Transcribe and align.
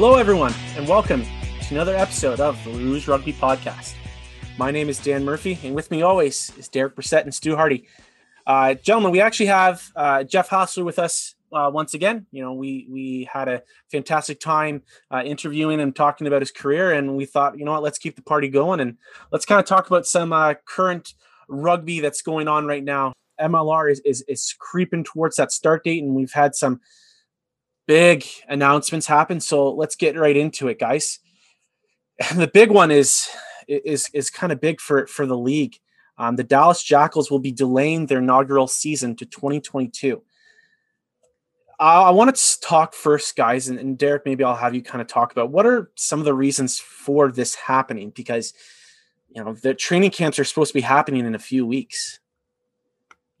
Hello, 0.00 0.14
everyone, 0.14 0.54
and 0.78 0.88
welcome 0.88 1.22
to 1.24 1.74
another 1.74 1.94
episode 1.94 2.40
of 2.40 2.58
the 2.64 2.70
Rouge 2.70 3.06
Rugby 3.06 3.34
Podcast. 3.34 3.92
My 4.56 4.70
name 4.70 4.88
is 4.88 4.98
Dan 4.98 5.26
Murphy, 5.26 5.58
and 5.62 5.74
with 5.74 5.90
me 5.90 6.00
always 6.00 6.50
is 6.56 6.68
Derek 6.68 6.96
Brissett 6.96 7.24
and 7.24 7.34
Stu 7.34 7.54
Hardy. 7.54 7.86
Uh, 8.46 8.72
gentlemen, 8.72 9.12
we 9.12 9.20
actually 9.20 9.48
have 9.48 9.92
uh, 9.94 10.24
Jeff 10.24 10.48
Hassler 10.48 10.84
with 10.84 10.98
us 10.98 11.34
uh, 11.52 11.70
once 11.70 11.92
again. 11.92 12.24
You 12.32 12.42
know, 12.42 12.54
we 12.54 12.86
we 12.88 13.28
had 13.30 13.48
a 13.48 13.62
fantastic 13.92 14.40
time 14.40 14.80
uh, 15.10 15.20
interviewing 15.22 15.80
and 15.82 15.94
talking 15.94 16.26
about 16.26 16.40
his 16.40 16.50
career, 16.50 16.94
and 16.94 17.14
we 17.14 17.26
thought, 17.26 17.58
you 17.58 17.66
know 17.66 17.72
what, 17.72 17.82
let's 17.82 17.98
keep 17.98 18.16
the 18.16 18.22
party 18.22 18.48
going 18.48 18.80
and 18.80 18.96
let's 19.32 19.44
kind 19.44 19.60
of 19.60 19.66
talk 19.66 19.86
about 19.86 20.06
some 20.06 20.32
uh, 20.32 20.54
current 20.64 21.12
rugby 21.46 22.00
that's 22.00 22.22
going 22.22 22.48
on 22.48 22.64
right 22.64 22.84
now. 22.84 23.12
MLR 23.38 23.92
is, 23.92 24.00
is 24.06 24.22
is 24.22 24.54
creeping 24.58 25.04
towards 25.04 25.36
that 25.36 25.52
start 25.52 25.84
date, 25.84 26.02
and 26.02 26.14
we've 26.14 26.32
had 26.32 26.54
some 26.54 26.80
big 27.90 28.24
announcements 28.48 29.04
happen. 29.04 29.40
So 29.40 29.72
let's 29.72 29.96
get 29.96 30.16
right 30.16 30.36
into 30.36 30.68
it, 30.68 30.78
guys. 30.78 31.18
And 32.30 32.38
the 32.40 32.46
big 32.46 32.70
one 32.70 32.92
is 32.92 33.28
is 33.66 34.08
is 34.14 34.30
kind 34.30 34.52
of 34.52 34.60
big 34.60 34.80
for 34.80 35.08
for 35.08 35.26
the 35.26 35.36
league. 35.36 35.76
Um, 36.16 36.36
the 36.36 36.44
Dallas 36.44 36.84
Jackals 36.84 37.32
will 37.32 37.40
be 37.40 37.50
delaying 37.50 38.06
their 38.06 38.18
inaugural 38.18 38.68
season 38.68 39.16
to 39.16 39.26
2022. 39.26 40.22
Uh, 41.80 41.82
I 41.82 42.10
want 42.10 42.32
to 42.32 42.60
talk 42.60 42.94
first, 42.94 43.34
guys, 43.34 43.68
and, 43.68 43.80
and 43.80 43.98
Derek. 43.98 44.24
Maybe 44.24 44.44
I'll 44.44 44.54
have 44.54 44.74
you 44.74 44.82
kind 44.82 45.02
of 45.02 45.08
talk 45.08 45.32
about 45.32 45.50
what 45.50 45.66
are 45.66 45.90
some 45.96 46.20
of 46.20 46.26
the 46.26 46.34
reasons 46.34 46.78
for 46.78 47.32
this 47.32 47.56
happening 47.56 48.10
because 48.10 48.54
you 49.34 49.42
know 49.42 49.54
the 49.54 49.74
training 49.74 50.12
camps 50.12 50.38
are 50.38 50.44
supposed 50.44 50.70
to 50.70 50.78
be 50.78 50.80
happening 50.80 51.26
in 51.26 51.34
a 51.34 51.40
few 51.40 51.66
weeks. 51.66 52.19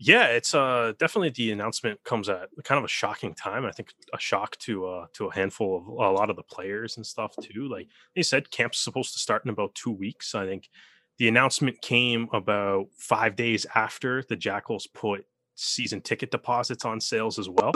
Yeah, 0.02 0.28
it's 0.28 0.54
uh 0.54 0.94
definitely 0.98 1.28
the 1.28 1.52
announcement 1.52 2.02
comes 2.04 2.30
at 2.30 2.48
kind 2.64 2.78
of 2.78 2.84
a 2.84 2.88
shocking 2.88 3.34
time. 3.34 3.66
I 3.66 3.70
think 3.70 3.92
a 4.14 4.18
shock 4.18 4.56
to 4.60 4.86
uh 4.86 5.06
to 5.12 5.26
a 5.26 5.34
handful 5.34 5.76
of 5.76 5.86
a 5.86 6.10
lot 6.10 6.30
of 6.30 6.36
the 6.36 6.42
players 6.42 6.96
and 6.96 7.06
stuff 7.06 7.34
too. 7.42 7.68
Like 7.68 7.86
they 8.16 8.22
said, 8.22 8.50
camp's 8.50 8.78
supposed 8.78 9.12
to 9.12 9.18
start 9.18 9.44
in 9.44 9.50
about 9.50 9.74
two 9.74 9.90
weeks. 9.90 10.34
I 10.34 10.46
think 10.46 10.70
the 11.18 11.28
announcement 11.28 11.82
came 11.82 12.28
about 12.32 12.86
five 12.96 13.36
days 13.36 13.66
after 13.74 14.22
the 14.22 14.36
Jackals 14.36 14.86
put 14.86 15.26
season 15.54 16.00
ticket 16.00 16.30
deposits 16.30 16.86
on 16.86 16.98
sales 16.98 17.38
as 17.38 17.50
well. 17.50 17.72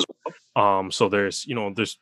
Um, 0.57 0.91
so 0.91 1.11
there's 1.11 1.45
you 1.45 1.55
know 1.55 1.75
there's 1.77 1.99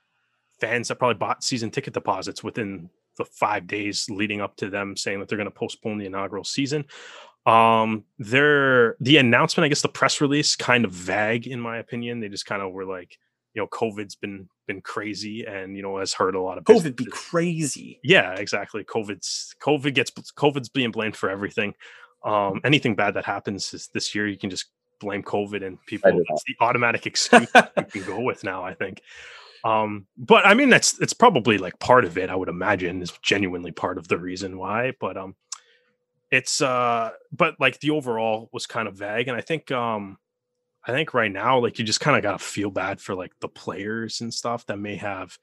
fans 0.60 0.86
that 0.86 1.00
probably 1.00 1.16
bought 1.16 1.42
season 1.42 1.72
ticket 1.72 1.94
deposits 1.94 2.44
within 2.44 2.88
the 3.18 3.24
five 3.24 3.66
days 3.66 4.08
leading 4.08 4.40
up 4.40 4.56
to 4.56 4.70
them 4.70 4.96
saying 4.96 5.18
that 5.18 5.28
they're 5.28 5.36
going 5.36 5.50
to 5.50 5.50
postpone 5.50 5.98
the 5.98 6.06
inaugural 6.06 6.44
season. 6.44 6.84
Um, 7.44 8.04
there 8.18 8.96
the 9.00 9.16
announcement, 9.16 9.64
I 9.64 9.68
guess 9.68 9.82
the 9.82 9.88
press 9.88 10.20
release, 10.20 10.54
kind 10.54 10.84
of 10.84 10.92
vague 10.92 11.46
in 11.46 11.60
my 11.60 11.78
opinion. 11.78 12.20
They 12.20 12.28
just 12.28 12.46
kind 12.46 12.62
of 12.62 12.72
were 12.72 12.84
like, 12.84 13.18
you 13.54 13.62
know, 13.62 13.68
COVID's 13.68 14.14
been 14.14 14.48
been 14.66 14.80
crazy, 14.80 15.44
and 15.44 15.76
you 15.76 15.82
know 15.82 15.98
has 15.98 16.12
hurt 16.12 16.34
a 16.34 16.40
lot 16.40 16.58
of 16.58 16.64
COVID 16.64 16.96
be 16.96 17.06
crazy. 17.06 18.00
Yeah, 18.04 18.32
exactly. 18.34 18.84
COVID's 18.84 19.54
COVID 19.60 19.94
gets 19.94 20.10
COVID's 20.10 20.68
being 20.68 20.90
blamed 20.90 21.16
for 21.16 21.28
everything. 21.30 21.74
Um, 22.24 22.60
anything 22.64 22.94
bad 22.94 23.14
that 23.14 23.24
happens 23.24 23.74
is 23.74 23.88
this 23.92 24.14
year, 24.14 24.28
you 24.28 24.38
can 24.38 24.50
just 24.50 24.66
blame 25.00 25.22
COVID, 25.22 25.66
and 25.66 25.84
people. 25.86 26.22
It's 26.28 26.44
the 26.46 26.54
automatic 26.64 27.06
excuse 27.06 27.48
you 27.76 27.84
can 27.84 28.04
go 28.04 28.20
with 28.20 28.44
now. 28.44 28.64
I 28.64 28.74
think. 28.74 29.02
Um, 29.64 30.06
but 30.16 30.46
I 30.46 30.54
mean, 30.54 30.70
that's 30.70 30.98
it's 31.00 31.12
probably 31.12 31.58
like 31.58 31.78
part 31.78 32.04
of 32.04 32.16
it. 32.18 32.30
I 32.30 32.36
would 32.36 32.48
imagine 32.48 33.02
is 33.02 33.12
genuinely 33.22 33.72
part 33.72 33.98
of 33.98 34.08
the 34.08 34.18
reason 34.18 34.58
why. 34.58 34.92
But 35.00 35.16
um, 35.16 35.36
it's 36.32 36.62
uh 36.62 37.10
but 37.30 37.54
like 37.60 37.78
the 37.78 37.90
overall 37.90 38.48
was 38.52 38.66
kind 38.66 38.88
of 38.88 38.96
vague 38.96 39.28
and 39.28 39.36
i 39.36 39.40
think 39.40 39.70
um 39.70 40.16
i 40.84 40.90
think 40.90 41.14
right 41.14 41.30
now 41.30 41.58
like 41.58 41.78
you 41.78 41.84
just 41.84 42.00
kind 42.00 42.16
of 42.16 42.22
got 42.22 42.40
to 42.40 42.44
feel 42.44 42.70
bad 42.70 43.00
for 43.00 43.14
like 43.14 43.32
the 43.40 43.48
players 43.48 44.20
and 44.22 44.34
stuff 44.34 44.66
that 44.66 44.78
may 44.78 44.96
have 44.96 45.38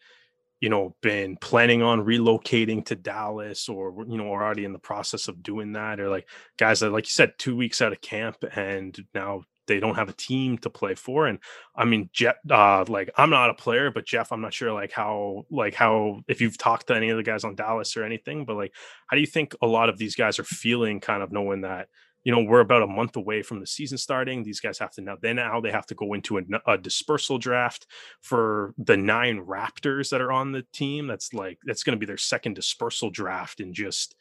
you 0.59 0.67
know 0.67 0.95
been 1.01 1.37
planning 1.37 1.83
on 1.83 2.03
relocating 2.03 2.83
to 2.83 2.95
dallas 2.95 3.69
or 3.69 4.03
you 4.07 4.17
know 4.17 4.27
already 4.27 4.65
in 4.65 4.73
the 4.73 4.79
process 4.79 5.27
of 5.27 5.43
doing 5.43 5.73
that 5.73 5.99
or 5.99 6.09
like 6.09 6.27
guys 6.57 6.79
that 6.79 6.89
like 6.89 7.05
you 7.05 7.11
said 7.11 7.31
two 7.37 7.55
weeks 7.55 7.81
out 7.81 7.93
of 7.93 8.01
camp 8.01 8.37
and 8.55 8.99
now 9.13 9.43
they 9.69 9.79
don't 9.79 9.95
have 9.95 10.09
a 10.09 10.13
team 10.13 10.57
to 10.57 10.69
play 10.69 10.95
for 10.95 11.27
and 11.27 11.39
i 11.75 11.85
mean 11.85 12.09
jeff 12.11 12.35
uh 12.49 12.83
like 12.89 13.09
i'm 13.15 13.29
not 13.29 13.49
a 13.49 13.53
player 13.53 13.89
but 13.89 14.05
jeff 14.05 14.31
i'm 14.31 14.41
not 14.41 14.53
sure 14.53 14.73
like 14.73 14.91
how 14.91 15.45
like 15.49 15.73
how 15.73 16.19
if 16.27 16.41
you've 16.41 16.57
talked 16.57 16.87
to 16.87 16.95
any 16.95 17.09
of 17.09 17.15
the 17.15 17.23
guys 17.23 17.45
on 17.45 17.55
dallas 17.55 17.95
or 17.95 18.03
anything 18.03 18.43
but 18.43 18.57
like 18.57 18.73
how 19.07 19.15
do 19.15 19.21
you 19.21 19.27
think 19.27 19.55
a 19.61 19.67
lot 19.67 19.87
of 19.87 19.97
these 19.97 20.15
guys 20.15 20.39
are 20.39 20.43
feeling 20.43 20.99
kind 20.99 21.23
of 21.23 21.31
knowing 21.31 21.61
that 21.61 21.87
you 22.23 22.31
know 22.31 22.41
we're 22.41 22.59
about 22.59 22.81
a 22.81 22.87
month 22.87 23.15
away 23.15 23.41
from 23.41 23.59
the 23.59 23.67
season 23.67 23.97
starting 23.97 24.43
these 24.43 24.59
guys 24.59 24.79
have 24.79 24.91
to 24.91 25.01
now 25.01 25.15
then 25.21 25.37
now 25.37 25.61
they 25.61 25.71
have 25.71 25.85
to 25.85 25.95
go 25.95 26.13
into 26.13 26.37
a, 26.37 26.41
a, 26.67 26.77
dispersal 26.77 27.37
draft 27.37 27.87
for 28.21 28.73
the 28.77 28.97
nine 28.97 29.45
raptors 29.45 30.09
that 30.09 30.21
are 30.21 30.31
on 30.31 30.51
the 30.51 30.65
team 30.73 31.07
that's 31.07 31.33
like 31.33 31.59
that's 31.63 31.83
going 31.83 31.95
to 31.95 31.99
be 31.99 32.05
their 32.05 32.17
second 32.17 32.55
dispersal 32.55 33.09
draft 33.09 33.59
in 33.59 33.73
just 33.73 34.15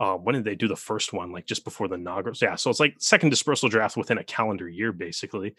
uh, 0.00 0.14
when 0.14 0.34
did 0.34 0.44
they 0.44 0.54
do 0.54 0.68
the 0.68 0.76
first 0.76 1.12
one? 1.12 1.32
Like 1.32 1.46
just 1.46 1.64
before 1.64 1.88
the 1.88 1.94
inaugural. 1.94 2.36
Yeah, 2.40 2.56
so 2.56 2.70
it's 2.70 2.80
like 2.80 2.96
second 2.98 3.30
dispersal 3.30 3.68
draft 3.68 3.96
within 3.96 4.18
a 4.18 4.24
calendar 4.24 4.68
year, 4.68 4.92
basically. 4.92 5.54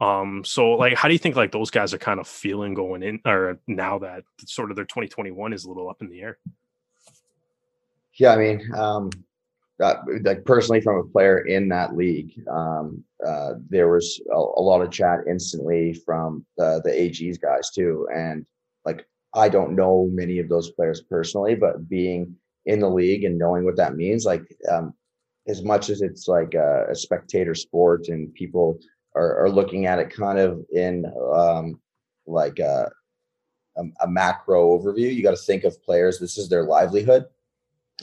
Um, 0.00 0.44
so 0.44 0.70
like, 0.72 0.94
how 0.94 1.08
do 1.08 1.14
you 1.14 1.18
think 1.18 1.36
like 1.36 1.52
those 1.52 1.70
guys 1.70 1.92
are 1.92 1.98
kind 1.98 2.20
of 2.20 2.26
feeling 2.26 2.74
going 2.74 3.02
in, 3.02 3.20
or 3.26 3.58
now 3.66 3.98
that 3.98 4.24
sort 4.46 4.70
of 4.70 4.76
their 4.76 4.86
2021 4.86 5.52
is 5.52 5.64
a 5.64 5.68
little 5.68 5.90
up 5.90 6.00
in 6.00 6.08
the 6.08 6.22
air? 6.22 6.38
Yeah, 8.14 8.34
I 8.34 8.36
mean, 8.36 8.74
um, 8.74 9.10
uh, 9.82 9.96
like 10.22 10.44
personally 10.44 10.80
from 10.80 10.96
a 10.96 11.04
player 11.04 11.40
in 11.40 11.68
that 11.68 11.96
league, 11.96 12.32
um, 12.48 13.04
uh, 13.26 13.54
there 13.68 13.88
was 13.88 14.20
a, 14.30 14.36
a, 14.36 14.62
lot 14.62 14.82
of 14.82 14.90
chat 14.90 15.20
instantly 15.28 15.94
from 15.94 16.44
the 16.56 16.80
the 16.84 17.00
AG's 17.00 17.38
guys 17.38 17.70
too, 17.70 18.06
and 18.14 18.44
like 18.84 19.06
I 19.34 19.48
don't 19.48 19.74
know 19.74 20.08
many 20.12 20.38
of 20.38 20.48
those 20.48 20.70
players 20.70 21.02
personally, 21.02 21.54
but 21.54 21.88
being 21.88 22.36
in 22.66 22.80
the 22.80 22.88
league 22.88 23.24
and 23.24 23.38
knowing 23.38 23.64
what 23.64 23.76
that 23.76 23.96
means 23.96 24.24
like 24.24 24.42
um, 24.70 24.94
as 25.48 25.62
much 25.62 25.90
as 25.90 26.02
it's 26.02 26.28
like 26.28 26.54
a, 26.54 26.86
a 26.90 26.94
spectator 26.94 27.54
sport 27.54 28.08
and 28.08 28.32
people 28.34 28.78
are, 29.14 29.44
are, 29.44 29.50
looking 29.50 29.86
at 29.86 29.98
it 29.98 30.10
kind 30.10 30.38
of 30.38 30.62
in 30.72 31.04
um, 31.34 31.80
like 32.26 32.58
a, 32.58 32.90
a, 33.76 33.82
a, 34.02 34.08
macro 34.08 34.78
overview 34.78 35.12
you 35.12 35.22
got 35.22 35.30
to 35.30 35.36
think 35.36 35.64
of 35.64 35.82
players 35.82 36.18
this 36.18 36.38
is 36.38 36.48
their 36.48 36.64
livelihood. 36.64 37.24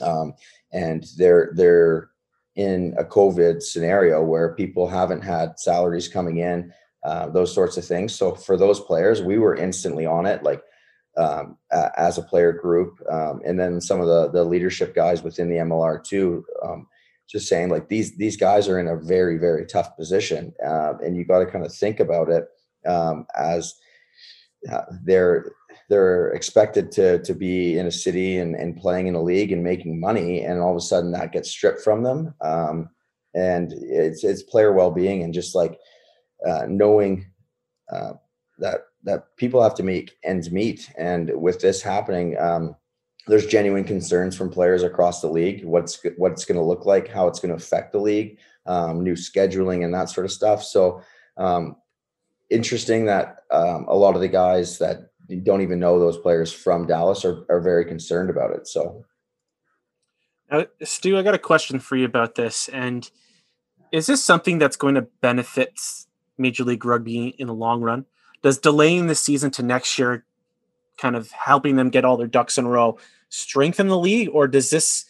Um, 0.00 0.34
and 0.72 1.06
they're 1.16 1.50
they're 1.54 2.10
in 2.54 2.94
a 2.98 3.04
covid 3.04 3.62
scenario 3.62 4.22
where 4.22 4.54
people 4.54 4.86
haven't 4.86 5.22
had 5.22 5.58
salaries 5.58 6.08
coming 6.08 6.38
in 6.38 6.72
uh, 7.04 7.28
those 7.28 7.54
sorts 7.54 7.76
of 7.76 7.84
things. 7.84 8.14
So 8.14 8.34
for 8.34 8.56
those 8.56 8.80
players 8.80 9.22
we 9.22 9.38
were 9.38 9.56
instantly 9.56 10.06
on 10.06 10.26
it 10.26 10.42
like 10.42 10.62
um, 11.18 11.58
as 11.96 12.16
a 12.16 12.22
player 12.22 12.52
group, 12.52 12.98
um, 13.10 13.40
and 13.44 13.58
then 13.58 13.80
some 13.80 14.00
of 14.00 14.06
the 14.06 14.30
the 14.30 14.44
leadership 14.44 14.94
guys 14.94 15.22
within 15.22 15.48
the 15.48 15.56
MLR 15.56 16.02
too. 16.02 16.44
Um, 16.62 16.86
just 17.28 17.48
saying, 17.48 17.68
like 17.68 17.88
these 17.88 18.16
these 18.16 18.36
guys 18.36 18.68
are 18.68 18.78
in 18.78 18.88
a 18.88 18.96
very 18.96 19.36
very 19.36 19.66
tough 19.66 19.96
position, 19.96 20.54
uh, 20.64 20.94
and 21.04 21.16
you 21.16 21.24
got 21.24 21.40
to 21.40 21.46
kind 21.46 21.64
of 21.64 21.74
think 21.74 22.00
about 22.00 22.30
it 22.30 22.46
um, 22.86 23.26
as 23.36 23.74
uh, 24.70 24.82
they're 25.04 25.52
they're 25.90 26.28
expected 26.28 26.92
to 26.92 27.18
to 27.22 27.34
be 27.34 27.78
in 27.78 27.86
a 27.86 27.92
city 27.92 28.38
and, 28.38 28.54
and 28.54 28.76
playing 28.76 29.08
in 29.08 29.14
a 29.14 29.22
league 29.22 29.52
and 29.52 29.62
making 29.62 30.00
money, 30.00 30.42
and 30.42 30.60
all 30.60 30.70
of 30.70 30.76
a 30.76 30.80
sudden 30.80 31.12
that 31.12 31.32
gets 31.32 31.50
stripped 31.50 31.82
from 31.82 32.02
them. 32.02 32.34
Um, 32.40 32.88
and 33.34 33.72
it's 33.72 34.24
it's 34.24 34.42
player 34.42 34.72
well 34.72 34.90
being 34.90 35.22
and 35.22 35.34
just 35.34 35.54
like 35.54 35.78
uh, 36.46 36.66
knowing 36.68 37.26
uh, 37.92 38.12
that 38.58 38.82
that 39.04 39.36
people 39.36 39.62
have 39.62 39.74
to 39.76 39.82
make 39.82 40.16
ends 40.24 40.50
meet. 40.50 40.90
And 40.98 41.30
with 41.34 41.60
this 41.60 41.82
happening, 41.82 42.36
um, 42.38 42.76
there's 43.26 43.46
genuine 43.46 43.84
concerns 43.84 44.36
from 44.36 44.50
players 44.50 44.82
across 44.82 45.20
the 45.20 45.28
league. 45.28 45.64
What's 45.64 46.02
what 46.16 46.32
it's 46.32 46.44
going 46.44 46.58
to 46.58 46.64
look 46.64 46.86
like, 46.86 47.08
how 47.08 47.28
it's 47.28 47.40
going 47.40 47.50
to 47.50 47.62
affect 47.62 47.92
the 47.92 48.00
league, 48.00 48.38
um, 48.66 49.02
new 49.02 49.14
scheduling, 49.14 49.84
and 49.84 49.94
that 49.94 50.08
sort 50.08 50.24
of 50.24 50.32
stuff. 50.32 50.64
So 50.64 51.02
um, 51.36 51.76
interesting 52.50 53.06
that 53.06 53.44
um, 53.50 53.86
a 53.88 53.94
lot 53.94 54.14
of 54.14 54.20
the 54.20 54.28
guys 54.28 54.78
that 54.78 55.10
don't 55.42 55.60
even 55.60 55.78
know 55.78 55.98
those 55.98 56.18
players 56.18 56.52
from 56.52 56.86
Dallas 56.86 57.24
are, 57.24 57.44
are 57.50 57.60
very 57.60 57.84
concerned 57.84 58.30
about 58.30 58.52
it. 58.52 58.66
So, 58.66 59.04
now, 60.50 60.64
Stu, 60.82 61.18
I 61.18 61.22
got 61.22 61.34
a 61.34 61.38
question 61.38 61.78
for 61.78 61.96
you 61.96 62.06
about 62.06 62.34
this. 62.34 62.68
And 62.68 63.08
is 63.92 64.06
this 64.06 64.24
something 64.24 64.58
that's 64.58 64.76
going 64.76 64.94
to 64.94 65.02
benefit 65.02 65.78
Major 66.38 66.64
League 66.64 66.84
Rugby 66.84 67.28
in 67.38 67.46
the 67.46 67.54
long 67.54 67.82
run? 67.82 68.06
Does 68.42 68.58
delaying 68.58 69.06
the 69.06 69.14
season 69.14 69.50
to 69.52 69.62
next 69.62 69.98
year 69.98 70.24
kind 70.96 71.16
of 71.16 71.30
helping 71.30 71.76
them 71.76 71.90
get 71.90 72.04
all 72.04 72.16
their 72.16 72.26
ducks 72.26 72.58
in 72.58 72.66
a 72.66 72.68
row 72.68 72.98
strengthen 73.28 73.88
the 73.88 73.98
league 73.98 74.28
or 74.32 74.48
does 74.48 74.70
this 74.70 75.04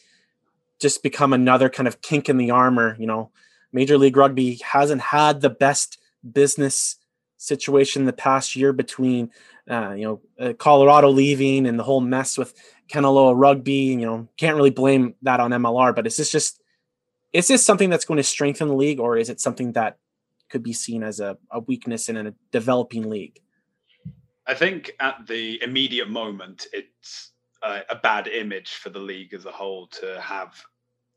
just 0.79 1.03
become 1.03 1.33
another 1.33 1.69
kind 1.69 1.89
of 1.89 2.01
kink 2.03 2.29
in 2.29 2.37
the 2.37 2.51
armor? 2.51 2.97
You 2.99 3.07
know 3.07 3.31
major 3.73 3.99
league 3.99 4.17
rugby 4.17 4.61
hasn't 4.65 5.01
had 5.01 5.41
the 5.41 5.51
best 5.51 5.99
business 6.33 6.97
situation 7.37 8.05
the 8.05 8.13
past 8.13 8.57
year 8.57 8.73
between 8.73 9.31
uh, 9.71 9.93
you 9.93 10.05
know 10.05 10.21
uh, 10.45 10.53
colorado 10.55 11.09
leaving 11.09 11.67
and 11.67 11.79
the 11.79 11.85
whole 11.85 12.01
mess 12.01 12.37
with 12.37 12.55
Kanaloa 12.89 13.35
rugby 13.37 13.93
and, 13.93 14.01
you 14.01 14.07
know 14.07 14.29
can't 14.37 14.57
really 14.57 14.71
blame 14.71 15.15
that 15.23 15.41
on 15.41 15.51
mlr 15.53 15.95
but 15.95 16.07
is 16.07 16.17
this 16.17 16.33
just 16.33 16.61
is 17.33 17.47
this 17.47 17.65
something 17.65 17.91
that's 17.91 18.05
going 18.05 18.17
to 18.17 18.25
strengthen 18.25 18.69
the 18.69 18.75
league 18.75 18.99
or 18.99 19.17
is 19.17 19.31
it 19.31 19.41
something 19.41 19.73
that 19.73 19.99
could 20.49 20.63
be 20.63 20.73
seen 20.73 21.03
as 21.03 21.21
a, 21.21 21.37
a 21.51 21.61
weakness 21.61 22.09
in 22.09 22.17
a 22.17 22.35
developing 22.53 23.09
league? 23.09 23.41
I 24.47 24.55
think 24.55 24.93
at 25.01 25.27
the 25.27 25.63
immediate 25.63 26.09
moment, 26.09 26.67
it's 26.73 27.33
uh, 27.63 27.81
a 27.91 27.97
bad 27.97 28.29
image 28.29 28.71
for 28.75 28.89
the 28.89 28.99
league 28.99 29.35
as 29.35 29.45
a 29.45 29.53
whole 29.53 29.87
to 29.89 30.21
have 30.21 30.55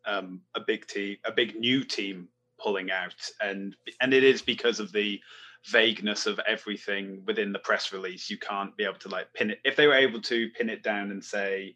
um, 0.06 0.42
a 0.56 0.60
big 0.60 0.86
team, 0.88 1.18
a 1.26 1.32
big 1.32 1.56
new 1.56 1.84
team 1.84 2.28
pulling 2.60 2.92
out, 2.92 3.16
and 3.40 3.76
and 4.02 4.14
it 4.14 4.24
is 4.24 4.42
because 4.42 4.80
of 4.80 4.92
the 4.92 5.20
vagueness 5.68 6.26
of 6.26 6.40
everything 6.48 7.22
within 7.26 7.54
the 7.54 7.60
press 7.60 7.94
release. 7.94 8.30
You 8.30 8.38
can't 8.38 8.76
be 8.76 8.84
able 8.84 9.00
to 9.00 9.10
like 9.10 9.32
pin 9.34 9.52
it. 9.52 9.60
If 9.64 9.76
they 9.76 9.88
were 9.88 9.94
able 9.94 10.22
to 10.24 10.50
pin 10.50 10.70
it 10.70 10.84
down 10.84 11.12
and 11.12 11.24
say, 11.24 11.76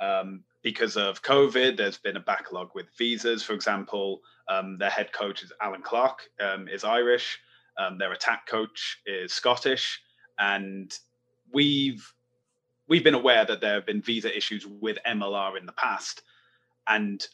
um, 0.00 0.42
because 0.62 0.96
of 0.96 1.22
COVID, 1.22 1.76
there's 1.76 1.98
been 1.98 2.16
a 2.16 2.20
backlog 2.20 2.70
with 2.74 2.86
visas. 2.96 3.42
For 3.42 3.52
example, 3.52 4.20
um, 4.48 4.78
their 4.78 4.90
head 4.90 5.12
coach 5.12 5.42
is 5.42 5.52
Alan 5.60 5.82
Clark, 5.82 6.22
um, 6.40 6.68
is 6.68 6.84
Irish. 6.84 7.38
Um, 7.78 7.98
their 7.98 8.12
attack 8.12 8.46
coach 8.46 9.00
is 9.06 9.32
Scottish, 9.32 10.00
and 10.38 10.92
we've 11.52 12.12
we've 12.88 13.04
been 13.04 13.14
aware 13.14 13.44
that 13.44 13.60
there 13.60 13.74
have 13.74 13.86
been 13.86 14.02
visa 14.02 14.34
issues 14.36 14.66
with 14.66 14.98
MLR 15.06 15.58
in 15.58 15.64
the 15.64 15.72
past, 15.72 16.22
and 16.86 17.26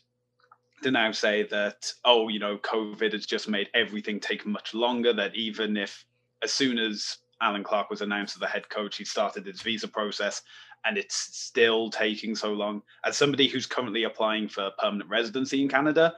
to 0.82 0.90
now 0.90 1.10
say 1.12 1.42
that 1.44 1.92
oh 2.04 2.28
you 2.28 2.38
know 2.38 2.56
covid 2.58 3.12
has 3.12 3.26
just 3.26 3.48
made 3.48 3.68
everything 3.74 4.20
take 4.20 4.46
much 4.46 4.74
longer 4.74 5.12
that 5.12 5.34
even 5.34 5.76
if 5.76 6.04
as 6.42 6.52
soon 6.52 6.78
as 6.78 7.18
alan 7.40 7.64
clark 7.64 7.90
was 7.90 8.00
announced 8.00 8.36
as 8.36 8.40
the 8.40 8.46
head 8.46 8.68
coach 8.68 8.96
he 8.96 9.04
started 9.04 9.46
his 9.46 9.62
visa 9.62 9.88
process 9.88 10.42
and 10.84 10.96
it's 10.98 11.16
still 11.16 11.90
taking 11.90 12.34
so 12.34 12.52
long 12.52 12.82
as 13.04 13.16
somebody 13.16 13.48
who's 13.48 13.66
currently 13.66 14.04
applying 14.04 14.48
for 14.48 14.70
permanent 14.78 15.08
residency 15.10 15.62
in 15.62 15.68
canada 15.68 16.14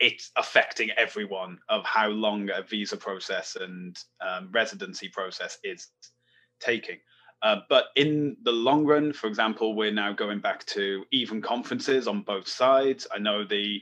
it's 0.00 0.32
affecting 0.36 0.90
everyone 0.96 1.58
of 1.68 1.84
how 1.84 2.08
long 2.08 2.48
a 2.50 2.62
visa 2.62 2.96
process 2.96 3.56
and 3.60 3.98
um, 4.20 4.48
residency 4.52 5.08
process 5.08 5.58
is 5.62 5.88
taking 6.60 6.98
uh, 7.42 7.56
but 7.68 7.86
in 7.96 8.36
the 8.44 8.52
long 8.52 8.86
run, 8.86 9.12
for 9.12 9.26
example, 9.26 9.74
we're 9.74 9.92
now 9.92 10.12
going 10.12 10.38
back 10.38 10.64
to 10.64 11.04
even 11.10 11.42
conferences 11.42 12.06
on 12.06 12.22
both 12.22 12.46
sides. 12.46 13.06
I 13.12 13.18
know 13.18 13.44
the 13.44 13.80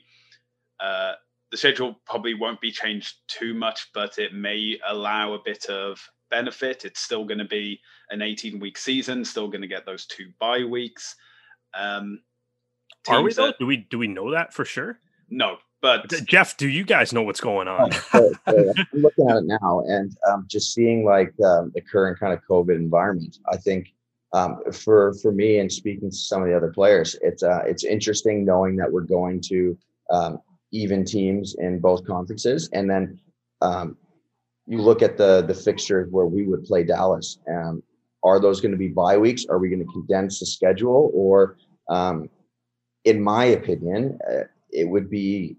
uh, 0.80 1.12
the 1.50 1.58
schedule 1.58 2.00
probably 2.06 2.32
won't 2.32 2.60
be 2.60 2.70
changed 2.70 3.16
too 3.28 3.52
much, 3.52 3.90
but 3.92 4.18
it 4.18 4.32
may 4.32 4.78
allow 4.88 5.34
a 5.34 5.42
bit 5.44 5.66
of 5.66 6.00
benefit. 6.30 6.84
It's 6.84 7.00
still 7.00 7.24
going 7.24 7.38
to 7.38 7.44
be 7.44 7.80
an 8.10 8.22
18 8.22 8.58
week 8.58 8.78
season, 8.78 9.24
still 9.24 9.48
going 9.48 9.62
to 9.62 9.68
get 9.68 9.86
those 9.86 10.06
two 10.06 10.30
bye 10.38 10.64
weeks. 10.64 11.14
Um, 11.74 12.20
Are 13.08 13.22
we 13.22 13.32
though? 13.32 13.46
That, 13.46 13.58
do 13.58 13.66
we 13.66 13.78
do 13.90 13.98
we 13.98 14.08
know 14.08 14.30
that 14.32 14.52
for 14.52 14.64
sure? 14.64 14.98
No, 15.28 15.58
but 15.82 16.10
Jeff, 16.26 16.56
do 16.56 16.68
you 16.68 16.84
guys 16.84 17.12
know 17.12 17.22
what's 17.22 17.40
going 17.40 17.68
on? 17.68 17.90
Oh, 18.12 18.32
I'm 18.46 18.74
looking 18.92 19.30
at 19.30 19.36
it 19.36 19.44
now 19.44 19.82
and 19.86 20.14
um, 20.28 20.44
just 20.48 20.74
seeing 20.74 21.04
like 21.04 21.32
um, 21.44 21.72
the 21.74 21.80
current 21.80 22.18
kind 22.18 22.32
of 22.32 22.40
COVID 22.48 22.74
environment. 22.74 23.38
I 23.50 23.56
think 23.56 23.94
um, 24.32 24.60
for 24.72 25.14
for 25.14 25.32
me 25.32 25.58
and 25.58 25.72
speaking 25.72 26.10
to 26.10 26.16
some 26.16 26.42
of 26.42 26.48
the 26.48 26.56
other 26.56 26.72
players, 26.72 27.16
it's 27.22 27.42
uh, 27.42 27.62
it's 27.66 27.84
interesting 27.84 28.44
knowing 28.44 28.76
that 28.76 28.90
we're 28.90 29.02
going 29.02 29.40
to 29.42 29.76
um, 30.10 30.40
even 30.72 31.04
teams 31.04 31.56
in 31.58 31.80
both 31.80 32.06
conferences, 32.06 32.68
and 32.72 32.88
then 32.88 33.18
um, 33.62 33.96
you 34.70 34.80
look 34.80 35.02
at 35.02 35.16
the 35.16 35.42
the 35.42 35.54
fixtures 35.54 36.08
where 36.10 36.26
we 36.26 36.46
would 36.46 36.64
play 36.64 36.84
Dallas. 36.84 37.38
Um, 37.48 37.82
are 38.22 38.38
those 38.38 38.60
going 38.60 38.72
to 38.72 38.78
be 38.78 38.88
bye 38.88 39.18
weeks? 39.18 39.44
Are 39.50 39.58
we 39.58 39.68
going 39.68 39.84
to 39.84 39.92
condense 39.92 40.40
the 40.40 40.46
schedule, 40.46 41.10
or 41.12 41.56
in 43.04 43.22
my 43.22 43.44
opinion, 43.46 44.18
uh, 44.30 44.44
it 44.70 44.88
would 44.88 45.10
be 45.10 45.56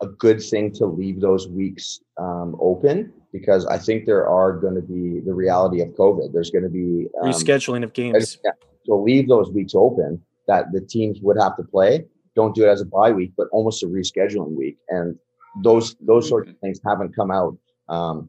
a 0.00 0.06
good 0.06 0.42
thing 0.42 0.72
to 0.72 0.86
leave 0.86 1.20
those 1.20 1.46
weeks 1.48 2.00
um, 2.18 2.56
open 2.60 3.12
because 3.32 3.66
I 3.66 3.78
think 3.78 4.04
there 4.04 4.28
are 4.28 4.52
going 4.52 4.74
to 4.74 4.82
be 4.82 5.20
the 5.20 5.32
reality 5.32 5.80
of 5.80 5.88
COVID. 5.90 6.32
There's 6.32 6.50
going 6.50 6.64
to 6.64 6.70
be 6.70 7.08
um, 7.22 7.30
rescheduling 7.30 7.84
of 7.84 7.92
games. 7.92 8.38
So 8.84 8.96
leave 8.96 9.28
those 9.28 9.50
weeks 9.50 9.74
open 9.76 10.20
that 10.48 10.72
the 10.72 10.80
teams 10.80 11.20
would 11.20 11.38
have 11.40 11.56
to 11.56 11.62
play. 11.62 12.04
Don't 12.34 12.54
do 12.54 12.64
it 12.64 12.68
as 12.68 12.80
a 12.80 12.86
bye 12.86 13.12
week, 13.12 13.32
but 13.36 13.46
almost 13.52 13.82
a 13.84 13.86
rescheduling 13.86 14.56
week. 14.56 14.76
And 14.88 15.16
those 15.62 15.94
those 16.00 16.28
sorts 16.28 16.50
of 16.50 16.58
things 16.58 16.80
haven't 16.84 17.14
come 17.14 17.30
out 17.30 17.56
um, 17.88 18.28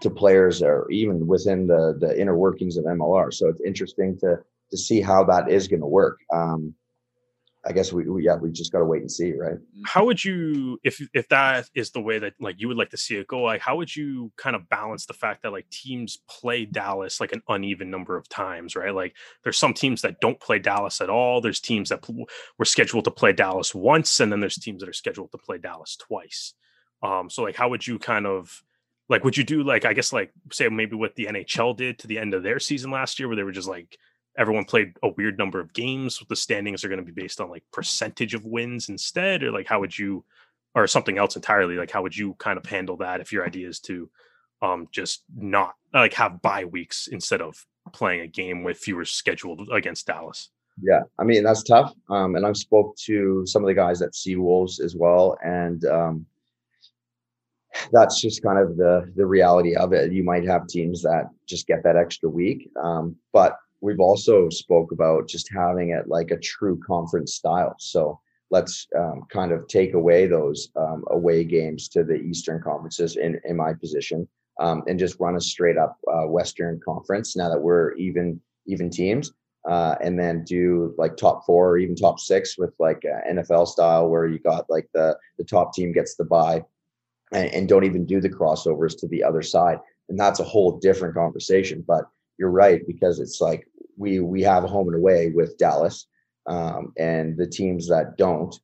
to 0.00 0.10
players 0.10 0.62
or 0.62 0.90
even 0.90 1.26
within 1.26 1.66
the 1.66 1.96
the 1.98 2.18
inner 2.20 2.36
workings 2.36 2.76
of 2.76 2.84
MLR. 2.84 3.32
So 3.32 3.48
it's 3.48 3.60
interesting 3.60 4.18
to 4.20 4.38
to 4.70 4.76
see 4.76 5.00
how 5.00 5.24
that 5.24 5.50
is 5.50 5.68
going 5.68 5.80
to 5.80 5.86
work. 5.86 6.18
Um, 6.32 6.74
I 7.66 7.72
guess 7.72 7.92
we, 7.92 8.08
we 8.08 8.24
yeah 8.24 8.36
we 8.36 8.50
just 8.50 8.72
got 8.72 8.78
to 8.78 8.84
wait 8.84 9.02
and 9.02 9.10
see, 9.10 9.32
right? 9.32 9.58
How 9.84 10.04
would 10.06 10.24
you 10.24 10.78
if 10.84 11.00
if 11.12 11.28
that 11.28 11.68
is 11.74 11.90
the 11.90 12.00
way 12.00 12.18
that 12.18 12.34
like 12.40 12.56
you 12.58 12.68
would 12.68 12.76
like 12.76 12.90
to 12.90 12.96
see 12.96 13.16
it 13.16 13.26
go? 13.26 13.42
Like 13.42 13.60
how 13.60 13.76
would 13.76 13.94
you 13.94 14.32
kind 14.36 14.54
of 14.54 14.68
balance 14.68 15.06
the 15.06 15.12
fact 15.12 15.42
that 15.42 15.52
like 15.52 15.68
teams 15.70 16.18
play 16.28 16.64
Dallas 16.64 17.20
like 17.20 17.32
an 17.32 17.42
uneven 17.48 17.90
number 17.90 18.16
of 18.16 18.28
times, 18.28 18.76
right? 18.76 18.94
Like 18.94 19.16
there's 19.42 19.58
some 19.58 19.74
teams 19.74 20.02
that 20.02 20.20
don't 20.20 20.40
play 20.40 20.60
Dallas 20.60 21.00
at 21.00 21.10
all. 21.10 21.40
There's 21.40 21.60
teams 21.60 21.88
that 21.88 22.02
pl- 22.02 22.28
were 22.58 22.64
scheduled 22.64 23.04
to 23.04 23.10
play 23.10 23.32
Dallas 23.32 23.74
once, 23.74 24.20
and 24.20 24.30
then 24.30 24.40
there's 24.40 24.56
teams 24.56 24.80
that 24.80 24.88
are 24.88 24.94
scheduled 24.94 25.32
to 25.32 25.38
play 25.38 25.58
Dallas 25.58 25.96
twice. 25.96 26.54
Um, 27.02 27.28
so 27.28 27.42
like 27.42 27.56
how 27.56 27.68
would 27.68 27.86
you 27.86 27.98
kind 27.98 28.26
of 28.26 28.62
like 29.08 29.24
would 29.24 29.36
you 29.36 29.44
do 29.44 29.62
like 29.62 29.84
I 29.84 29.92
guess 29.92 30.12
like 30.12 30.32
say 30.52 30.68
maybe 30.68 30.96
what 30.96 31.14
the 31.14 31.26
NHL 31.26 31.76
did 31.76 31.98
to 32.00 32.06
the 32.06 32.18
end 32.18 32.34
of 32.34 32.42
their 32.42 32.58
season 32.58 32.90
last 32.90 33.18
year, 33.18 33.28
where 33.28 33.36
they 33.36 33.42
were 33.42 33.52
just 33.52 33.68
like 33.68 33.98
everyone 34.36 34.64
played 34.64 34.92
a 35.02 35.08
weird 35.08 35.38
number 35.38 35.60
of 35.60 35.72
games 35.72 36.20
with 36.20 36.28
the 36.28 36.36
standings 36.36 36.84
are 36.84 36.88
going 36.88 37.04
to 37.04 37.12
be 37.12 37.20
based 37.20 37.40
on 37.40 37.50
like 37.50 37.64
percentage 37.72 38.34
of 38.34 38.44
wins 38.44 38.88
instead? 38.88 39.42
Or 39.42 39.50
like 39.50 39.66
how 39.66 39.80
would 39.80 39.98
you 39.98 40.24
or 40.74 40.86
something 40.86 41.18
else 41.18 41.36
entirely 41.36 41.76
like 41.76 41.90
how 41.90 42.02
would 42.02 42.16
you 42.16 42.34
kind 42.34 42.58
of 42.58 42.66
handle 42.66 42.96
that 42.96 43.20
if 43.20 43.32
your 43.32 43.44
idea 43.44 43.68
is 43.68 43.80
to 43.80 44.08
um 44.62 44.88
just 44.92 45.24
not 45.36 45.74
like 45.94 46.14
have 46.14 46.42
bye 46.42 46.64
weeks 46.64 47.08
instead 47.08 47.40
of 47.40 47.66
playing 47.92 48.20
a 48.20 48.26
game 48.26 48.62
with 48.62 48.76
fewer 48.76 49.04
scheduled 49.04 49.68
against 49.72 50.06
Dallas? 50.06 50.50
Yeah 50.80 51.00
i 51.18 51.24
mean 51.24 51.42
that's 51.42 51.64
tough 51.64 51.92
um 52.08 52.36
and 52.36 52.46
i've 52.46 52.56
spoke 52.56 52.96
to 52.98 53.44
some 53.46 53.62
of 53.62 53.66
the 53.66 53.74
guys 53.74 54.00
at 54.02 54.12
Seawolves 54.12 54.80
as 54.80 54.94
well 54.94 55.36
and 55.42 55.84
um 55.86 56.26
that's 57.92 58.20
just 58.20 58.42
kind 58.42 58.58
of 58.58 58.76
the 58.76 59.10
the 59.16 59.26
reality 59.26 59.74
of 59.76 59.92
it 59.92 60.12
you 60.12 60.24
might 60.24 60.44
have 60.44 60.66
teams 60.66 61.02
that 61.02 61.24
just 61.46 61.66
get 61.66 61.82
that 61.82 61.96
extra 61.96 62.28
week 62.28 62.70
um 62.82 63.14
but 63.32 63.56
we've 63.80 64.00
also 64.00 64.48
spoke 64.48 64.92
about 64.92 65.28
just 65.28 65.48
having 65.52 65.90
it 65.90 66.08
like 66.08 66.30
a 66.30 66.38
true 66.38 66.78
conference 66.86 67.34
style. 67.34 67.74
So 67.78 68.20
let's 68.50 68.86
um, 68.96 69.22
kind 69.30 69.52
of 69.52 69.68
take 69.68 69.94
away 69.94 70.26
those 70.26 70.70
um, 70.76 71.04
away 71.10 71.44
games 71.44 71.88
to 71.90 72.02
the 72.02 72.14
Eastern 72.14 72.62
conferences 72.62 73.16
in, 73.16 73.40
in 73.44 73.56
my 73.56 73.74
position 73.74 74.26
um, 74.60 74.82
and 74.88 74.98
just 74.98 75.20
run 75.20 75.36
a 75.36 75.40
straight 75.40 75.76
up 75.76 75.96
uh, 76.12 76.26
Western 76.26 76.80
conference 76.84 77.36
now 77.36 77.48
that 77.48 77.60
we're 77.60 77.92
even 77.94 78.40
even 78.66 78.90
teams. 78.90 79.32
Uh, 79.68 79.96
and 80.00 80.18
then 80.18 80.44
do 80.44 80.94
like 80.96 81.16
top 81.16 81.44
four 81.44 81.70
or 81.70 81.78
even 81.78 81.94
top 81.94 82.18
six 82.18 82.56
with 82.56 82.72
like 82.78 83.02
NFL 83.28 83.66
style 83.66 84.08
where 84.08 84.26
you 84.26 84.38
got 84.38 84.64
like 84.70 84.88
the 84.94 85.14
the 85.36 85.44
top 85.44 85.74
team 85.74 85.92
gets 85.92 86.14
the 86.14 86.24
bye 86.24 86.62
and, 87.32 87.52
and 87.52 87.68
don't 87.68 87.84
even 87.84 88.06
do 88.06 88.20
the 88.20 88.28
crossovers 88.28 88.98
to 88.98 89.08
the 89.08 89.22
other 89.22 89.42
side. 89.42 89.78
And 90.08 90.18
that's 90.18 90.40
a 90.40 90.44
whole 90.44 90.78
different 90.78 91.14
conversation. 91.14 91.84
But 91.86 92.04
you're 92.38 92.50
right 92.50 92.86
because 92.86 93.20
it's 93.20 93.40
like 93.40 93.68
we 93.96 94.20
we 94.20 94.42
have 94.42 94.64
a 94.64 94.68
home 94.68 94.88
and 94.88 94.96
away 94.96 95.30
with 95.30 95.58
Dallas, 95.58 96.06
um, 96.46 96.92
and 96.98 97.36
the 97.36 97.46
teams 97.46 97.88
that 97.88 98.16
don't. 98.16 98.54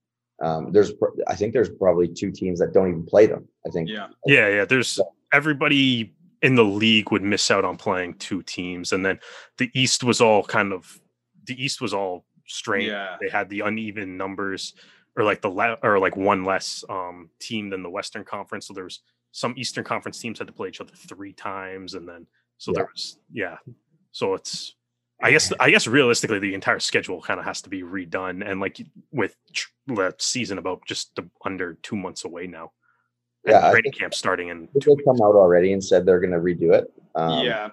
Um, 0.43 0.73
there's 0.73 0.93
I 1.27 1.35
think 1.35 1.53
there's 1.53 1.71
probably 1.71 2.09
two 2.09 2.31
teams 2.31 2.59
that 2.61 2.73
don't 2.73 2.89
even 2.89 3.05
play 3.05 3.27
them. 3.27 3.47
I 3.67 3.71
think. 3.71 3.89
Yeah. 3.89 4.09
Yeah. 4.27 4.49
Yeah. 4.49 4.65
There's 4.65 5.01
everybody 5.33 6.15
in 6.43 6.55
the 6.55 6.65
league 6.65 7.11
would 7.11 7.23
miss 7.23 7.51
out 7.51 7.65
on 7.65 7.77
playing 7.77 8.15
two 8.15 8.43
teams, 8.43 8.93
and 8.93 9.05
then 9.05 9.19
the 9.59 9.71
East 9.75 10.05
was 10.05 10.21
all 10.21 10.43
kind 10.45 10.73
of 10.73 11.01
the 11.47 11.63
East 11.63 11.81
was 11.81 11.93
all 11.93 12.25
strange. 12.47 12.89
Yeah. 12.89 13.17
They 13.21 13.29
had 13.29 13.49
the 13.49 13.61
uneven 13.61 14.17
numbers, 14.17 14.75
or 15.17 15.25
like 15.25 15.41
the 15.41 15.49
le- 15.49 15.79
or 15.83 15.99
like 15.99 16.17
one 16.17 16.45
less 16.45 16.85
um, 16.89 17.31
team 17.41 17.71
than 17.71 17.83
the 17.83 17.91
Western 17.91 18.25
Conference. 18.25 18.67
So 18.67 18.75
there's 18.75 19.03
some 19.33 19.55
Eastern 19.57 19.85
Conference 19.85 20.19
teams 20.19 20.39
had 20.39 20.47
to 20.47 20.53
play 20.53 20.69
each 20.69 20.81
other 20.81 20.93
three 20.95 21.33
times, 21.33 21.95
and 21.95 22.09
then 22.09 22.27
so 22.59 22.73
yeah. 22.73 22.77
there 22.77 22.89
was 22.93 23.19
yeah. 23.33 23.57
So 24.13 24.35
it's 24.35 24.75
I 25.23 25.31
guess 25.31 25.53
I 25.61 25.71
guess 25.71 25.87
realistically 25.87 26.39
the 26.39 26.55
entire 26.55 26.81
schedule 26.81 27.21
kind 27.21 27.39
of 27.39 27.47
has 27.47 27.63
to 27.63 27.69
be 27.69 27.83
redone, 27.83 28.49
and 28.49 28.61
like 28.61 28.81
with 29.13 29.37
the 29.87 30.15
season 30.19 30.59
about 30.59 30.85
just 30.87 31.19
under 31.45 31.75
two 31.83 31.97
months 31.97 32.25
away 32.25 32.47
now. 32.47 32.73
Yeah, 33.47 33.71
training 33.71 33.93
camp 33.93 34.15
starting 34.15 34.49
in. 34.49 34.69
They 34.75 34.81
come 35.05 35.21
out 35.23 35.35
already 35.35 35.75
and 35.75 35.85
said 35.85 36.07
they're 36.07 36.21
going 36.21 36.33
to 36.33 36.39
redo 36.39 36.73
it. 36.73 36.91
Um, 37.15 37.45
yeah. 37.45 37.69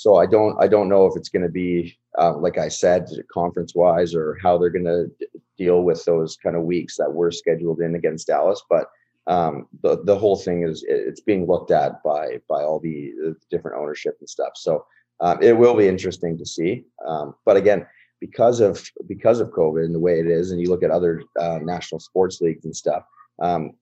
So 0.00 0.16
I 0.16 0.24
don't 0.24 0.56
I 0.58 0.66
don't 0.66 0.88
know 0.88 1.04
if 1.04 1.14
it's 1.14 1.28
going 1.28 1.42
to 1.42 1.50
be 1.50 1.98
uh, 2.18 2.34
like 2.38 2.56
I 2.56 2.68
said 2.68 3.06
conference 3.30 3.74
wise 3.74 4.14
or 4.14 4.38
how 4.42 4.56
they're 4.56 4.70
going 4.70 4.86
to 4.86 5.10
deal 5.58 5.82
with 5.82 6.02
those 6.06 6.38
kind 6.42 6.56
of 6.56 6.62
weeks 6.62 6.96
that 6.96 7.12
were 7.12 7.30
scheduled 7.30 7.82
in 7.82 7.94
against 7.94 8.28
Dallas, 8.28 8.62
but 8.70 8.86
um, 9.26 9.68
the 9.82 10.02
the 10.04 10.18
whole 10.18 10.36
thing 10.36 10.62
is 10.62 10.82
it's 10.88 11.20
being 11.20 11.46
looked 11.46 11.70
at 11.70 12.02
by 12.02 12.40
by 12.48 12.62
all 12.62 12.80
the, 12.80 13.12
the 13.20 13.36
different 13.50 13.76
ownership 13.76 14.16
and 14.20 14.28
stuff. 14.28 14.52
So 14.56 14.86
um, 15.20 15.36
it 15.42 15.52
will 15.52 15.74
be 15.74 15.86
interesting 15.86 16.38
to 16.38 16.46
see. 16.46 16.86
Um, 17.06 17.34
but 17.44 17.58
again, 17.58 17.86
because 18.20 18.60
of 18.60 18.82
because 19.06 19.38
of 19.38 19.50
COVID 19.50 19.84
and 19.84 19.94
the 19.94 20.00
way 20.00 20.18
it 20.18 20.26
is, 20.26 20.50
and 20.50 20.62
you 20.62 20.70
look 20.70 20.82
at 20.82 20.90
other 20.90 21.22
uh, 21.38 21.58
national 21.62 22.00
sports 22.00 22.40
leagues 22.40 22.64
and 22.64 22.74
stuff, 22.74 23.02
um, 23.42 23.72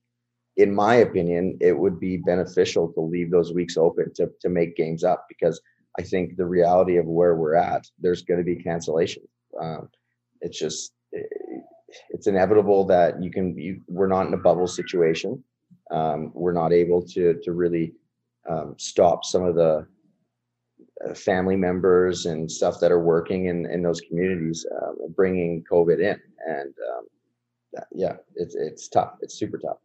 in 0.57 0.75
my 0.75 0.95
opinion, 0.95 1.57
it 1.61 1.79
would 1.79 1.97
be 1.97 2.17
beneficial 2.17 2.91
to 2.91 2.99
leave 2.99 3.31
those 3.31 3.53
weeks 3.53 3.77
open 3.77 4.13
to 4.15 4.29
to 4.41 4.49
make 4.49 4.75
games 4.75 5.05
up 5.05 5.25
because 5.29 5.61
I 5.99 6.01
think 6.01 6.37
the 6.37 6.45
reality 6.45 6.95
of 6.95 7.05
where 7.05 7.35
we're 7.35 7.55
at, 7.55 7.85
there's 7.99 8.21
going 8.21 8.37
to 8.37 8.43
be 8.45 8.55
cancellation. 8.55 9.23
Um, 9.61 9.89
it's 10.39 10.57
just 10.57 10.93
it's 12.09 12.27
inevitable 12.27 12.85
that 12.85 13.21
you 13.21 13.29
can 13.29 13.57
you, 13.57 13.81
we're 13.89 14.07
not 14.07 14.25
in 14.27 14.33
a 14.33 14.37
bubble 14.37 14.67
situation. 14.67 15.43
Um, 15.91 16.31
we're 16.33 16.53
not 16.53 16.71
able 16.71 17.01
to 17.07 17.37
to 17.43 17.51
really 17.51 17.95
um, 18.49 18.75
stop 18.77 19.25
some 19.25 19.43
of 19.43 19.55
the 19.55 19.85
uh, 21.05 21.13
family 21.15 21.57
members 21.57 22.27
and 22.27 22.49
stuff 22.49 22.79
that 22.79 22.93
are 22.93 23.03
working 23.03 23.47
in 23.47 23.65
in 23.65 23.81
those 23.83 23.99
communities, 23.99 24.65
uh, 24.81 24.91
bringing 25.17 25.65
COVID 25.69 25.99
in, 25.99 26.17
and 26.47 26.73
um, 26.93 27.83
yeah, 27.91 28.15
it's 28.35 28.55
it's 28.55 28.87
tough. 28.87 29.15
It's 29.19 29.37
super 29.37 29.57
tough. 29.57 29.79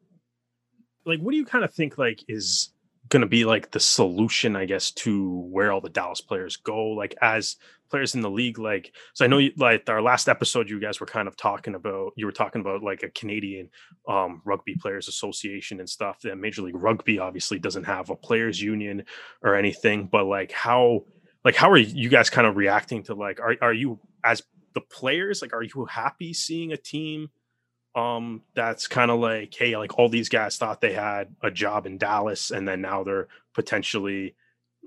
Like, 1.04 1.18
what 1.18 1.32
do 1.32 1.38
you 1.38 1.44
kind 1.44 1.64
of 1.64 1.74
think? 1.74 1.98
Like, 1.98 2.22
is 2.28 2.73
going 3.14 3.20
to 3.20 3.28
be 3.28 3.44
like 3.44 3.70
the 3.70 3.78
solution, 3.78 4.56
I 4.56 4.64
guess, 4.64 4.90
to 4.90 5.46
where 5.48 5.70
all 5.70 5.80
the 5.80 5.88
Dallas 5.88 6.20
players 6.20 6.56
go? 6.56 6.88
Like, 6.88 7.14
as 7.22 7.56
players 7.88 8.16
in 8.16 8.22
the 8.22 8.30
league, 8.30 8.58
like, 8.58 8.92
so 9.12 9.24
I 9.24 9.28
know, 9.28 9.38
you, 9.38 9.52
like, 9.56 9.88
our 9.88 10.02
last 10.02 10.28
episode, 10.28 10.68
you 10.68 10.80
guys 10.80 10.98
were 10.98 11.06
kind 11.06 11.28
of 11.28 11.36
talking 11.36 11.76
about, 11.76 12.12
you 12.16 12.26
were 12.26 12.32
talking 12.32 12.60
about 12.60 12.82
like 12.82 13.04
a 13.04 13.10
Canadian 13.10 13.70
um, 14.08 14.42
Rugby 14.44 14.74
Players 14.74 15.06
Association 15.06 15.78
and 15.78 15.88
stuff. 15.88 16.22
That 16.22 16.36
Major 16.36 16.62
League 16.62 16.74
Rugby 16.74 17.20
obviously 17.20 17.60
doesn't 17.60 17.84
have 17.84 18.10
a 18.10 18.16
players 18.16 18.60
union 18.60 19.04
or 19.42 19.54
anything, 19.54 20.08
but 20.10 20.24
like, 20.24 20.50
how, 20.50 21.04
like, 21.44 21.54
how 21.54 21.70
are 21.70 21.76
you 21.76 22.08
guys 22.08 22.30
kind 22.30 22.48
of 22.48 22.56
reacting 22.56 23.04
to 23.04 23.14
like, 23.14 23.38
are 23.38 23.54
are 23.62 23.72
you 23.72 24.00
as 24.24 24.42
the 24.74 24.80
players, 24.80 25.40
like, 25.40 25.54
are 25.54 25.62
you 25.62 25.86
happy 25.88 26.34
seeing 26.34 26.72
a 26.72 26.76
team? 26.76 27.30
Um 27.94 28.42
that's 28.54 28.88
kind 28.88 29.10
of 29.10 29.20
like 29.20 29.54
hey 29.54 29.76
like 29.76 29.98
all 29.98 30.08
these 30.08 30.28
guys 30.28 30.56
thought 30.56 30.80
they 30.80 30.92
had 30.92 31.34
a 31.42 31.50
job 31.50 31.86
in 31.86 31.98
Dallas 31.98 32.50
and 32.50 32.66
then 32.66 32.80
now 32.80 33.04
they're 33.04 33.28
potentially 33.54 34.34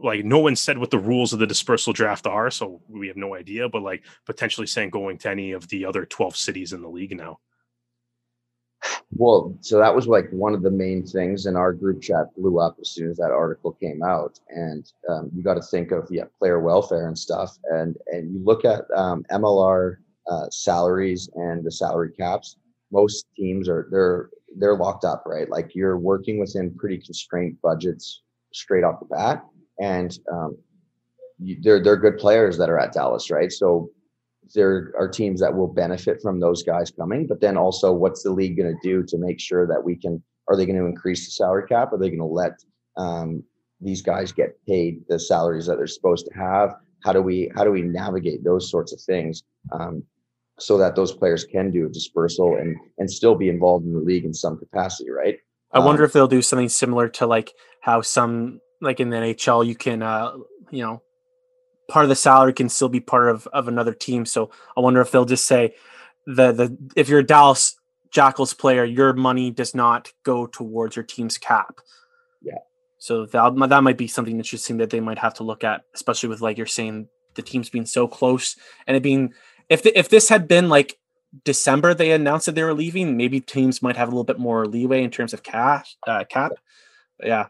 like 0.01 0.25
no 0.25 0.39
one 0.39 0.55
said 0.55 0.77
what 0.77 0.91
the 0.91 0.99
rules 0.99 1.33
of 1.33 1.39
the 1.39 1.47
dispersal 1.47 1.93
draft 1.93 2.27
are 2.27 2.51
so 2.51 2.81
we 2.87 3.07
have 3.07 3.17
no 3.17 3.35
idea 3.35 3.67
but 3.69 3.81
like 3.81 4.03
potentially 4.25 4.67
saying 4.67 4.89
going 4.89 5.17
to 5.17 5.29
any 5.29 5.51
of 5.51 5.67
the 5.69 5.85
other 5.85 6.05
12 6.05 6.35
cities 6.35 6.73
in 6.73 6.81
the 6.81 6.89
league 6.89 7.15
now. 7.15 7.39
Well 9.11 9.57
so 9.61 9.79
that 9.79 9.95
was 9.95 10.07
like 10.07 10.29
one 10.31 10.53
of 10.53 10.61
the 10.61 10.69
main 10.69 11.05
things 11.05 11.45
in 11.45 11.55
our 11.55 11.71
group 11.73 12.01
chat 12.01 12.35
blew 12.35 12.59
up 12.59 12.77
as 12.81 12.89
soon 12.89 13.09
as 13.09 13.17
that 13.17 13.31
article 13.31 13.71
came 13.71 14.03
out 14.03 14.39
and 14.49 14.91
um, 15.09 15.31
you 15.33 15.41
got 15.41 15.55
to 15.55 15.61
think 15.61 15.91
of 15.91 16.07
yeah 16.11 16.25
player 16.37 16.59
welfare 16.59 17.07
and 17.07 17.17
stuff 17.17 17.57
and 17.71 17.95
and 18.07 18.33
you 18.33 18.43
look 18.43 18.65
at 18.65 18.81
um, 18.95 19.25
mlr 19.31 19.95
uh, 20.29 20.49
salaries 20.51 21.29
and 21.35 21.63
the 21.63 21.71
salary 21.71 22.11
caps 22.11 22.57
most 22.91 23.25
teams 23.36 23.67
are 23.70 23.88
they're 23.91 24.29
they're 24.58 24.75
locked 24.75 25.06
up, 25.06 25.24
right? 25.25 25.50
Like 25.50 25.75
you're 25.75 25.98
working 25.98 26.39
within 26.39 26.74
pretty 26.75 26.98
constrained 26.98 27.58
budgets 27.62 28.24
straight 28.53 28.84
off 28.84 29.00
the 29.00 29.06
bat, 29.06 29.44
and 29.79 30.17
um, 30.32 30.58
you, 31.39 31.58
they're 31.62 31.84
they're 31.84 31.98
good 31.98 32.17
players 32.17 32.58
that 32.58 32.70
are 32.70 32.79
at 32.79 32.94
Dallas, 32.94 33.29
right? 33.29 33.51
So 33.51 33.89
there 34.56 34.94
are 34.98 35.08
teams 35.08 35.41
that 35.41 35.56
will 35.56 35.67
benefit 35.67 36.22
from 36.22 36.39
those 36.39 36.63
guys 36.63 36.91
coming, 36.91 37.27
but 37.27 37.41
then 37.41 37.58
also, 37.58 37.91
what's 37.91 38.24
the 38.24 38.32
league 38.32 38.58
going 38.58 38.74
to 38.74 38.88
do 38.88 39.03
to 39.03 39.17
make 39.17 39.39
sure 39.39 39.67
that 39.67 39.84
we 39.84 39.96
can? 39.96 40.22
Are 40.48 40.56
they 40.56 40.65
going 40.65 40.79
to 40.79 40.86
increase 40.86 41.25
the 41.25 41.32
salary 41.32 41.67
cap? 41.67 41.91
Are 41.91 41.98
they 41.98 42.08
going 42.08 42.20
to 42.20 42.25
let 42.25 42.53
um, 42.96 43.44
these 43.82 44.01
guys 44.01 44.32
get 44.32 44.58
paid 44.65 45.03
the 45.10 45.20
salaries 45.20 45.65
that 45.65 45.75
they're 45.77 45.88
supposed 45.88 46.25
to 46.27 46.34
have? 46.34 46.75
How 47.03 47.12
do 47.13 47.22
we 47.22 47.51
how 47.56 47.63
do 47.63 47.72
we 47.72 47.82
navigate 47.82 48.44
those 48.44 48.72
sorts 48.72 48.94
of 48.94 49.01
things? 49.01 49.44
Um, 49.72 50.03
so 50.59 50.77
that 50.77 50.95
those 50.95 51.13
players 51.13 51.45
can 51.45 51.71
do 51.71 51.85
a 51.85 51.89
dispersal 51.89 52.55
and 52.55 52.75
and 52.97 53.09
still 53.09 53.35
be 53.35 53.49
involved 53.49 53.85
in 53.85 53.93
the 53.93 53.99
league 53.99 54.25
in 54.25 54.33
some 54.33 54.57
capacity, 54.57 55.09
right? 55.09 55.37
I 55.71 55.79
wonder 55.79 56.03
um, 56.03 56.07
if 56.07 56.13
they'll 56.13 56.27
do 56.27 56.41
something 56.41 56.69
similar 56.69 57.09
to 57.09 57.27
like 57.27 57.53
how 57.81 58.01
some 58.01 58.59
like 58.81 58.99
in 58.99 59.09
the 59.09 59.17
NHL 59.17 59.65
you 59.65 59.75
can 59.75 60.01
uh 60.01 60.33
you 60.71 60.83
know 60.83 61.01
part 61.89 62.05
of 62.05 62.09
the 62.09 62.15
salary 62.15 62.53
can 62.53 62.69
still 62.69 62.89
be 62.89 62.99
part 62.99 63.29
of 63.29 63.47
of 63.47 63.67
another 63.67 63.93
team. 63.93 64.25
So 64.25 64.51
I 64.75 64.81
wonder 64.81 65.01
if 65.01 65.11
they'll 65.11 65.25
just 65.25 65.47
say 65.47 65.75
the 66.25 66.51
the 66.51 66.77
if 66.95 67.09
you're 67.09 67.19
a 67.19 67.25
Dallas 67.25 67.75
Jackals 68.11 68.53
player, 68.53 68.83
your 68.83 69.13
money 69.13 69.51
does 69.51 69.75
not 69.75 70.11
go 70.23 70.47
towards 70.47 70.95
your 70.95 71.05
team's 71.05 71.37
cap. 71.37 71.79
Yeah. 72.41 72.59
So 72.97 73.25
that 73.27 73.69
that 73.69 73.83
might 73.83 73.97
be 73.97 74.07
something 74.07 74.37
interesting 74.37 74.77
that 74.77 74.89
they 74.89 74.99
might 74.99 75.19
have 75.19 75.35
to 75.35 75.43
look 75.43 75.63
at, 75.63 75.83
especially 75.93 76.29
with 76.29 76.41
like 76.41 76.57
you're 76.57 76.65
saying 76.65 77.07
the 77.35 77.41
teams 77.41 77.69
being 77.69 77.85
so 77.85 78.07
close 78.07 78.55
and 78.87 78.97
it 78.97 79.03
being 79.03 79.33
if 79.69 79.83
the, 79.83 79.97
if 79.97 80.09
this 80.09 80.29
had 80.29 80.47
been 80.47 80.69
like 80.69 80.97
December 81.43 81.93
they 81.93 82.12
announced 82.12 82.45
that 82.45 82.55
they 82.55 82.63
were 82.63 82.74
leaving, 82.74 83.17
maybe 83.17 83.39
teams 83.39 83.81
might 83.81 83.97
have 83.97 84.07
a 84.07 84.12
little 84.12 84.24
bit 84.24 84.39
more 84.39 84.65
leeway 84.65 85.03
in 85.03 85.12
terms 85.12 85.33
of 85.33 85.43
cash 85.43 85.97
uh, 86.07 86.24
cap. 86.29 86.53
But 87.19 87.27
yeah. 87.27 87.47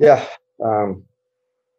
Yeah. 0.00 0.26
Um, 0.62 1.04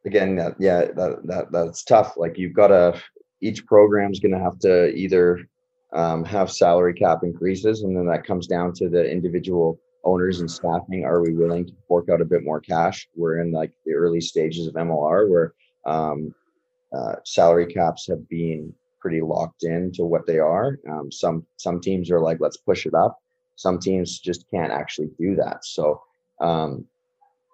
again, 0.06 0.36
that, 0.38 0.56
yeah, 0.60 0.86
that, 0.86 1.20
that 1.26 1.52
that's 1.52 1.84
tough. 1.84 2.18
Like 2.18 2.38
you've 2.38 2.54
got 2.54 2.68
to 2.68 3.02
each 3.42 3.66
program's 3.66 4.20
going 4.20 4.34
to 4.34 4.40
have 4.40 4.60
to 4.60 4.94
either 4.94 5.48
um, 5.94 6.24
have 6.26 6.52
salary 6.52 6.94
cap 6.94 7.20
increases, 7.24 7.84
and 7.84 7.96
then 7.96 8.06
that 8.08 8.26
comes 8.26 8.48
down 8.48 8.74
to 8.74 8.90
the 8.90 9.10
individual 9.10 9.80
owners 10.04 10.40
and 10.40 10.50
staffing. 10.50 11.06
Are 11.06 11.22
we 11.22 11.34
willing 11.34 11.66
to 11.68 11.74
fork 11.88 12.10
out 12.10 12.22
a 12.22 12.26
bit 12.26 12.44
more 12.44 12.60
cash? 12.60 13.08
We're 13.16 13.40
in 13.40 13.52
like 13.52 13.72
the 13.86 13.94
early 13.94 14.22
stages 14.22 14.68
of 14.68 14.74
MLR 14.74 15.30
where 15.30 15.54
um, 15.86 16.34
uh, 16.94 17.16
salary 17.26 17.66
caps 17.68 18.08
have 18.08 18.28
been 18.30 18.74
pretty 19.00 19.22
locked 19.22 19.64
in 19.64 19.92
to 19.94 20.04
what 20.06 20.26
they 20.28 20.40
are. 20.40 20.80
Um, 20.90 21.12
some 21.12 21.46
some 21.58 21.80
teams 21.80 22.12
are 22.12 22.20
like, 22.20 22.40
let's 22.40 22.58
push 22.58 22.86
it 22.86 22.94
up. 22.94 23.20
Some 23.56 23.80
teams 23.80 24.20
just 24.20 24.50
can't 24.50 24.72
actually 24.72 25.10
do 25.18 25.36
that. 25.36 25.66
So 25.66 26.02
um, 26.40 26.86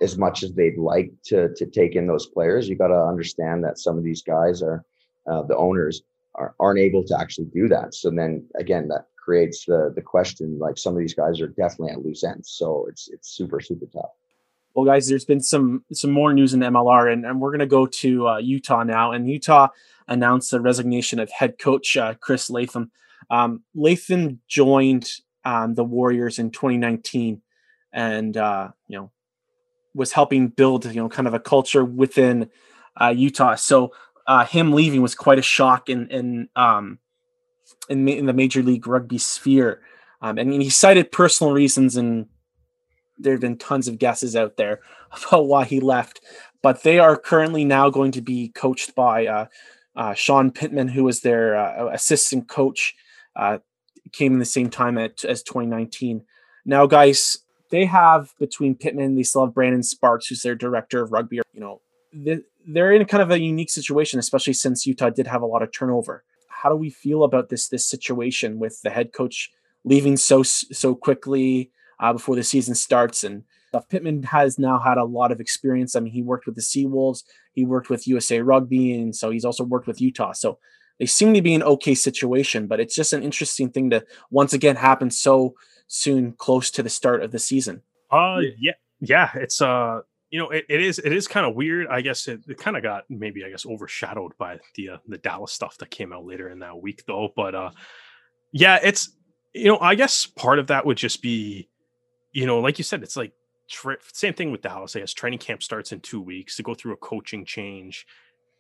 as 0.02 0.18
much 0.18 0.44
as 0.44 0.54
they'd 0.54 0.78
like 0.78 1.12
to 1.26 1.54
to 1.56 1.66
take 1.66 1.96
in 1.96 2.08
those 2.08 2.28
players, 2.28 2.68
you 2.68 2.76
got 2.76 2.88
to 2.88 3.06
understand 3.06 3.64
that 3.64 3.80
some 3.80 3.98
of 3.98 4.04
these 4.04 4.22
guys 4.22 4.62
are 4.62 4.84
uh, 5.28 5.44
the 5.44 5.58
owners 5.58 6.04
are, 6.36 6.54
aren't 6.60 6.80
able 6.80 7.04
to 7.04 7.18
actually 7.20 7.48
do 7.48 7.68
that. 7.70 7.96
So 7.96 8.12
then 8.12 8.46
again, 8.56 8.88
that 8.90 9.08
creates 9.18 9.66
the 9.66 9.92
the 9.96 10.02
question. 10.02 10.60
Like 10.60 10.78
some 10.78 10.94
of 10.94 11.00
these 11.00 11.14
guys 11.16 11.42
are 11.42 11.48
definitely 11.48 11.92
at 11.92 12.06
loose 12.06 12.24
ends. 12.24 12.50
So 12.50 12.86
it's 12.90 13.10
it's 13.10 13.30
super 13.30 13.60
super 13.60 13.86
tough. 13.88 14.12
Well, 14.76 14.84
guys, 14.84 15.08
there's 15.08 15.24
been 15.24 15.40
some 15.40 15.86
some 15.94 16.12
more 16.12 16.34
news 16.34 16.54
in 16.54 16.60
MLR, 16.60 17.12
and, 17.12 17.26
and 17.26 17.40
we're 17.40 17.52
going 17.52 17.60
to 17.60 17.66
go 17.66 17.86
to 17.86 18.28
uh, 18.28 18.38
Utah 18.38 18.84
now. 18.84 19.14
And 19.14 19.28
Utah 19.28 19.70
announced 20.10 20.52
the 20.52 20.60
resignation 20.60 21.18
of 21.18 21.32
head 21.32 21.58
coach 21.58 21.96
uh, 21.96 22.14
Chris 22.16 22.50
Latham. 22.50 22.92
Um, 23.30 23.64
Latham 23.74 24.42
joined 24.50 25.10
um, 25.46 25.76
the 25.76 25.86
Warriors 25.86 26.40
in 26.40 26.52
2019, 26.52 27.42
and 27.94 28.36
uh, 28.36 28.70
you 28.90 28.98
know 28.98 29.12
was 29.94 30.12
helping 30.12 30.50
build 30.50 30.84
you 30.84 31.02
know 31.02 31.08
kind 31.08 31.28
of 31.30 31.34
a 31.34 31.40
culture 31.40 31.86
within 31.86 32.50
uh, 33.00 33.14
Utah. 33.16 33.56
So 33.56 33.94
uh, 34.28 34.44
him 34.44 34.74
leaving 34.74 35.02
was 35.02 35.16
quite 35.16 35.40
a 35.40 35.42
shock 35.42 35.88
in 35.88 36.10
in 36.10 36.50
um, 36.58 37.00
in, 37.88 38.06
in 38.10 38.26
the 38.26 38.34
Major 38.34 38.62
League 38.62 38.88
Rugby 38.88 39.20
sphere. 39.20 39.80
Um, 40.22 40.38
and 40.38 40.52
he 40.62 40.70
cited 40.70 41.12
personal 41.12 41.54
reasons 41.54 41.96
and 41.96 42.28
there 43.18 43.34
have 43.34 43.42
been 43.42 43.58
tons 43.58 43.88
of 43.88 44.00
guesses 44.00 44.36
out 44.36 44.58
there 44.58 44.82
about 45.28 45.48
why 45.48 45.66
he 45.66 45.80
left, 45.80 46.22
but 46.62 46.84
they 46.84 47.00
are 47.00 47.18
currently 47.18 47.66
now 47.66 47.90
going 47.90 48.12
to 48.12 48.22
be 48.22 48.50
coached 48.50 48.96
by 48.96 49.28
uh, 49.28 49.46
uh, 49.96 50.14
Sean 50.14 50.52
Pittman, 50.52 50.90
who 50.90 51.04
was 51.04 51.22
their 51.22 51.56
uh, 51.56 51.90
assistant 51.92 52.48
coach, 52.48 52.96
uh, 53.36 53.60
came 54.12 54.34
in 54.34 54.40
the 54.40 54.46
same 54.46 54.70
time 54.70 54.98
at, 54.98 55.24
as 55.26 55.44
2019. 55.44 56.24
Now, 56.66 56.86
guys, 56.86 57.40
they 57.70 57.86
have 57.86 58.34
between 58.40 58.76
Pittman, 58.76 59.16
they 59.16 59.24
still 59.24 59.46
have 59.46 59.54
Brandon 59.54 59.84
Sparks, 59.84 60.28
who's 60.28 60.42
their 60.42 60.56
director 60.56 61.02
of 61.02 61.12
rugby. 61.12 61.40
You 61.54 61.60
know, 61.60 61.82
they're 62.68 62.92
in 62.92 63.06
kind 63.06 63.24
of 63.24 63.32
a 63.32 63.40
unique 63.40 63.70
situation, 63.70 64.20
especially 64.20 64.54
since 64.54 64.86
Utah 64.86 65.10
did 65.10 65.28
have 65.28 65.42
a 65.42 65.46
lot 65.46 65.62
of 65.62 65.72
turnover. 65.72 66.24
How 66.48 66.70
do 66.70 66.76
we 66.76 66.90
feel 66.90 67.24
about 67.24 67.50
this 67.50 67.68
this 67.68 67.86
situation 67.86 68.60
with 68.60 68.82
the 68.82 68.90
head 68.90 69.14
coach 69.14 69.52
leaving 69.84 70.18
so 70.18 70.44
so 70.44 70.96
quickly? 70.96 71.72
Uh, 72.00 72.14
before 72.14 72.36
the 72.36 72.44
season 72.44 72.76
starts. 72.76 73.24
And 73.24 73.44
Pittman 73.90 74.24
has 74.24 74.58
now 74.58 74.80
had 74.80 74.98
a 74.98 75.04
lot 75.04 75.32
of 75.32 75.40
experience. 75.40 75.96
I 75.96 76.00
mean, 76.00 76.14
he 76.14 76.22
worked 76.22 76.46
with 76.46 76.56
the 76.56 76.62
Seawolves, 76.62 77.24
he 77.54 77.66
worked 77.66 77.90
with 77.90 78.08
USA 78.08 78.42
Rugby, 78.42 78.94
and 78.94 79.16
so 79.16 79.30
he's 79.30 79.46
also 79.46 79.64
worked 79.64 79.88
with 79.88 80.02
Utah. 80.02 80.34
So 80.34 80.60
they 81.00 81.06
seem 81.06 81.34
to 81.34 81.42
be 81.42 81.54
an 81.54 81.64
okay 81.64 81.96
situation, 81.96 82.68
but 82.68 82.80
it's 82.80 82.96
just 82.96 83.14
an 83.14 83.24
interesting 83.24 83.70
thing 83.70 83.90
to 83.90 84.06
once 84.30 84.54
again 84.54 84.78
happen 84.78 85.10
so 85.12 85.56
soon, 85.88 86.34
close 86.34 86.72
to 86.72 86.84
the 86.84 86.90
start 86.90 87.22
of 87.22 87.32
the 87.32 87.40
season. 87.40 87.82
Uh, 88.12 88.40
yeah, 88.58 88.74
yeah, 89.02 89.32
it's 89.36 89.62
uh, 89.62 90.02
you 90.30 90.40
know, 90.40 90.50
it, 90.50 90.66
it 90.70 90.82
is 90.82 91.00
it 91.00 91.12
is 91.12 91.28
kind 91.28 91.46
of 91.46 91.56
weird. 91.56 91.88
I 91.88 92.02
guess 92.02 92.28
it, 92.28 92.42
it 92.48 92.58
kind 92.58 92.78
of 92.78 92.84
got 92.84 93.04
maybe 93.10 93.44
I 93.44 93.50
guess 93.50 93.66
overshadowed 93.66 94.38
by 94.38 94.60
the 94.76 94.90
uh, 94.90 94.98
the 95.08 95.18
Dallas 95.18 95.52
stuff 95.52 95.78
that 95.80 95.92
came 95.92 96.14
out 96.14 96.26
later 96.26 96.50
in 96.50 96.60
that 96.60 96.82
week, 96.82 97.04
though. 97.08 97.30
But 97.36 97.56
uh, 97.56 97.72
yeah, 98.54 98.80
it's 98.82 99.12
you 99.54 99.68
know, 99.68 99.80
I 99.80 99.96
guess 99.96 100.26
part 100.26 100.60
of 100.60 100.68
that 100.68 100.86
would 100.86 100.98
just 100.98 101.22
be 101.22 101.70
you 102.36 102.46
know, 102.46 102.60
like 102.60 102.78
you 102.78 102.84
said, 102.84 103.02
it's 103.02 103.16
like 103.16 103.32
tri- 103.70 103.96
same 104.12 104.34
thing 104.34 104.52
with 104.52 104.62
Dallas. 104.62 104.96
I 104.96 105.00
guess 105.00 105.14
training 105.14 105.40
camp 105.40 105.64
starts 105.64 105.94
in 105.94 106.02
two 106.02 106.22
weeks 106.22 106.58
to 106.58 106.64
go 106.64 106.76
through 106.76 106.94
a 106.94 106.98
coaching 106.98 107.46
change 107.46 108.06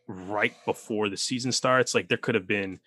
right 0.07 0.53
before 0.65 1.09
the 1.09 1.17
season 1.17 1.51
starts. 1.51 1.93
Like 1.93 2.07
there 2.07 2.17
could 2.17 2.35
have 2.35 2.47
been 2.47 2.79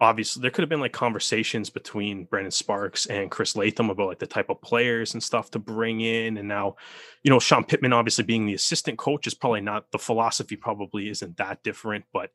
obviously 0.00 0.40
there 0.40 0.50
could 0.50 0.62
have 0.62 0.70
been 0.70 0.80
like 0.80 0.92
conversations 0.92 1.68
between 1.68 2.24
Brandon 2.24 2.50
Sparks 2.50 3.04
and 3.06 3.30
Chris 3.30 3.54
Latham 3.54 3.90
about 3.90 4.08
like 4.08 4.18
the 4.18 4.26
type 4.26 4.48
of 4.48 4.62
players 4.62 5.12
and 5.12 5.22
stuff 5.22 5.50
to 5.50 5.58
bring 5.58 6.00
in. 6.00 6.38
And 6.38 6.48
now, 6.48 6.76
you 7.22 7.30
know, 7.30 7.38
Sean 7.38 7.62
Pittman 7.62 7.92
obviously 7.92 8.24
being 8.24 8.46
the 8.46 8.54
assistant 8.54 8.96
coach 8.96 9.26
is 9.26 9.34
probably 9.34 9.60
not 9.60 9.90
the 9.92 9.98
philosophy 9.98 10.56
probably 10.56 11.10
isn't 11.10 11.36
that 11.36 11.62
different, 11.62 12.06
but 12.12 12.30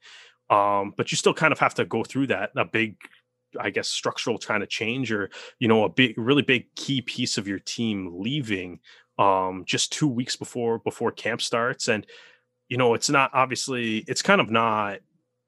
Um, 0.49 0.93
but 0.97 1.11
you 1.11 1.17
still 1.17 1.33
kind 1.33 1.51
of 1.51 1.59
have 1.59 1.75
to 1.75 1.85
go 1.85 2.03
through 2.03 2.27
that 2.27 2.51
a 2.55 2.65
big 2.65 2.95
I 3.59 3.69
guess 3.69 3.87
structural 3.87 4.37
kind 4.37 4.63
of 4.63 4.69
change 4.69 5.11
or 5.11 5.29
you 5.59 5.67
know 5.67 5.83
a 5.83 5.89
big 5.89 6.17
really 6.17 6.41
big 6.41 6.73
key 6.75 7.01
piece 7.01 7.37
of 7.37 7.47
your 7.47 7.59
team 7.59 8.11
leaving 8.19 8.79
um 9.17 9.63
just 9.65 9.91
2 9.93 10.07
weeks 10.07 10.35
before 10.35 10.79
before 10.79 11.11
camp 11.11 11.41
starts 11.41 11.87
and 11.87 12.05
you 12.67 12.77
know 12.77 12.93
it's 12.93 13.09
not 13.09 13.31
obviously 13.33 13.99
it's 14.07 14.21
kind 14.21 14.41
of 14.41 14.49
not 14.49 14.99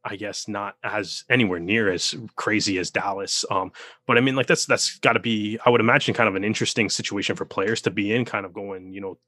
I 0.03 0.15
guess 0.15 0.48
not 0.48 0.75
as 0.84 1.24
anywhere 1.29 1.60
near 1.60 1.91
as 1.91 2.15
crazy 2.36 2.79
as 2.79 2.89
Dallas. 2.89 3.46
Um, 3.51 3.72
but 4.08 4.17
I 4.17 4.22
mean, 4.22 4.36
like 4.36 4.48
that's 4.48 4.65
that's 4.65 4.98
got 5.00 5.13
to 5.13 5.20
be, 5.20 5.60
I 5.65 5.70
would 5.70 5.81
imagine, 5.81 6.13
kind 6.13 6.27
of 6.27 6.36
an 6.36 6.43
interesting 6.43 6.89
situation 6.89 7.36
for 7.36 7.46
players 7.46 7.81
to 7.84 7.91
be 7.91 8.13
in, 8.13 8.25
kind 8.25 8.46
of 8.46 8.53
going, 8.53 8.93
you 8.93 9.01
know, 9.01 9.20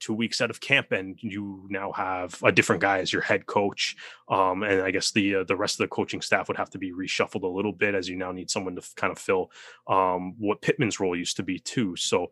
two 0.00 0.14
weeks 0.14 0.40
out 0.40 0.50
of 0.50 0.60
camp 0.60 0.92
and 0.92 1.18
you 1.22 1.66
now 1.70 1.92
have 1.92 2.42
a 2.42 2.50
different 2.50 2.82
guy 2.82 2.98
as 2.98 3.12
your 3.12 3.22
head 3.22 3.46
coach. 3.46 3.96
Um, 4.28 4.62
and 4.62 4.82
i 4.82 4.90
guess 4.90 5.10
the 5.10 5.36
uh, 5.36 5.44
the 5.44 5.56
rest 5.56 5.80
of 5.80 5.84
the 5.84 5.94
coaching 5.94 6.20
staff 6.20 6.48
would 6.48 6.56
have 6.56 6.70
to 6.70 6.78
be 6.78 6.92
reshuffled 6.92 7.42
a 7.42 7.46
little 7.46 7.72
bit 7.72 7.94
as 7.94 8.08
you 8.08 8.16
now 8.16 8.32
need 8.32 8.50
someone 8.50 8.76
to 8.76 8.82
kind 8.96 9.10
of 9.12 9.18
fill 9.18 9.50
um, 9.86 10.34
what 10.38 10.62
pittman's 10.62 11.00
role 11.00 11.16
used 11.16 11.36
to 11.36 11.42
be 11.42 11.58
too. 11.58 11.96
So 11.96 12.30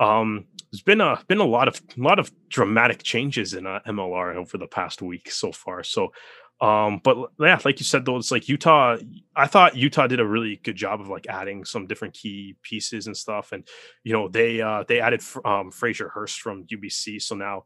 um, 0.00 0.46
there's 0.70 0.82
been 0.82 1.00
a 1.00 1.22
been 1.28 1.38
a 1.38 1.44
lot 1.44 1.68
of 1.68 1.80
a 1.96 2.00
lot 2.00 2.18
of 2.18 2.32
dramatic 2.48 3.02
changes 3.02 3.54
in 3.54 3.66
uh, 3.66 3.80
mlr 3.86 4.34
over 4.34 4.58
the 4.58 4.66
past 4.66 5.02
week 5.02 5.30
so 5.30 5.52
far. 5.52 5.82
So 5.82 6.12
um, 6.60 7.00
but 7.02 7.30
yeah, 7.38 7.58
like 7.64 7.80
you 7.80 7.84
said, 7.84 8.04
though, 8.04 8.16
it's 8.16 8.30
like 8.30 8.48
Utah. 8.48 8.96
I 9.34 9.46
thought 9.46 9.76
Utah 9.76 10.06
did 10.06 10.20
a 10.20 10.26
really 10.26 10.60
good 10.62 10.76
job 10.76 11.00
of 11.00 11.08
like 11.08 11.26
adding 11.28 11.64
some 11.64 11.86
different 11.86 12.14
key 12.14 12.56
pieces 12.62 13.06
and 13.06 13.16
stuff. 13.16 13.52
And 13.52 13.66
you 14.04 14.12
know, 14.12 14.28
they 14.28 14.60
uh 14.60 14.84
they 14.86 15.00
added 15.00 15.22
um 15.44 15.70
Fraser 15.70 16.08
Hurst 16.08 16.40
from 16.40 16.64
UBC, 16.66 17.20
so 17.20 17.34
now 17.34 17.64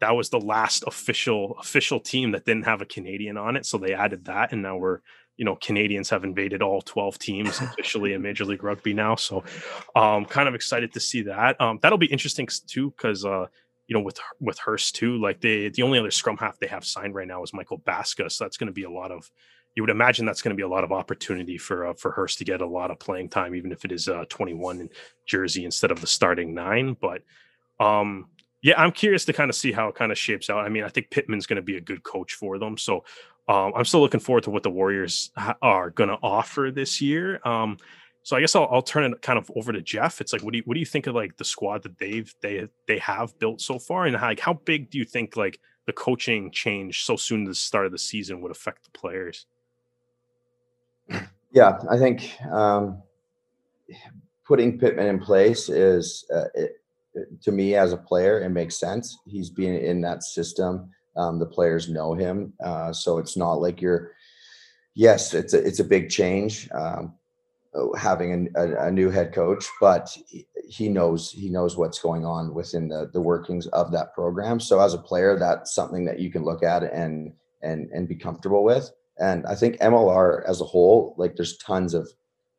that 0.00 0.14
was 0.14 0.30
the 0.30 0.40
last 0.40 0.84
official 0.86 1.56
official 1.60 1.98
team 1.98 2.30
that 2.32 2.44
didn't 2.44 2.64
have 2.64 2.80
a 2.80 2.86
Canadian 2.86 3.36
on 3.36 3.56
it. 3.56 3.66
So 3.66 3.76
they 3.76 3.92
added 3.92 4.26
that, 4.26 4.52
and 4.52 4.62
now 4.62 4.76
we're 4.76 5.00
you 5.36 5.44
know 5.44 5.56
Canadians 5.56 6.10
have 6.10 6.24
invaded 6.24 6.62
all 6.62 6.80
12 6.80 7.18
teams 7.18 7.60
officially 7.60 8.12
in 8.12 8.22
Major 8.22 8.44
League 8.44 8.62
Rugby 8.62 8.94
now. 8.94 9.16
So 9.16 9.42
um 9.96 10.24
kind 10.24 10.48
of 10.48 10.54
excited 10.54 10.92
to 10.92 11.00
see 11.00 11.22
that. 11.22 11.60
Um 11.60 11.80
that'll 11.82 11.98
be 11.98 12.06
interesting 12.06 12.48
too 12.66 12.90
because 12.90 13.24
uh 13.24 13.46
you 13.88 13.94
know, 13.94 14.02
with 14.02 14.20
with 14.38 14.58
Hurst 14.58 14.94
too, 14.94 15.20
like 15.20 15.40
they 15.40 15.70
the 15.70 15.82
only 15.82 15.98
other 15.98 16.10
scrum 16.10 16.36
half 16.36 16.58
they 16.58 16.66
have 16.66 16.84
signed 16.84 17.14
right 17.14 17.26
now 17.26 17.42
is 17.42 17.54
Michael 17.54 17.80
Baska, 17.80 18.30
so 18.30 18.44
that's 18.44 18.58
going 18.58 18.68
to 18.68 18.72
be 18.72 18.84
a 18.84 18.90
lot 18.90 19.10
of. 19.10 19.28
You 19.74 19.82
would 19.82 19.90
imagine 19.90 20.26
that's 20.26 20.42
going 20.42 20.54
to 20.54 20.60
be 20.60 20.64
a 20.64 20.68
lot 20.68 20.84
of 20.84 20.92
opportunity 20.92 21.56
for 21.56 21.88
uh, 21.88 21.94
for 21.94 22.10
Hurst 22.10 22.38
to 22.38 22.44
get 22.44 22.60
a 22.60 22.66
lot 22.66 22.90
of 22.90 22.98
playing 22.98 23.30
time, 23.30 23.54
even 23.54 23.72
if 23.72 23.84
it 23.84 23.92
is 23.92 24.08
uh, 24.08 24.24
21 24.28 24.80
in 24.80 24.90
jersey 25.26 25.64
instead 25.64 25.90
of 25.90 26.00
the 26.00 26.06
starting 26.06 26.54
nine. 26.54 26.96
But 27.00 27.22
um, 27.80 28.28
yeah, 28.60 28.74
I'm 28.76 28.92
curious 28.92 29.24
to 29.26 29.32
kind 29.32 29.48
of 29.48 29.56
see 29.56 29.72
how 29.72 29.88
it 29.88 29.94
kind 29.94 30.12
of 30.12 30.18
shapes 30.18 30.50
out. 30.50 30.64
I 30.64 30.68
mean, 30.68 30.84
I 30.84 30.88
think 30.88 31.10
Pittman's 31.10 31.46
going 31.46 31.56
to 31.56 31.62
be 31.62 31.76
a 31.76 31.80
good 31.80 32.02
coach 32.02 32.34
for 32.34 32.58
them, 32.58 32.76
so 32.76 33.04
um, 33.48 33.72
I'm 33.74 33.86
still 33.86 34.00
looking 34.00 34.20
forward 34.20 34.44
to 34.44 34.50
what 34.50 34.64
the 34.64 34.70
Warriors 34.70 35.30
ha- 35.36 35.56
are 35.62 35.90
going 35.90 36.10
to 36.10 36.18
offer 36.22 36.70
this 36.74 37.00
year. 37.00 37.40
Um, 37.46 37.78
so 38.28 38.36
I 38.36 38.40
guess 38.40 38.54
I'll, 38.54 38.68
I'll 38.70 38.82
turn 38.82 39.10
it 39.10 39.22
kind 39.22 39.38
of 39.38 39.50
over 39.56 39.72
to 39.72 39.80
Jeff. 39.80 40.20
It's 40.20 40.34
like, 40.34 40.42
what 40.42 40.52
do 40.52 40.58
you 40.58 40.62
what 40.66 40.74
do 40.74 40.80
you 40.80 40.84
think 40.84 41.06
of 41.06 41.14
like 41.14 41.38
the 41.38 41.46
squad 41.46 41.82
that 41.84 41.96
they've 41.96 42.30
they 42.42 42.68
they 42.86 42.98
have 42.98 43.38
built 43.38 43.62
so 43.62 43.78
far, 43.78 44.04
and 44.04 44.14
how, 44.14 44.26
like 44.26 44.38
how 44.38 44.52
big 44.52 44.90
do 44.90 44.98
you 44.98 45.06
think 45.06 45.34
like 45.34 45.58
the 45.86 45.94
coaching 45.94 46.50
change 46.50 47.04
so 47.04 47.16
soon 47.16 47.46
to 47.46 47.52
the 47.52 47.54
start 47.54 47.86
of 47.86 47.92
the 47.92 47.98
season 47.98 48.42
would 48.42 48.50
affect 48.50 48.84
the 48.84 48.90
players? 48.90 49.46
Yeah, 51.52 51.78
I 51.90 51.96
think 51.96 52.38
um, 52.52 53.02
putting 54.46 54.78
Pittman 54.78 55.06
in 55.06 55.20
place 55.20 55.70
is 55.70 56.26
uh, 56.30 56.48
it, 56.54 56.72
to 57.40 57.50
me 57.50 57.76
as 57.76 57.94
a 57.94 57.96
player, 57.96 58.42
it 58.42 58.50
makes 58.50 58.76
sense. 58.76 59.16
He's 59.26 59.48
been 59.48 59.76
in 59.76 60.02
that 60.02 60.22
system. 60.22 60.90
Um, 61.16 61.38
the 61.38 61.46
players 61.46 61.88
know 61.88 62.12
him, 62.12 62.52
uh, 62.62 62.92
so 62.92 63.16
it's 63.16 63.38
not 63.38 63.54
like 63.54 63.80
you're. 63.80 64.12
Yes, 64.94 65.32
it's 65.32 65.54
a 65.54 65.66
it's 65.66 65.80
a 65.80 65.84
big 65.84 66.10
change, 66.10 66.68
um, 66.72 67.14
having 67.96 68.48
a, 68.56 68.86
a, 68.86 68.90
new 68.90 69.10
head 69.10 69.32
coach, 69.32 69.66
but 69.80 70.16
he 70.68 70.88
knows 70.88 71.30
he 71.30 71.48
knows 71.48 71.76
what's 71.76 71.98
going 71.98 72.24
on 72.24 72.54
within 72.54 72.88
the 72.88 73.10
the 73.12 73.20
workings 73.20 73.66
of 73.68 73.92
that 73.92 74.14
program. 74.14 74.58
So 74.58 74.80
as 74.80 74.94
a 74.94 74.98
player, 74.98 75.38
that's 75.38 75.74
something 75.74 76.04
that 76.06 76.18
you 76.18 76.30
can 76.30 76.44
look 76.44 76.62
at 76.62 76.82
and 76.82 77.32
and 77.62 77.90
and 77.92 78.08
be 78.08 78.16
comfortable 78.16 78.64
with. 78.64 78.90
And 79.18 79.46
I 79.46 79.54
think 79.54 79.78
MLR 79.78 80.48
as 80.48 80.60
a 80.60 80.64
whole, 80.64 81.14
like 81.18 81.36
there's 81.36 81.58
tons 81.58 81.92
of 81.92 82.08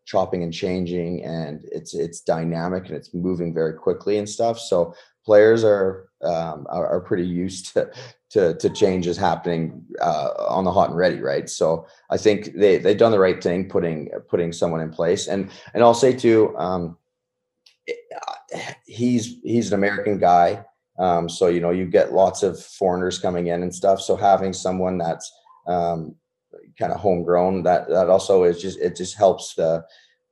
chopping 0.05 0.43
and 0.43 0.53
changing, 0.53 1.23
and 1.23 1.61
it's 1.71 1.93
it's 1.93 2.21
dynamic 2.21 2.87
and 2.87 2.95
it's 2.95 3.13
moving 3.13 3.53
very 3.53 3.73
quickly 3.73 4.17
and 4.17 4.29
stuff. 4.29 4.59
So 4.59 4.93
players 5.29 5.63
are 5.63 6.09
um, 6.23 6.65
are, 6.69 6.87
are 6.87 7.01
pretty 7.01 7.27
used 7.45 7.71
to 7.73 7.91
to 8.31 8.55
to 8.55 8.67
changes 8.71 9.15
happening 9.15 9.85
uh, 10.01 10.29
on 10.49 10.63
the 10.63 10.71
hot 10.71 10.89
and 10.89 10.97
ready, 10.97 11.21
right? 11.21 11.47
So 11.47 11.85
I 12.09 12.17
think 12.17 12.55
they 12.55 12.79
they've 12.79 12.97
done 12.97 13.11
the 13.11 13.19
right 13.19 13.41
thing 13.41 13.69
putting 13.69 14.09
putting 14.27 14.51
someone 14.51 14.81
in 14.81 14.89
place, 14.89 15.27
and 15.27 15.51
and 15.75 15.83
I'll 15.83 15.93
say 15.93 16.13
too, 16.13 16.57
um, 16.57 16.97
he's 18.87 19.37
he's 19.43 19.67
an 19.67 19.75
American 19.75 20.17
guy, 20.17 20.65
um, 20.97 21.29
so 21.29 21.45
you 21.47 21.59
know 21.59 21.69
you 21.69 21.85
get 21.85 22.11
lots 22.11 22.41
of 22.41 22.59
foreigners 22.59 23.19
coming 23.19 23.47
in 23.47 23.61
and 23.61 23.73
stuff. 23.73 24.01
So 24.01 24.15
having 24.15 24.51
someone 24.51 24.97
that's 24.97 25.31
um, 25.67 26.15
kind 26.79 26.91
of 26.91 26.99
homegrown 26.99 27.61
that 27.63 27.87
that 27.89 28.09
also 28.09 28.45
is 28.45 28.59
just 28.59 28.79
it 28.79 28.95
just 28.95 29.15
helps 29.15 29.53
the 29.53 29.85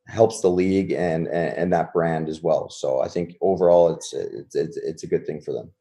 helps 0.08 0.42
the 0.42 0.50
league 0.50 0.92
and, 0.92 1.28
and 1.28 1.58
and 1.58 1.74
that 1.74 1.94
brand 1.94 2.30
as 2.30 2.42
well. 2.42 2.70
So 2.70 3.02
I 3.02 3.08
think 3.08 3.36
overall 3.42 3.94
it's 3.94 4.14
it's 4.14 4.56
it's, 4.56 4.78
it's 4.78 5.04
a 5.04 5.08
good 5.08 5.26
thing 5.26 5.42
for 5.42 5.54
them 5.54 5.72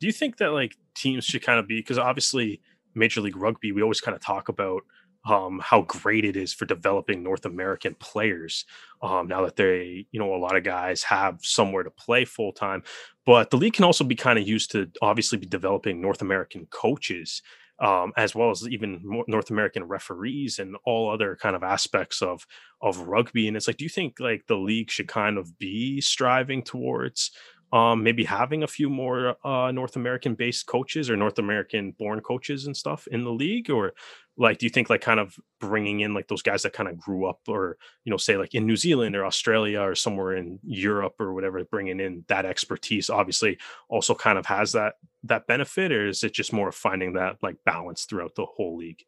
do 0.00 0.06
you 0.06 0.12
think 0.12 0.38
that 0.38 0.52
like 0.52 0.76
teams 0.94 1.24
should 1.24 1.42
kind 1.42 1.58
of 1.58 1.66
be 1.66 1.80
because 1.80 1.98
obviously 1.98 2.60
Major 2.94 3.20
League 3.20 3.36
Rugby, 3.36 3.72
we 3.72 3.82
always 3.82 4.00
kind 4.00 4.14
of 4.14 4.20
talk 4.20 4.48
about 4.48 4.82
um, 5.24 5.60
how 5.62 5.82
great 5.82 6.24
it 6.24 6.36
is 6.36 6.54
for 6.54 6.64
developing 6.64 7.22
North 7.22 7.44
American 7.44 7.94
players. 7.94 8.64
Um, 9.02 9.28
now 9.28 9.44
that 9.44 9.56
they, 9.56 10.06
you 10.10 10.18
know, 10.18 10.34
a 10.34 10.36
lot 10.36 10.56
of 10.56 10.64
guys 10.64 11.02
have 11.04 11.40
somewhere 11.42 11.82
to 11.82 11.90
play 11.90 12.24
full 12.24 12.52
time, 12.52 12.82
but 13.26 13.50
the 13.50 13.56
league 13.56 13.74
can 13.74 13.84
also 13.84 14.04
be 14.04 14.14
kind 14.14 14.38
of 14.38 14.46
used 14.46 14.70
to 14.72 14.90
obviously 15.02 15.38
be 15.38 15.46
developing 15.46 16.00
North 16.00 16.22
American 16.22 16.66
coaches. 16.70 17.42
Um, 17.80 18.12
as 18.16 18.34
well 18.34 18.50
as 18.50 18.66
even 18.68 19.00
North 19.28 19.50
American 19.50 19.84
referees 19.84 20.58
and 20.58 20.76
all 20.84 21.12
other 21.12 21.36
kind 21.36 21.54
of 21.54 21.62
aspects 21.62 22.22
of 22.22 22.44
of 22.80 22.98
rugby. 23.06 23.46
And 23.46 23.56
it's 23.56 23.68
like, 23.68 23.76
do 23.76 23.84
you 23.84 23.88
think 23.88 24.18
like 24.18 24.46
the 24.48 24.56
league 24.56 24.90
should 24.90 25.06
kind 25.06 25.38
of 25.38 25.56
be 25.58 26.00
striving 26.00 26.62
towards 26.62 27.30
um, 27.72 28.02
maybe 28.02 28.24
having 28.24 28.62
a 28.62 28.66
few 28.66 28.88
more 28.88 29.36
uh, 29.46 29.70
North 29.70 29.96
American 29.96 30.34
based 30.34 30.66
coaches 30.66 31.10
or 31.10 31.16
North 31.16 31.38
American 31.38 31.92
born 31.92 32.20
coaches 32.20 32.66
and 32.66 32.76
stuff 32.76 33.06
in 33.08 33.24
the 33.24 33.32
league, 33.32 33.70
or 33.70 33.92
like 34.38 34.58
do 34.58 34.66
you 34.66 34.70
think 34.70 34.88
like 34.88 35.00
kind 35.00 35.20
of 35.20 35.36
bringing 35.60 36.00
in 36.00 36.14
like 36.14 36.28
those 36.28 36.42
guys 36.42 36.62
that 36.62 36.72
kind 36.72 36.88
of 36.88 36.98
grew 36.98 37.26
up, 37.26 37.40
or 37.46 37.76
you 38.04 38.10
know, 38.10 38.16
say 38.16 38.36
like 38.36 38.54
in 38.54 38.66
New 38.66 38.76
Zealand 38.76 39.14
or 39.14 39.26
Australia 39.26 39.80
or 39.80 39.94
somewhere 39.94 40.36
in 40.36 40.58
Europe 40.62 41.20
or 41.20 41.34
whatever, 41.34 41.62
bringing 41.64 42.00
in 42.00 42.24
that 42.28 42.46
expertise, 42.46 43.10
obviously 43.10 43.58
also 43.88 44.14
kind 44.14 44.38
of 44.38 44.46
has 44.46 44.72
that 44.72 44.94
that 45.24 45.46
benefit, 45.46 45.92
or 45.92 46.06
is 46.06 46.24
it 46.24 46.32
just 46.32 46.52
more 46.52 46.68
of 46.68 46.74
finding 46.74 47.12
that 47.14 47.36
like 47.42 47.56
balance 47.64 48.04
throughout 48.04 48.34
the 48.34 48.46
whole 48.46 48.76
league? 48.76 49.04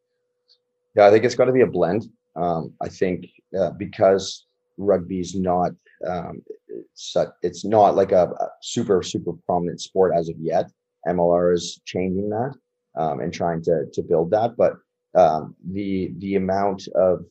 Yeah, 0.94 1.06
I 1.06 1.10
think 1.10 1.24
it's 1.24 1.34
got 1.34 1.46
to 1.46 1.52
be 1.52 1.62
a 1.62 1.66
blend. 1.66 2.10
Um, 2.36 2.74
I 2.80 2.88
think 2.88 3.26
uh, 3.58 3.70
because 3.70 4.46
rugby's 4.80 5.34
not 5.34 5.72
um, 6.06 6.42
it's, 6.68 7.16
it's 7.42 7.64
not 7.64 7.94
like 7.94 8.12
a, 8.12 8.24
a, 8.24 8.48
super 8.62 9.02
super 9.02 9.32
prominent 9.46 9.80
sport 9.80 10.12
as 10.16 10.28
of 10.28 10.36
yet. 10.38 10.70
MLR 11.06 11.54
is 11.54 11.80
changing 11.84 12.30
that 12.30 12.54
um, 12.96 13.20
and 13.20 13.32
trying 13.32 13.62
to 13.62 13.84
to 13.92 14.02
build 14.02 14.30
that, 14.30 14.56
but 14.56 14.74
um, 15.14 15.54
the 15.72 16.12
the 16.18 16.36
amount 16.36 16.88
of 16.94 17.24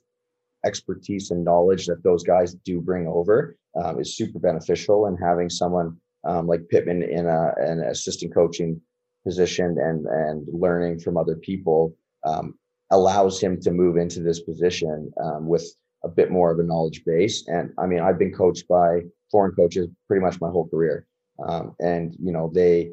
expertise 0.65 1.31
and 1.31 1.43
knowledge 1.43 1.85
that 1.87 2.03
those 2.03 2.23
guys 2.23 2.53
do 2.65 2.81
bring 2.81 3.07
over 3.07 3.55
um, 3.81 3.99
is 3.99 4.17
super 4.17 4.39
beneficial. 4.39 5.05
And 5.05 5.17
having 5.21 5.49
someone 5.49 5.97
um, 6.27 6.47
like 6.47 6.67
Pittman 6.69 7.03
in 7.03 7.27
a 7.27 7.53
an 7.57 7.81
assistant 7.81 8.33
coaching 8.33 8.79
position 9.25 9.77
and 9.79 10.05
and 10.05 10.47
learning 10.51 10.99
from 10.99 11.17
other 11.17 11.35
people 11.35 11.95
um, 12.25 12.55
allows 12.91 13.39
him 13.39 13.59
to 13.61 13.71
move 13.71 13.97
into 13.97 14.19
this 14.21 14.41
position 14.41 15.11
um, 15.23 15.47
with 15.47 15.65
a 16.03 16.07
bit 16.09 16.31
more 16.31 16.51
of 16.51 16.59
a 16.59 16.63
knowledge 16.63 17.03
base. 17.05 17.47
And 17.47 17.71
I 17.77 17.85
mean, 17.85 17.99
I've 17.99 18.19
been 18.19 18.33
coached 18.33 18.67
by 18.67 19.01
foreign 19.31 19.53
coaches 19.53 19.87
pretty 20.07 20.23
much 20.23 20.41
my 20.41 20.49
whole 20.49 20.67
career, 20.67 21.05
um, 21.45 21.75
and 21.79 22.15
you 22.19 22.31
know 22.31 22.51
they 22.53 22.91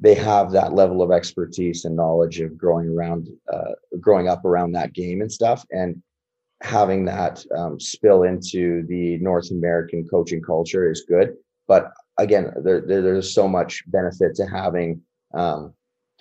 they 0.00 0.14
have 0.14 0.50
that 0.52 0.74
level 0.74 1.02
of 1.02 1.10
expertise 1.10 1.84
and 1.84 1.96
knowledge 1.96 2.40
of 2.40 2.58
growing 2.58 2.88
around, 2.88 3.28
uh, 3.52 3.72
growing 3.98 4.28
up 4.28 4.44
around 4.44 4.72
that 4.72 4.92
game 4.92 5.22
and 5.22 5.32
stuff, 5.32 5.64
and 5.70 6.02
having 6.62 7.04
that 7.04 7.44
um, 7.56 7.80
spill 7.80 8.24
into 8.24 8.84
the 8.88 9.18
North 9.18 9.50
American 9.50 10.06
coaching 10.06 10.42
culture 10.42 10.90
is 10.90 11.04
good. 11.08 11.34
But 11.66 11.92
again, 12.18 12.52
there, 12.62 12.80
there 12.80 13.02
there's 13.02 13.34
so 13.34 13.48
much 13.48 13.82
benefit 13.88 14.34
to 14.36 14.46
having 14.46 15.00
um, 15.34 15.74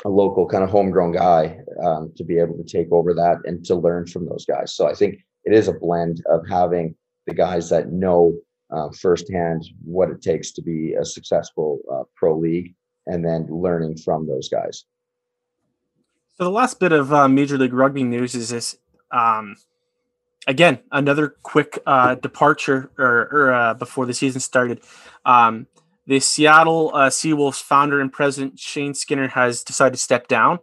a 0.03 0.09
local 0.09 0.47
kind 0.47 0.63
of 0.63 0.69
homegrown 0.69 1.13
guy 1.13 1.59
um, 1.83 2.11
to 2.17 2.23
be 2.23 2.37
able 2.37 2.57
to 2.57 2.63
take 2.63 2.91
over 2.91 3.13
that 3.13 3.37
and 3.45 3.63
to 3.65 3.75
learn 3.75 4.07
from 4.07 4.25
those 4.25 4.45
guys. 4.45 4.73
So 4.73 4.87
I 4.87 4.93
think 4.93 5.19
it 5.45 5.53
is 5.53 5.67
a 5.67 5.73
blend 5.73 6.23
of 6.29 6.47
having 6.47 6.95
the 7.27 7.33
guys 7.33 7.69
that 7.69 7.91
know 7.91 8.33
uh, 8.71 8.89
firsthand 8.99 9.63
what 9.83 10.09
it 10.09 10.21
takes 10.21 10.51
to 10.51 10.61
be 10.61 10.93
a 10.93 11.05
successful 11.05 11.79
uh, 11.91 12.03
pro 12.15 12.37
league 12.37 12.73
and 13.07 13.23
then 13.23 13.47
learning 13.49 13.95
from 13.97 14.27
those 14.27 14.49
guys. 14.49 14.85
So 16.37 16.43
the 16.43 16.49
last 16.51 16.79
bit 16.79 16.91
of 16.91 17.13
uh, 17.13 17.27
Major 17.27 17.57
League 17.57 17.73
Rugby 17.73 18.03
news 18.03 18.35
is 18.35 18.49
this. 18.49 18.77
Um, 19.11 19.55
again, 20.47 20.79
another 20.91 21.35
quick 21.43 21.79
uh, 21.85 22.15
departure 22.15 22.91
or, 22.97 23.29
or 23.31 23.53
uh, 23.53 23.73
before 23.75 24.05
the 24.05 24.13
season 24.13 24.41
started. 24.41 24.81
Um, 25.25 25.67
the 26.07 26.19
Seattle 26.19 26.91
uh, 26.93 27.09
Seawolves 27.09 27.61
founder 27.61 27.99
and 27.99 28.11
president 28.11 28.59
Shane 28.59 28.93
Skinner 28.93 29.29
has 29.29 29.63
decided 29.63 29.93
to 29.93 29.99
step 29.99 30.27
down. 30.27 30.59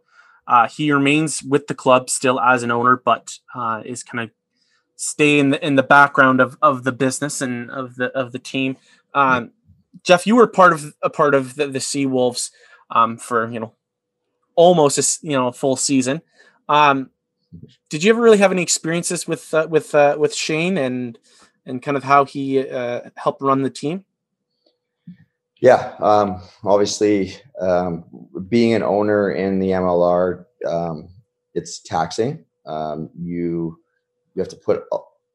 Uh, 0.46 0.68
he 0.68 0.92
remains 0.92 1.42
with 1.42 1.68
the 1.68 1.74
club 1.74 2.10
still 2.10 2.38
as 2.40 2.62
an 2.62 2.70
owner, 2.70 3.00
but 3.02 3.38
uh, 3.54 3.82
is 3.84 4.02
kind 4.02 4.24
of 4.24 4.30
stay 5.02 5.40
in 5.40 5.50
the 5.50 5.66
in 5.66 5.74
the 5.74 5.82
background 5.82 6.40
of, 6.40 6.56
of 6.62 6.84
the 6.84 6.92
business 6.92 7.40
and 7.40 7.70
of 7.72 7.96
the 7.96 8.06
of 8.16 8.30
the 8.30 8.38
team. 8.38 8.76
Um, 9.14 9.50
Jeff, 10.04 10.26
you 10.28 10.36
were 10.36 10.46
part 10.46 10.72
of 10.72 10.94
a 11.02 11.10
part 11.10 11.34
of 11.34 11.56
the, 11.56 11.66
the 11.66 11.80
Seawolves 11.80 12.52
um, 12.90 13.18
for 13.18 13.50
you 13.50 13.58
know 13.58 13.72
almost 14.54 14.98
a 14.98 15.26
you 15.26 15.36
know 15.36 15.48
a 15.48 15.52
full 15.52 15.74
season. 15.74 16.22
Um, 16.68 17.10
did 17.90 18.04
you 18.04 18.10
ever 18.10 18.22
really 18.22 18.38
have 18.38 18.52
any 18.52 18.62
experiences 18.62 19.26
with 19.26 19.52
uh, 19.52 19.66
with 19.68 19.92
uh, 19.92 20.16
with 20.18 20.34
Shane 20.34 20.78
and 20.78 21.18
and 21.66 21.82
kind 21.82 21.96
of 21.96 22.04
how 22.04 22.24
he 22.24 22.68
uh, 22.68 23.00
helped 23.16 23.42
run 23.42 23.62
the 23.62 23.70
team? 23.70 24.04
Yeah, 25.60 25.94
um, 26.00 26.40
obviously, 26.64 27.34
um, 27.60 28.04
being 28.48 28.74
an 28.74 28.82
owner 28.82 29.32
in 29.32 29.58
the 29.58 29.70
MLR, 29.70 30.44
um, 30.66 31.08
it's 31.54 31.80
taxing. 31.80 32.44
Um, 32.66 33.10
you 33.18 33.78
you 34.34 34.40
have 34.40 34.48
to 34.48 34.56
put, 34.56 34.84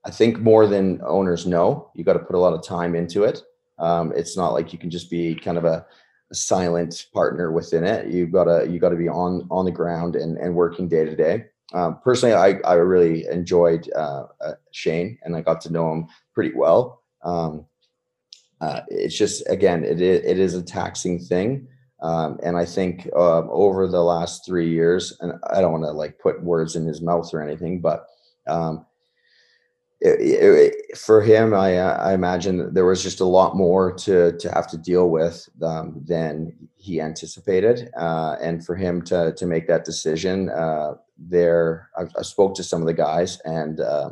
I 0.05 0.12
think, 0.12 0.39
more 0.39 0.67
than 0.67 1.01
owners 1.05 1.45
know. 1.45 1.91
You 1.95 2.03
got 2.03 2.13
to 2.13 2.19
put 2.19 2.36
a 2.36 2.39
lot 2.39 2.53
of 2.53 2.63
time 2.63 2.95
into 2.95 3.23
it. 3.23 3.41
Um, 3.79 4.12
it's 4.15 4.36
not 4.36 4.53
like 4.53 4.73
you 4.73 4.79
can 4.79 4.89
just 4.89 5.10
be 5.10 5.36
kind 5.36 5.57
of 5.57 5.65
a, 5.65 5.86
a 6.31 6.36
silent 6.36 7.07
partner 7.13 7.51
within 7.51 7.83
it. 7.83 8.07
you've 8.07 8.31
gotta 8.31 8.67
you 8.67 8.79
gotta 8.79 8.95
be 8.95 9.07
on 9.07 9.47
on 9.51 9.65
the 9.65 9.71
ground 9.71 10.15
and 10.15 10.38
and 10.38 10.55
working 10.55 10.88
day 10.88 11.05
to 11.05 11.15
day. 11.15 11.45
Um, 11.73 11.99
personally, 12.03 12.33
I 12.33 12.60
I 12.65 12.73
really 12.73 13.27
enjoyed 13.27 13.89
uh, 13.95 14.25
uh, 14.41 14.53
Shane 14.71 15.19
and 15.23 15.36
I 15.36 15.41
got 15.41 15.62
to 15.62 15.71
know 15.71 15.91
him 15.91 16.07
pretty 16.33 16.53
well. 16.55 17.03
Um, 17.23 17.65
uh, 18.62 18.81
it's 18.88 19.17
just 19.17 19.47
again 19.49 19.83
it 19.83 20.01
is, 20.01 20.25
it 20.25 20.39
is 20.39 20.55
a 20.55 20.63
taxing 20.63 21.19
thing 21.19 21.67
um, 22.01 22.39
and 22.43 22.57
i 22.57 22.65
think 22.65 23.07
um, 23.15 23.47
over 23.51 23.88
the 23.88 24.01
last 24.01 24.43
three 24.45 24.69
years 24.69 25.15
and 25.21 25.33
i 25.51 25.62
don't 25.62 25.71
want 25.71 25.83
to 25.83 25.91
like 25.91 26.17
put 26.19 26.43
words 26.43 26.75
in 26.75 26.86
his 26.86 27.01
mouth 27.01 27.31
or 27.33 27.41
anything 27.41 27.79
but 27.79 28.07
um, 28.47 28.86
it, 29.99 30.19
it, 30.19 30.97
for 30.97 31.21
him 31.21 31.53
I, 31.53 31.77
I 31.79 32.13
imagine 32.13 32.73
there 32.73 32.86
was 32.86 33.01
just 33.01 33.19
a 33.19 33.25
lot 33.25 33.55
more 33.55 33.91
to 33.93 34.38
to 34.38 34.51
have 34.51 34.67
to 34.67 34.77
deal 34.77 35.10
with 35.10 35.49
um, 35.62 36.01
than 36.05 36.53
he 36.75 37.01
anticipated 37.01 37.89
uh, 37.97 38.36
and 38.41 38.65
for 38.65 38.75
him 38.75 39.01
to 39.03 39.33
to 39.33 39.45
make 39.45 39.67
that 39.67 39.86
decision 39.86 40.49
uh, 40.49 40.93
there 41.17 41.89
I, 41.97 42.03
I, 42.17 42.21
spoke 42.21 42.53
to 42.55 42.63
some 42.63 42.81
of 42.81 42.88
the 42.88 42.93
guys 42.93 43.41
and 43.43 43.79
uh, 43.79 44.12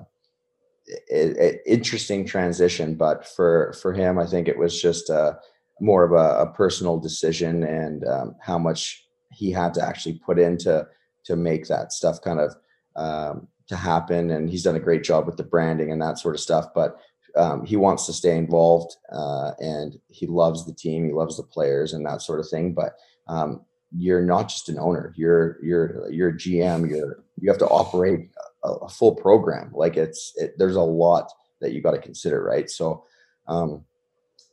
it, 0.87 1.61
interesting 1.65 2.25
transition, 2.25 2.95
but 2.95 3.27
for 3.27 3.73
for 3.81 3.93
him, 3.93 4.19
I 4.19 4.25
think 4.25 4.47
it 4.47 4.57
was 4.57 4.79
just 4.79 5.09
a, 5.09 5.39
more 5.79 6.03
of 6.03 6.11
a, 6.11 6.41
a 6.41 6.53
personal 6.53 6.99
decision 6.99 7.63
and 7.63 8.07
um, 8.07 8.35
how 8.41 8.57
much 8.57 9.05
he 9.31 9.51
had 9.51 9.73
to 9.75 9.85
actually 9.85 10.21
put 10.25 10.39
into 10.39 10.87
to 11.25 11.35
make 11.35 11.67
that 11.67 11.91
stuff 11.91 12.21
kind 12.21 12.39
of 12.39 12.55
um, 12.95 13.47
to 13.67 13.75
happen. 13.75 14.31
And 14.31 14.49
he's 14.49 14.63
done 14.63 14.75
a 14.75 14.79
great 14.79 15.03
job 15.03 15.25
with 15.25 15.37
the 15.37 15.43
branding 15.43 15.91
and 15.91 16.01
that 16.01 16.19
sort 16.19 16.35
of 16.35 16.41
stuff. 16.41 16.67
But 16.73 16.97
um, 17.35 17.65
he 17.65 17.75
wants 17.75 18.05
to 18.05 18.13
stay 18.13 18.37
involved 18.37 18.95
uh, 19.11 19.51
and 19.59 19.99
he 20.07 20.25
loves 20.25 20.65
the 20.65 20.73
team, 20.73 21.05
he 21.05 21.11
loves 21.11 21.37
the 21.37 21.43
players 21.43 21.93
and 21.93 22.05
that 22.05 22.21
sort 22.21 22.39
of 22.39 22.47
thing. 22.49 22.73
But 22.73 22.95
um, 23.27 23.65
you're 23.97 24.21
not 24.21 24.49
just 24.49 24.69
an 24.69 24.79
owner; 24.79 25.13
you're 25.15 25.57
you're 25.63 26.09
you're 26.09 26.29
a 26.29 26.33
GM. 26.33 26.89
You're 26.89 27.23
you 27.39 27.49
have 27.49 27.59
to 27.59 27.67
operate 27.67 28.29
a, 28.63 28.69
a 28.69 28.89
full 28.89 29.15
program. 29.15 29.71
Like 29.73 29.97
it's 29.97 30.33
it, 30.35 30.55
there's 30.57 30.75
a 30.75 30.81
lot 30.81 31.31
that 31.61 31.71
you 31.71 31.81
got 31.81 31.91
to 31.91 31.99
consider, 31.99 32.43
right? 32.43 32.69
So, 32.69 33.05
um, 33.47 33.85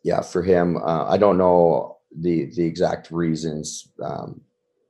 yeah, 0.05 0.21
for 0.21 0.43
him, 0.43 0.77
uh, 0.77 1.07
I 1.09 1.17
don't 1.17 1.39
know 1.39 1.99
the 2.17 2.47
the 2.55 2.65
exact 2.65 3.11
reasons 3.11 3.89
um, 4.03 4.41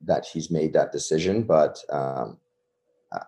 that 0.05 0.27
he's 0.27 0.51
made 0.51 0.73
that 0.73 0.93
decision, 0.93 1.43
but 1.45 1.79
um, 1.91 2.39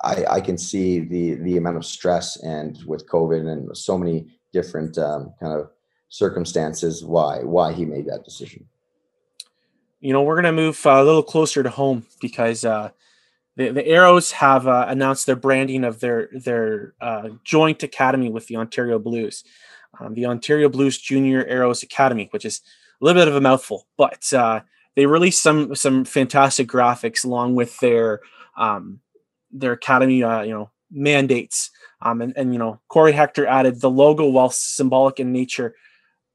I, 0.03 0.25
I 0.31 0.41
can 0.41 0.57
see 0.57 1.01
the 1.01 1.35
the 1.35 1.57
amount 1.57 1.77
of 1.77 1.85
stress 1.85 2.37
and 2.43 2.83
with 2.87 3.09
COVID 3.09 3.47
and 3.51 3.77
so 3.77 3.99
many 3.99 4.27
different 4.53 4.97
um, 4.99 5.35
kind 5.41 5.53
of 5.53 5.71
circumstances 6.09 7.05
why 7.05 7.39
why 7.43 7.73
he 7.73 7.85
made 7.85 8.07
that 8.07 8.25
decision. 8.25 8.67
You 10.01 10.13
know, 10.13 10.23
we're 10.23 10.37
gonna 10.37 10.53
move 10.53 10.85
uh, 10.87 10.91
a 10.91 11.05
little 11.05 11.23
closer 11.23 11.63
to 11.63 11.71
home 11.71 12.07
because 12.21 12.65
uh, 12.65 12.91
the, 13.57 13.71
the 13.71 13.87
Arrows 13.87 14.33
have 14.33 14.67
uh, 14.67 14.87
announced 14.89 15.27
their 15.27 15.37
branding 15.37 15.85
of 15.85 16.01
their 16.01 16.29
their 16.33 16.95
uh, 17.01 17.31
joint 17.45 17.83
academy 17.83 18.31
with 18.31 18.47
the 18.47 18.57
Ontario 18.57 18.99
Blues, 18.99 19.45
um, 20.01 20.15
the 20.15 20.27
Ontario 20.27 20.69
Blues 20.69 20.99
Junior 20.99 21.45
Arrows 21.47 21.83
Academy, 21.83 22.29
which 22.31 22.45
is 22.45 22.61
a 23.01 23.05
little 23.05 23.21
bit 23.21 23.29
of 23.29 23.37
a 23.37 23.41
mouthful, 23.41 23.87
but 23.97 24.33
uh, 24.33 24.61
they 24.97 25.07
released 25.07 25.43
some 25.43 25.75
some 25.75 26.05
fantastic 26.05 26.69
graphics 26.69 27.25
along 27.25 27.55
with 27.55 27.79
their 27.81 28.21
um, 28.57 29.01
their 29.55 29.73
academy 29.73 30.23
uh, 30.23 30.43
you 30.43 30.53
know 30.53 30.71
mandates. 30.91 31.71
Um, 32.03 32.21
and, 32.21 32.35
and 32.37 32.53
you 32.53 32.59
know 32.59 32.81
Corey 32.89 33.13
Hector 33.13 33.47
added 33.47 33.81
the 33.81 33.91
logo, 33.91 34.29
while 34.29 34.51
symbolic 34.51 35.21
in 35.21 35.33
nature, 35.33 35.75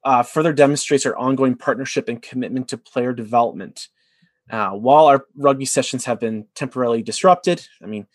uh, 0.04 0.24
further 0.24 0.54
demonstrates 0.54 1.06
our 1.06 1.16
ongoing 1.18 1.56
partnership 1.56 2.10
and 2.10 2.22
commitment 2.22 2.70
to 2.70 2.78
player 2.78 3.14
development. 3.14 3.90
Uh, 4.50 4.72
while 4.72 5.06
our 5.06 5.26
rugby 5.36 5.66
sessions 5.66 6.06
have 6.06 6.20
been 6.20 6.48
temporarily 6.56 7.04
disrupted, 7.04 7.68
I 7.84 7.86
mean, 7.86 8.08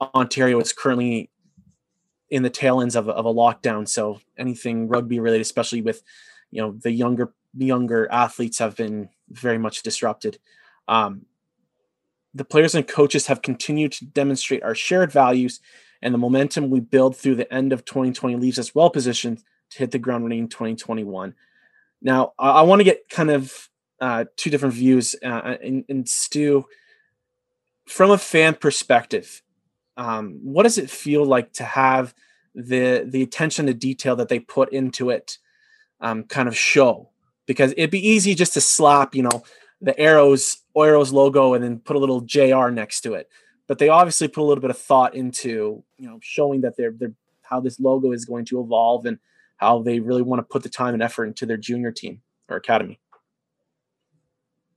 Ontario 0.00 0.58
is 0.60 0.72
currently 0.72 1.30
in 2.30 2.42
the 2.42 2.50
tail 2.50 2.80
ends 2.80 2.96
of, 2.96 3.08
of 3.08 3.26
a 3.26 3.32
lockdown. 3.32 3.88
So 3.88 4.20
anything 4.38 4.88
rugby 4.88 5.20
related, 5.20 5.42
especially 5.42 5.82
with, 5.82 6.02
you 6.50 6.62
know, 6.62 6.72
the 6.72 6.92
younger 6.92 7.34
younger 7.56 8.10
athletes 8.10 8.58
have 8.58 8.76
been 8.76 9.08
very 9.28 9.58
much 9.58 9.82
disrupted. 9.82 10.38
Um, 10.86 11.26
the 12.38 12.44
players 12.44 12.74
and 12.74 12.86
coaches 12.86 13.26
have 13.26 13.42
continued 13.42 13.92
to 13.92 14.06
demonstrate 14.06 14.62
our 14.62 14.74
shared 14.74 15.12
values 15.12 15.60
and 16.02 16.14
the 16.14 16.18
momentum 16.18 16.70
we 16.70 16.80
build 16.80 17.16
through 17.16 17.34
the 17.34 17.52
end 17.52 17.72
of 17.72 17.84
2020 17.84 18.36
leaves 18.36 18.58
us 18.58 18.74
well 18.74 18.90
positioned 18.90 19.42
to 19.70 19.78
hit 19.78 19.90
the 19.90 19.98
ground 19.98 20.24
running 20.24 20.38
in 20.40 20.48
2021. 20.48 21.34
Now, 22.00 22.32
I, 22.38 22.50
I 22.50 22.62
want 22.62 22.80
to 22.80 22.84
get 22.84 23.08
kind 23.08 23.30
of 23.30 23.68
uh, 24.00 24.26
two 24.36 24.50
different 24.50 24.74
views. 24.74 25.16
Uh, 25.22 25.56
and, 25.62 25.84
and 25.88 26.08
Stu, 26.08 26.64
from 27.86 28.10
a 28.10 28.18
fan 28.18 28.54
perspective, 28.54 29.42
um, 29.96 30.38
what 30.42 30.62
does 30.62 30.78
it 30.78 30.88
feel 30.90 31.24
like 31.24 31.52
to 31.54 31.64
have 31.64 32.14
the 32.54 33.04
the 33.06 33.22
attention 33.22 33.66
to 33.66 33.74
detail 33.74 34.16
that 34.16 34.28
they 34.28 34.38
put 34.38 34.72
into 34.72 35.10
it 35.10 35.38
um, 36.00 36.22
kind 36.24 36.48
of 36.48 36.56
show? 36.56 37.10
Because 37.46 37.72
it'd 37.72 37.90
be 37.90 38.06
easy 38.06 38.34
just 38.34 38.54
to 38.54 38.60
slap, 38.60 39.14
you 39.14 39.22
know, 39.22 39.42
the 39.80 39.98
arrows 39.98 40.58
arrows 40.76 41.12
logo 41.12 41.54
and 41.54 41.62
then 41.62 41.78
put 41.78 41.96
a 41.96 41.98
little 41.98 42.20
JR 42.20 42.68
next 42.68 43.02
to 43.02 43.14
it. 43.14 43.28
But 43.66 43.78
they 43.78 43.88
obviously 43.88 44.28
put 44.28 44.42
a 44.42 44.44
little 44.44 44.62
bit 44.62 44.70
of 44.70 44.78
thought 44.78 45.14
into, 45.14 45.84
you 45.98 46.08
know, 46.08 46.18
showing 46.22 46.62
that 46.62 46.76
they're 46.76 46.94
they're 46.96 47.14
how 47.42 47.60
this 47.60 47.80
logo 47.80 48.12
is 48.12 48.24
going 48.24 48.44
to 48.46 48.60
evolve 48.60 49.06
and 49.06 49.18
how 49.56 49.82
they 49.82 50.00
really 50.00 50.22
want 50.22 50.38
to 50.38 50.44
put 50.44 50.62
the 50.62 50.68
time 50.68 50.94
and 50.94 51.02
effort 51.02 51.24
into 51.24 51.46
their 51.46 51.56
junior 51.56 51.90
team 51.90 52.20
or 52.48 52.56
academy. 52.56 53.00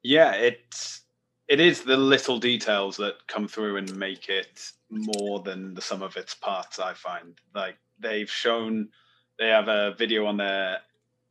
Yeah, 0.03 0.33
it's 0.33 1.01
it 1.47 1.59
is 1.59 1.81
the 1.81 1.97
little 1.97 2.39
details 2.39 2.97
that 2.97 3.27
come 3.27 3.47
through 3.47 3.77
and 3.77 3.95
make 3.95 4.29
it 4.29 4.71
more 4.89 5.41
than 5.41 5.73
the 5.73 5.81
sum 5.81 6.01
of 6.01 6.15
its 6.15 6.33
parts. 6.33 6.79
I 6.79 6.93
find 6.93 7.37
like 7.53 7.75
they've 7.99 8.29
shown 8.29 8.89
they 9.37 9.49
have 9.49 9.67
a 9.67 9.93
video 9.97 10.25
on 10.25 10.37
their 10.37 10.79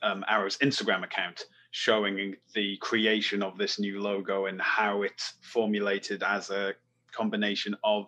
um, 0.03 0.25
Arrows 0.29 0.59
Instagram 0.59 1.05
account 1.05 1.45
showing 1.71 2.37
the 2.55 2.77
creation 2.79 3.43
of 3.43 3.57
this 3.57 3.79
new 3.79 4.01
logo 4.01 4.47
and 4.47 4.61
how 4.61 5.03
it's 5.03 5.35
formulated 5.43 6.23
as 6.23 6.51
a 6.51 6.75
combination 7.13 7.77
of 7.85 8.07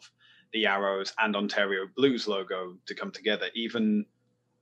the 0.53 0.66
Arrows 0.66 1.12
and 1.18 1.35
Ontario 1.37 1.87
Blues 1.96 2.27
logo 2.27 2.77
to 2.87 2.94
come 2.94 3.11
together. 3.11 3.46
Even 3.55 4.05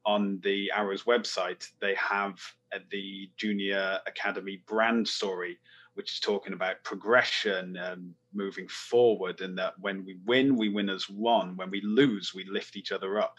on 0.06 0.40
the 0.42 0.70
Arrows 0.74 1.04
website, 1.04 1.66
they 1.80 1.94
have 1.94 2.38
uh, 2.74 2.78
the 2.90 3.30
Junior 3.36 3.98
Academy 4.06 4.62
brand 4.66 5.06
story 5.06 5.58
which 5.94 6.12
is 6.12 6.20
talking 6.20 6.52
about 6.52 6.82
progression 6.84 7.76
and 7.76 8.14
moving 8.32 8.68
forward, 8.68 9.40
and 9.40 9.58
that 9.58 9.78
when 9.80 10.04
we 10.04 10.16
win, 10.24 10.56
we 10.56 10.68
win 10.68 10.88
as 10.88 11.10
one. 11.10 11.56
When 11.56 11.70
we 11.70 11.80
lose, 11.82 12.32
we 12.34 12.44
lift 12.44 12.76
each 12.76 12.92
other 12.92 13.18
up. 13.18 13.38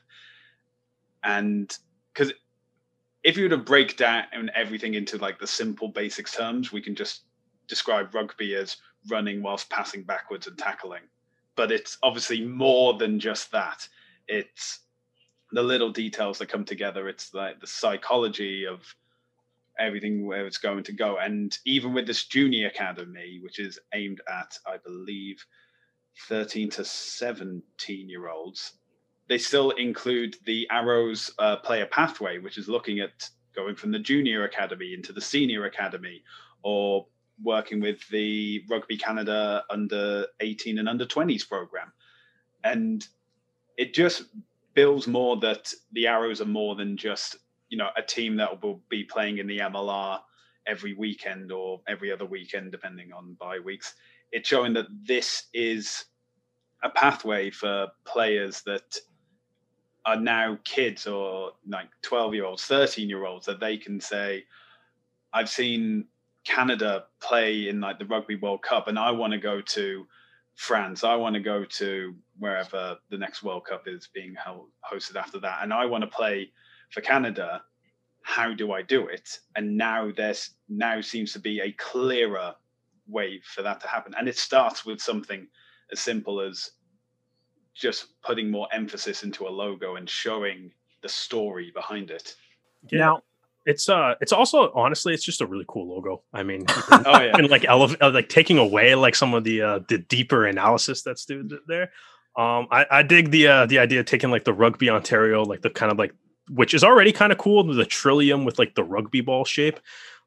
And 1.24 1.76
because 2.14 2.34
if 3.24 3.38
you 3.38 3.44
were 3.44 3.50
to 3.50 3.58
break 3.58 3.98
down 3.98 4.24
everything 4.56 4.96
into 4.96 5.18
like 5.18 5.40
the 5.40 5.48
simple 5.48 5.88
basics 5.88 6.36
terms, 6.36 6.72
we 6.72 6.82
can 6.82 6.96
just 6.96 7.24
describe 7.68 8.14
rugby 8.14 8.56
as 8.56 8.78
running 9.10 9.42
whilst 9.42 9.70
passing 9.70 10.04
backwards 10.04 10.48
and 10.48 10.58
tackling. 10.58 11.04
But 11.56 11.72
it's 11.72 11.98
obviously 12.02 12.44
more 12.46 12.98
than 12.98 13.20
just 13.20 13.52
that. 13.52 13.88
It's 14.28 14.80
the 15.52 15.62
little 15.62 15.92
details 15.92 16.40
that 16.40 16.50
come 16.50 16.66
together. 16.66 17.08
It's 17.08 17.34
like 17.34 17.60
the 17.60 17.68
psychology 17.68 18.66
of 18.66 18.82
everything 19.78 20.26
where 20.26 20.46
it's 20.46 20.58
going 20.58 20.84
to 20.84 20.94
go. 20.94 21.18
And 21.18 21.58
even 21.66 21.94
with 21.94 22.08
this 22.08 22.26
junior 22.26 22.68
academy, 22.68 23.40
which 23.44 23.60
is 23.60 23.80
aimed 23.94 24.22
at, 24.30 24.58
I 24.66 24.78
believe, 24.78 25.44
13 26.28 26.70
to 26.72 26.86
17 26.86 28.10
year 28.10 28.30
olds, 28.30 28.74
they 29.32 29.38
still 29.38 29.70
include 29.72 30.36
the 30.44 30.68
Arrows 30.70 31.32
uh, 31.40 31.56
player 31.56 31.86
pathway, 31.86 32.38
which 32.38 32.58
is 32.58 32.68
looking 32.68 33.00
at 33.00 33.30
going 33.56 33.76
from 33.76 33.90
the 33.90 33.98
junior 33.98 34.44
academy 34.44 34.94
into 34.94 35.14
the 35.14 35.22
senior 35.22 35.64
academy 35.64 36.22
or 36.64 37.08
working 37.42 37.80
with 37.80 38.06
the 38.10 38.62
Rugby 38.70 38.98
Canada 38.98 39.64
under 39.70 40.26
18 40.42 40.80
and 40.80 40.90
under 40.90 41.06
20s 41.06 41.48
program. 41.48 41.94
And 42.66 43.08
it 43.78 43.94
just 43.94 44.24
builds 44.74 45.08
more 45.08 45.38
that 45.38 45.74
the 45.94 46.08
Arrows 46.08 46.42
are 46.42 46.46
more 46.46 46.76
than 46.76 46.98
just, 46.98 47.38
you 47.70 47.78
know, 47.78 47.88
a 47.96 48.02
team 48.02 48.36
that 48.36 48.62
will 48.62 48.82
be 48.90 49.06
playing 49.06 49.38
in 49.38 49.48
the 49.48 49.60
MLR 49.60 50.20
every 50.68 50.94
weekend 50.94 51.54
or 51.54 51.80
every 51.88 52.12
other 52.12 52.26
weekend, 52.26 52.74
depending 52.74 53.14
on 53.14 53.38
bye 53.40 53.60
weeks. 53.60 53.94
It's 54.34 54.50
showing 54.50 54.74
that 54.74 54.88
this 55.06 55.44
is 55.54 56.04
a 56.84 56.90
pathway 56.90 57.50
for 57.50 57.88
players 58.04 58.62
that 58.64 58.98
are 60.06 60.20
now 60.20 60.58
kids 60.64 61.08
or 61.08 61.52
like 61.68 61.90
12 62.02 62.34
year 62.34 62.46
olds, 62.46 62.66
13 62.66 63.10
year 63.10 63.26
olds 63.26 63.46
that 63.46 63.60
they 63.60 63.78
can 63.78 64.00
say, 64.00 64.46
I've 65.34 65.50
seen 65.50 66.06
Canada 66.44 67.06
play 67.22 67.70
in 67.70 67.80
like 67.80 68.00
the 68.00 68.06
Rugby 68.06 68.36
World 68.36 68.62
Cup, 68.64 68.88
and 68.88 68.98
I 68.98 69.12
want 69.12 69.34
to 69.34 69.40
go 69.40 69.62
to 69.62 70.08
France. 70.56 71.04
I 71.04 71.16
want 71.16 71.36
to 71.36 71.40
go 71.40 71.64
to 71.64 72.16
wherever 72.40 72.98
the 73.10 73.18
next 73.18 73.44
World 73.44 73.66
Cup 73.66 73.88
is 73.88 74.10
being 74.14 74.36
held, 74.36 74.68
hosted 74.92 75.16
after 75.16 75.40
that, 75.40 75.60
and 75.64 75.74
I 75.74 75.86
want 75.86 76.04
to 76.04 76.08
play 76.10 76.52
for 76.90 77.02
Canada. 77.02 77.62
How 78.24 78.54
do 78.54 78.72
I 78.72 78.82
do 78.82 79.08
it? 79.08 79.40
And 79.56 79.78
now 79.78 80.12
there's 80.16 80.52
now 80.70 81.02
seems 81.02 81.34
to 81.34 81.40
be 81.40 81.60
a 81.60 81.72
clearer 81.74 82.54
way 83.08 83.42
for 83.44 83.62
that 83.62 83.80
to 83.82 83.88
happen, 83.88 84.14
and 84.18 84.28
it 84.28 84.38
starts 84.38 84.86
with 84.86 85.00
something 85.00 85.48
as 85.92 86.00
simple 86.00 86.42
as 86.42 86.72
just 87.74 88.08
putting 88.22 88.50
more 88.50 88.68
emphasis 88.72 89.24
into 89.24 89.48
a 89.48 89.50
logo 89.50 89.96
and 89.96 90.10
showing 90.10 90.72
the 91.02 91.10
story 91.10 91.72
behind 91.74 92.12
it. 92.12 92.36
Yeah. 92.92 93.00
Now, 93.00 93.24
it's 93.66 93.90
uh, 93.90 94.16
it's 94.22 94.32
also 94.32 94.72
honestly, 94.74 95.14
it's 95.14 95.24
just 95.24 95.42
a 95.42 95.46
really 95.46 95.66
cool 95.68 95.94
logo. 95.94 96.24
I 96.34 96.44
mean, 96.44 96.66
can, 96.68 97.04
oh 97.06 97.22
yeah, 97.22 97.38
and 97.38 97.50
like 97.50 97.66
elevate, 97.66 98.02
uh, 98.02 98.12
like 98.12 98.30
taking 98.30 98.58
away 98.58 98.96
like 98.96 99.16
some 99.16 99.34
of 99.34 99.44
the 99.44 99.62
uh, 99.62 99.80
the 99.88 100.00
deeper 100.00 100.46
analysis 100.46 101.04
that's 101.04 101.28
there. 101.68 101.92
Um, 102.38 102.68
I, 102.72 102.86
I 102.90 103.04
dig 103.04 103.30
the 103.30 103.48
uh, 103.48 103.66
the 103.68 103.80
idea 103.80 104.00
of 104.00 104.06
taking 104.08 104.32
like 104.32 104.46
the 104.46 104.54
rugby 104.54 104.90
Ontario, 104.90 105.44
like 105.44 105.62
the 105.62 105.70
kind 105.70 105.92
of 105.92 106.00
like 106.00 106.14
which 106.50 106.74
is 106.74 106.84
already 106.84 107.12
kind 107.12 107.32
of 107.32 107.38
cool, 107.38 107.64
the 107.64 107.86
trillium 107.86 108.46
with 108.46 108.58
like 108.58 108.74
the 108.76 108.84
rugby 108.84 109.22
ball 109.22 109.46
shape, 109.46 109.80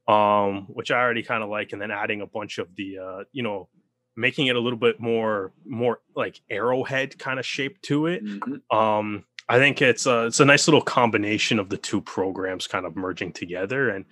um, 0.07 0.67
which 0.69 0.91
I 0.91 1.01
already 1.01 1.23
kind 1.23 1.43
of 1.43 1.51
like, 1.51 1.73
and 1.73 1.83
then 1.83 1.91
adding 1.91 2.21
a 2.21 2.27
bunch 2.27 2.59
of 2.59 2.75
the 2.77 2.99
uh, 2.99 3.25
you 3.33 3.43
know, 3.43 3.69
making 4.17 4.47
it 4.47 4.57
a 4.57 4.61
little 4.61 4.79
bit 4.79 5.01
more 5.01 5.53
more 5.67 6.01
like 6.15 6.41
arrowhead 6.51 7.19
kind 7.19 7.39
of 7.39 7.47
shape 7.47 7.81
to 7.83 8.07
it. 8.07 8.25
Mm-hmm. 8.25 8.77
Um, 8.77 9.25
I 9.49 9.59
think 9.59 9.83
it's 9.83 10.07
a 10.07 10.27
it's 10.27 10.41
a 10.41 10.45
nice 10.45 10.67
little 10.67 10.83
combination 10.83 11.59
of 11.59 11.69
the 11.69 11.77
two 11.77 12.01
programs 12.01 12.67
kind 12.67 12.87
of 12.87 12.97
merging 12.97 13.33
together. 13.33 13.91
And 13.91 14.05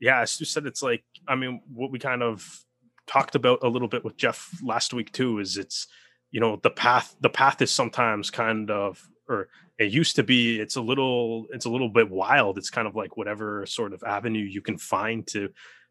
yeah, 0.00 0.20
as 0.20 0.38
you 0.38 0.46
said, 0.46 0.66
it's 0.66 0.82
like 0.82 1.04
I 1.28 1.34
mean, 1.34 1.62
what 1.72 1.90
we 1.90 1.98
kind 1.98 2.22
of 2.22 2.64
talked 3.06 3.34
about 3.34 3.60
a 3.62 3.68
little 3.68 3.88
bit 3.88 4.04
with 4.04 4.16
Jeff 4.16 4.50
last 4.62 4.92
week 4.92 5.12
too 5.12 5.38
is 5.38 5.56
it's 5.56 5.86
you 6.30 6.40
know 6.40 6.58
the 6.62 6.70
path 6.70 7.14
the 7.20 7.30
path 7.30 7.62
is 7.62 7.72
sometimes 7.72 8.30
kind 8.30 8.70
of 8.70 9.00
or 9.28 9.48
it 9.78 9.92
used 9.92 10.16
to 10.16 10.22
be 10.22 10.60
it's 10.60 10.76
a 10.76 10.80
little 10.80 11.46
it's 11.50 11.66
a 11.66 11.70
little 11.70 11.88
bit 11.88 12.10
wild 12.10 12.58
it's 12.58 12.70
kind 12.70 12.88
of 12.88 12.96
like 12.96 13.16
whatever 13.16 13.64
sort 13.66 13.92
of 13.92 14.02
avenue 14.02 14.42
you 14.42 14.60
can 14.60 14.76
find 14.76 15.26
to 15.26 15.48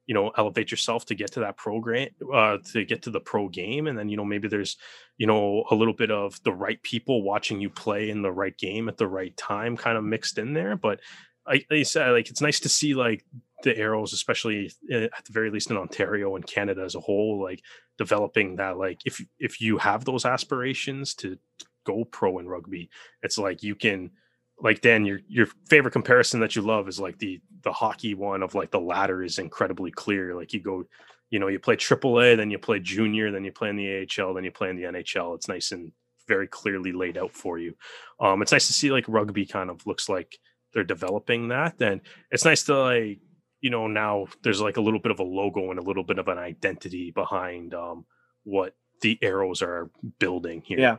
you 0.08 0.14
know 0.14 0.32
elevate 0.38 0.72
yourself 0.72 1.06
to 1.06 1.16
get 1.16 1.32
to 1.32 1.40
that 1.40 1.58
program 1.58 2.10
uh, 2.34 2.58
to 2.72 2.86
get 2.86 3.02
to 3.04 3.10
the 3.10 3.20
pro 3.20 3.48
game 3.50 3.88
and 3.88 3.98
then 3.98 4.10
you 4.10 4.18
know 4.18 4.26
maybe 4.26 4.48
there's 4.48 4.78
you 5.18 5.28
know 5.28 5.66
a 5.72 5.76
little 5.76 5.94
bit 5.94 6.12
of 6.12 6.42
the 6.44 6.54
right 6.54 6.82
people 6.84 7.24
watching 7.24 7.60
you 7.60 7.70
play 7.70 8.10
in 8.10 8.22
the 8.22 8.32
right 8.32 8.58
game 8.58 8.88
at 8.88 8.98
the 8.98 9.08
right 9.08 9.36
time 9.38 9.76
kind 9.76 9.98
of 9.98 10.04
mixed 10.04 10.38
in 10.38 10.54
there 10.54 10.76
but 10.76 11.00
I, 11.48 11.64
I 11.72 11.84
said 11.84 12.12
like 12.12 12.30
it's 12.30 12.42
nice 12.42 12.60
to 12.62 12.70
see 12.70 12.94
like 12.94 13.24
the 13.64 13.78
arrows 13.78 14.14
especially 14.14 14.72
eh, 14.92 15.08
at 15.18 15.26
the 15.26 15.34
very 15.34 15.50
least 15.50 15.72
in 15.72 15.78
ontario 15.78 16.36
and 16.36 16.46
canada 16.46 16.84
as 16.84 16.96
a 16.96 17.00
whole 17.00 17.42
like 17.42 17.62
developing 17.98 18.58
that 18.58 18.78
like 18.78 19.00
if 19.06 19.24
if 19.40 19.62
you 19.62 19.78
have 19.78 20.06
those 20.06 20.26
aspirations 20.26 21.14
to 21.16 21.38
go 21.86 22.04
pro 22.04 22.40
in 22.40 22.48
rugby 22.48 22.90
it's 23.22 23.38
like 23.38 23.64
you 23.64 23.76
can 23.76 24.12
like 24.60 24.82
Dan, 24.82 25.06
your 25.06 25.20
your 25.28 25.48
favorite 25.70 25.92
comparison 25.92 26.40
that 26.40 26.56
you 26.56 26.62
love 26.62 26.88
is 26.88 27.00
like 27.00 27.18
the 27.18 27.42
the 27.66 27.74
hockey 27.74 28.14
one 28.14 28.42
of 28.42 28.56
like 28.56 28.72
the 28.72 28.80
ladder 28.80 29.24
is 29.24 29.40
incredibly 29.40 29.92
clear. 29.92 30.34
Like 30.34 30.54
you 30.54 30.62
go, 30.62 30.86
you 31.30 31.40
know, 31.40 31.48
you 31.48 31.60
play 31.60 31.76
AAA, 31.76 32.38
then 32.38 32.50
you 32.50 32.58
play 32.58 32.80
junior, 32.80 33.32
then 33.32 33.44
you 33.44 33.52
play 33.52 33.70
in 33.70 33.76
the 33.76 34.08
AHL, 34.08 34.34
then 34.34 34.46
you 34.46 34.52
play 34.52 34.70
in 34.70 34.78
the 34.78 34.84
NHL. 34.84 35.36
It's 35.36 35.50
nice 35.50 35.74
and 35.74 35.92
very 36.28 36.48
clearly 36.48 36.94
laid 36.94 37.18
out 37.18 37.34
for 37.34 37.60
you. 37.60 37.76
Um, 38.22 38.42
it's 38.42 38.54
nice 38.54 38.68
to 38.68 38.74
see 38.74 38.92
like 38.92 39.06
rugby 39.10 39.46
kind 39.46 39.70
of 39.70 39.86
looks 39.86 40.08
like 40.08 40.40
they're 40.74 40.86
developing 40.86 41.50
that. 41.50 41.82
And 41.82 42.00
it's 42.32 42.46
nice 42.46 42.64
to 42.64 42.80
like, 42.80 43.20
you 43.60 43.70
know, 43.70 43.88
now 43.88 44.28
there's 44.44 44.62
like 44.62 44.78
a 44.78 44.82
little 44.82 45.00
bit 45.02 45.12
of 45.12 45.20
a 45.20 45.24
logo 45.24 45.72
and 45.72 45.80
a 45.80 45.84
little 45.84 46.04
bit 46.04 46.20
of 46.20 46.30
an 46.30 46.38
identity 46.38 47.12
behind 47.12 47.74
um 47.74 48.06
what 48.44 48.76
the 49.02 49.20
arrows 49.22 49.62
are 49.62 49.90
building 50.20 50.62
here. 50.66 50.80
Yeah 50.80 50.98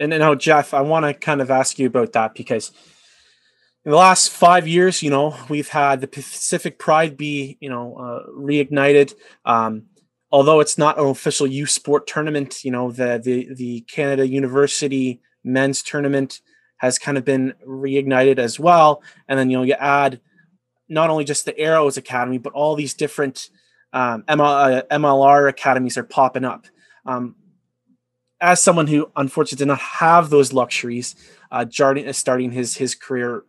and 0.00 0.12
then, 0.12 0.22
oh, 0.22 0.34
Jeff, 0.34 0.74
I 0.74 0.80
want 0.80 1.04
to 1.06 1.14
kind 1.14 1.40
of 1.40 1.50
ask 1.50 1.78
you 1.78 1.86
about 1.86 2.12
that 2.12 2.34
because 2.34 2.72
in 3.88 3.92
the 3.92 3.96
last 3.96 4.28
five 4.28 4.68
years, 4.68 5.02
you 5.02 5.08
know, 5.08 5.34
we've 5.48 5.70
had 5.70 6.02
the 6.02 6.06
Pacific 6.06 6.78
Pride 6.78 7.16
be, 7.16 7.56
you 7.58 7.70
know, 7.70 7.94
uh, 7.94 8.30
reignited. 8.38 9.14
Um, 9.46 9.84
although 10.30 10.60
it's 10.60 10.76
not 10.76 10.98
an 10.98 11.06
official 11.06 11.46
youth 11.46 11.70
sport 11.70 12.06
tournament, 12.06 12.62
you 12.64 12.70
know, 12.70 12.90
the 12.92 13.18
the 13.24 13.48
the 13.54 13.80
Canada 13.90 14.28
University 14.28 15.22
men's 15.42 15.82
tournament 15.82 16.42
has 16.76 16.98
kind 16.98 17.16
of 17.16 17.24
been 17.24 17.54
reignited 17.66 18.38
as 18.38 18.60
well. 18.60 19.02
And 19.26 19.38
then 19.38 19.48
you 19.48 19.56
know 19.56 19.62
you 19.62 19.72
add 19.72 20.20
not 20.90 21.08
only 21.08 21.24
just 21.24 21.46
the 21.46 21.58
Arrows 21.58 21.96
Academy, 21.96 22.36
but 22.36 22.52
all 22.52 22.74
these 22.74 22.92
different 22.92 23.48
um, 23.94 24.22
ML, 24.24 24.80
uh, 24.80 24.82
MLR 24.90 25.48
academies 25.48 25.96
are 25.96 26.04
popping 26.04 26.44
up. 26.44 26.66
Um, 27.06 27.36
as 28.38 28.62
someone 28.62 28.88
who 28.88 29.10
unfortunately 29.16 29.64
did 29.64 29.68
not 29.68 29.78
have 29.78 30.28
those 30.28 30.52
luxuries, 30.52 31.16
uh, 31.50 31.64
starting 31.70 32.50
his 32.50 32.76
his 32.76 32.94
career. 32.94 33.44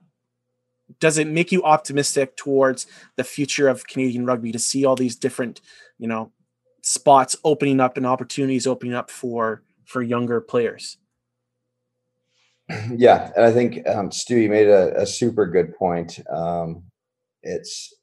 Does 1.00 1.18
it 1.18 1.28
make 1.28 1.52
you 1.52 1.64
optimistic 1.64 2.36
towards 2.36 2.88
the 3.16 3.24
future 3.24 3.68
of 3.68 3.88
Canadian 3.88 4.26
rugby 4.26 4.52
to 4.52 4.60
see 4.60 4.86
all 4.86 4.96
these 4.96 5.16
different, 5.16 5.62
you 5.98 6.08
know, 6.08 6.32
spots 6.82 7.36
opening 7.44 7.80
up 7.80 7.98
and 7.98 8.06
opportunities 8.06 8.66
opening 8.66 8.94
up 8.94 9.12
for 9.12 9.64
for 9.86 10.02
younger 10.02 10.42
players? 10.42 10.98
Yeah, 12.96 13.32
and 13.36 13.46
I 13.46 13.52
think 13.52 13.88
um, 13.88 14.12
Stu, 14.12 14.38
you 14.38 14.50
made 14.50 14.68
a, 14.68 15.02
a 15.02 15.06
super 15.08 15.48
good 15.48 15.76
point. 15.76 16.20
Um, 16.30 16.84
it's 17.42 17.94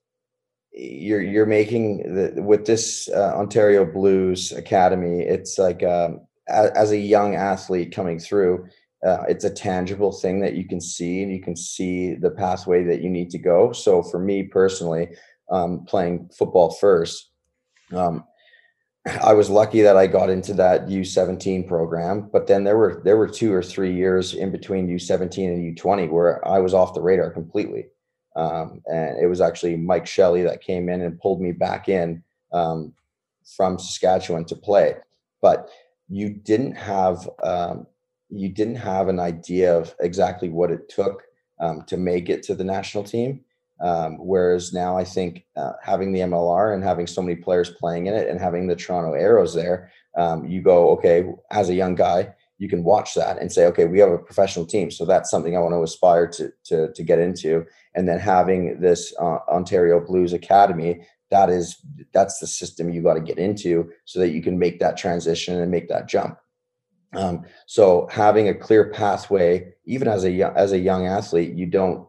you're 0.72 1.22
you're 1.22 1.46
making 1.46 1.98
the 2.14 2.42
with 2.42 2.66
this 2.66 3.08
uh, 3.08 3.32
Ontario 3.36 3.84
Blues 3.84 4.52
Academy. 4.52 5.20
It's 5.20 5.58
like 5.58 5.82
um, 5.84 6.26
as 6.48 6.90
a 6.90 6.98
young 6.98 7.34
athlete 7.34 7.92
coming 7.92 8.18
through, 8.18 8.68
uh, 9.06 9.24
it's 9.28 9.44
a 9.44 9.50
tangible 9.50 10.10
thing 10.10 10.40
that 10.40 10.54
you 10.54 10.66
can 10.66 10.80
see 10.80 11.22
and 11.22 11.30
you 11.30 11.40
can 11.40 11.54
see 11.54 12.14
the 12.14 12.30
pathway 12.30 12.82
that 12.82 13.02
you 13.02 13.08
need 13.08 13.30
to 13.30 13.38
go. 13.38 13.72
So 13.72 14.02
for 14.02 14.18
me 14.18 14.42
personally, 14.42 15.10
um, 15.50 15.84
playing 15.84 16.28
football 16.36 16.72
first, 16.72 17.30
um, 17.92 18.24
I 19.22 19.34
was 19.34 19.48
lucky 19.48 19.82
that 19.82 19.96
I 19.96 20.08
got 20.08 20.28
into 20.28 20.52
that 20.54 20.88
U17 20.88 21.68
program, 21.68 22.28
but 22.32 22.48
then 22.48 22.64
there 22.64 22.76
were 22.76 23.00
there 23.04 23.16
were 23.16 23.28
two 23.28 23.52
or 23.52 23.62
three 23.62 23.94
years 23.94 24.34
in 24.34 24.50
between 24.50 24.88
U17 24.88 25.46
and 25.46 25.76
U20 25.76 26.10
where 26.10 26.46
I 26.46 26.58
was 26.58 26.74
off 26.74 26.94
the 26.94 27.00
radar 27.00 27.30
completely. 27.30 27.86
Um, 28.34 28.82
and 28.86 29.18
it 29.22 29.28
was 29.28 29.40
actually 29.40 29.76
Mike 29.76 30.06
Shelley 30.06 30.42
that 30.42 30.60
came 30.60 30.88
in 30.88 31.02
and 31.02 31.20
pulled 31.20 31.40
me 31.40 31.52
back 31.52 31.88
in 31.88 32.24
um, 32.52 32.92
from 33.56 33.78
Saskatchewan 33.78 34.44
to 34.46 34.56
play. 34.56 34.96
But 35.40 35.68
you 36.08 36.30
didn't 36.30 36.74
have 36.74 37.30
um, 37.44 37.86
you 38.28 38.48
didn't 38.48 38.76
have 38.76 39.08
an 39.08 39.20
idea 39.20 39.76
of 39.76 39.94
exactly 40.00 40.48
what 40.48 40.70
it 40.70 40.88
took 40.88 41.22
um, 41.60 41.82
to 41.86 41.96
make 41.96 42.28
it 42.28 42.42
to 42.44 42.54
the 42.54 42.64
national 42.64 43.04
team. 43.04 43.40
Um, 43.80 44.16
whereas 44.18 44.72
now 44.72 44.96
I 44.96 45.04
think 45.04 45.44
uh, 45.56 45.72
having 45.82 46.12
the 46.12 46.20
MLR 46.20 46.74
and 46.74 46.82
having 46.82 47.06
so 47.06 47.20
many 47.20 47.36
players 47.36 47.70
playing 47.70 48.06
in 48.06 48.14
it 48.14 48.28
and 48.28 48.40
having 48.40 48.66
the 48.66 48.76
Toronto 48.76 49.12
Arrows 49.12 49.54
there, 49.54 49.92
um, 50.16 50.46
you 50.46 50.62
go, 50.62 50.90
okay, 50.90 51.26
as 51.50 51.68
a 51.68 51.74
young 51.74 51.94
guy, 51.94 52.34
you 52.58 52.70
can 52.70 52.84
watch 52.84 53.12
that 53.14 53.38
and 53.38 53.52
say, 53.52 53.66
okay, 53.66 53.84
we 53.84 53.98
have 53.98 54.10
a 54.10 54.18
professional 54.18 54.64
team. 54.64 54.90
So 54.90 55.04
that's 55.04 55.30
something 55.30 55.54
I 55.54 55.60
want 55.60 55.74
to 55.74 55.82
aspire 55.82 56.26
to, 56.28 56.50
to, 56.64 56.92
to 56.94 57.02
get 57.02 57.18
into. 57.18 57.66
And 57.94 58.08
then 58.08 58.18
having 58.18 58.80
this 58.80 59.14
uh, 59.20 59.38
Ontario 59.48 60.00
Blues 60.00 60.32
Academy 60.32 61.06
that 61.30 61.50
is 61.50 61.80
that's 62.12 62.38
the 62.38 62.46
system 62.46 62.90
you 62.90 63.02
got 63.02 63.14
to 63.14 63.20
get 63.20 63.38
into 63.38 63.90
so 64.04 64.20
that 64.20 64.30
you 64.30 64.42
can 64.42 64.58
make 64.58 64.78
that 64.78 64.96
transition 64.96 65.60
and 65.60 65.70
make 65.70 65.88
that 65.88 66.08
jump 66.08 66.38
um, 67.14 67.44
so 67.66 68.08
having 68.10 68.48
a 68.48 68.54
clear 68.54 68.90
pathway 68.90 69.72
even 69.84 70.08
as 70.08 70.24
a 70.24 70.42
as 70.56 70.72
a 70.72 70.78
young 70.78 71.06
athlete 71.06 71.54
you 71.54 71.66
don't 71.66 72.06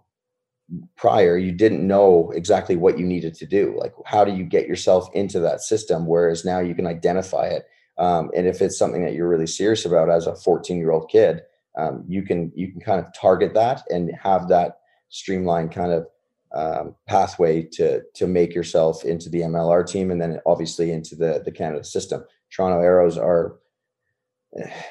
prior 0.96 1.38
you 1.38 1.52
didn't 1.52 1.86
know 1.86 2.32
exactly 2.36 2.76
what 2.76 2.98
you 2.98 3.06
needed 3.06 3.34
to 3.34 3.46
do 3.46 3.76
like 3.80 3.94
how 4.06 4.26
do 4.26 4.34
you 4.34 4.44
get 4.44 4.68
yourself 4.68 5.08
into 5.14 5.40
that 5.40 5.62
system 5.62 6.06
whereas 6.06 6.44
now 6.44 6.60
you 6.60 6.76
can 6.76 6.88
identify 6.88 7.46
it 7.46 7.68
Um, 7.98 8.30
and 8.36 8.48
if 8.48 8.62
it's 8.62 8.78
something 8.78 9.04
that 9.04 9.14
you're 9.14 9.28
really 9.28 9.48
serious 9.48 9.86
about 9.86 10.10
as 10.10 10.28
a 10.28 10.36
14 10.36 10.78
year 10.78 10.92
old 10.92 11.10
kid, 11.10 11.42
um, 11.78 12.04
you 12.08 12.24
can 12.24 12.52
you 12.56 12.72
can 12.72 12.82
kind 12.82 13.00
of 13.00 13.14
target 13.14 13.54
that 13.54 13.84
and 13.90 14.12
have 14.22 14.48
that 14.50 14.80
streamlined 15.10 15.72
kind 15.72 15.92
of 15.92 16.08
um, 16.54 16.96
pathway 17.08 17.64
to 17.74 18.02
to 18.16 18.28
make 18.28 18.54
yourself 18.54 19.04
into 19.04 19.30
the 19.30 19.42
MLR 19.42 19.86
team 19.86 20.12
and 20.12 20.22
then 20.22 20.40
obviously 20.46 20.92
into 20.92 21.16
the 21.16 21.42
the 21.44 21.52
Canada 21.52 21.84
system. 21.84 22.24
Toronto 22.52 22.82
Arrows 22.82 23.18
are 23.18 23.58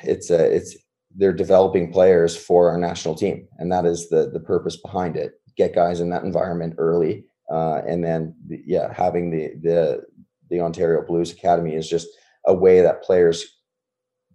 it's 0.02 0.30
a 0.30 0.54
it's 0.54 0.76
they're 1.14 1.32
developing 1.32 1.92
players 1.92 2.36
for 2.36 2.70
our 2.70 2.78
national 2.78 3.14
team 3.14 3.48
and 3.58 3.72
that 3.72 3.86
is 3.86 4.08
the 4.08 4.30
the 4.30 4.40
purpose 4.40 4.76
behind 4.76 5.16
it. 5.16 5.32
Get 5.56 5.74
guys 5.74 6.00
in 6.00 6.10
that 6.10 6.24
environment 6.24 6.74
early 6.78 7.24
uh, 7.50 7.82
and 7.86 8.04
then 8.04 8.34
yeah 8.48 8.92
having 8.92 9.30
the 9.30 9.54
the 9.62 10.02
the 10.50 10.60
Ontario 10.60 11.04
Blues 11.04 11.32
Academy 11.32 11.74
is 11.74 11.88
just 11.88 12.08
a 12.46 12.54
way 12.54 12.80
that 12.80 13.02
players 13.02 13.56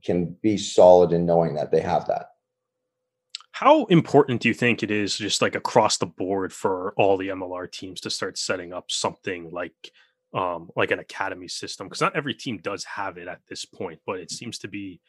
can 0.03 0.35
be 0.41 0.57
solid 0.57 1.13
in 1.13 1.25
knowing 1.25 1.55
that 1.55 1.71
they 1.71 1.79
have 1.79 2.07
that. 2.07 2.27
How 3.51 3.85
important 3.85 4.41
do 4.41 4.47
you 4.47 4.53
think 4.53 4.81
it 4.81 4.89
is 4.89 5.17
just 5.17 5.41
like 5.41 5.55
across 5.55 5.97
the 5.97 6.07
board 6.07 6.51
for 6.51 6.93
all 6.97 7.15
the 7.15 7.29
MLR 7.29 7.71
teams 7.71 8.01
to 8.01 8.09
start 8.09 8.37
setting 8.37 8.73
up 8.73 8.89
something 8.89 9.51
like 9.51 9.91
um 10.33 10.69
like 10.75 10.91
an 10.91 10.99
academy 10.99 11.47
system 11.47 11.87
because 11.87 12.01
not 12.01 12.15
every 12.15 12.33
team 12.33 12.57
does 12.63 12.83
have 12.85 13.17
it 13.17 13.27
at 13.27 13.39
this 13.49 13.65
point 13.65 13.99
but 14.05 14.19
it 14.19 14.31
seems 14.31 14.57
to 14.57 14.67
be 14.67 14.99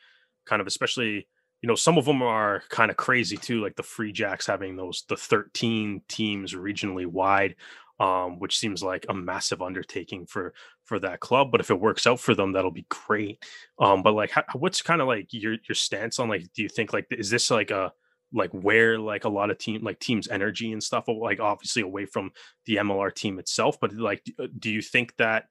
kind 0.46 0.60
of 0.60 0.66
especially 0.66 1.28
you 1.60 1.68
know 1.68 1.76
some 1.76 1.96
of 1.96 2.04
them 2.04 2.22
are 2.22 2.62
kind 2.70 2.90
of 2.90 2.96
crazy 2.96 3.36
too 3.36 3.62
like 3.62 3.76
the 3.76 3.82
free 3.82 4.12
jacks 4.12 4.46
having 4.46 4.76
those 4.76 5.04
the 5.08 5.16
13 5.16 6.02
teams 6.08 6.54
regionally 6.54 7.06
wide 7.06 7.54
um, 8.02 8.40
which 8.40 8.58
seems 8.58 8.82
like 8.82 9.06
a 9.08 9.14
massive 9.14 9.62
undertaking 9.62 10.26
for 10.26 10.54
for 10.84 10.98
that 10.98 11.20
club. 11.20 11.52
But 11.52 11.60
if 11.60 11.70
it 11.70 11.78
works 11.78 12.04
out 12.06 12.18
for 12.18 12.34
them, 12.34 12.52
that'll 12.52 12.72
be 12.72 12.86
great. 12.88 13.44
Um, 13.78 14.02
but 14.02 14.14
like, 14.14 14.30
how, 14.30 14.42
what's 14.54 14.82
kind 14.82 15.00
of 15.00 15.06
like 15.06 15.28
your 15.30 15.52
your 15.68 15.76
stance 15.76 16.18
on 16.18 16.28
like? 16.28 16.52
Do 16.52 16.62
you 16.62 16.68
think 16.68 16.92
like 16.92 17.06
is 17.12 17.30
this 17.30 17.48
like 17.50 17.70
a 17.70 17.92
like 18.32 18.50
where 18.50 18.98
like 18.98 19.24
a 19.24 19.28
lot 19.28 19.50
of 19.50 19.58
team 19.58 19.82
like 19.82 19.98
teams 19.98 20.28
energy 20.28 20.72
and 20.72 20.82
stuff 20.82 21.04
like 21.08 21.40
obviously 21.40 21.82
away 21.82 22.06
from 22.06 22.30
the 22.66 22.76
MLR 22.76 23.14
team 23.14 23.38
itself 23.38 23.78
but 23.80 23.92
like 23.92 24.22
uh, 24.38 24.46
do 24.58 24.70
you 24.70 24.82
think 24.82 25.14
that 25.16 25.46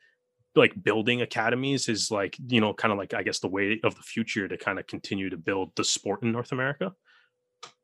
like 0.55 0.81
building 0.83 1.21
academies 1.21 1.87
is 1.87 2.11
like 2.11 2.35
you 2.47 2.59
know 2.59 2.73
kind 2.73 2.91
of 2.91 2.97
like 2.97 3.13
I 3.13 3.23
guess 3.23 3.39
the 3.39 3.47
way 3.47 3.79
of 3.83 3.95
the 3.95 4.01
future 4.01 4.47
to 4.47 4.57
kind 4.57 4.79
of 4.79 4.87
continue 4.87 5.29
to 5.29 5.37
build 5.37 5.71
the 5.75 5.83
sport 5.83 6.23
in 6.23 6.31
North 6.31 6.51
America? 6.51 6.93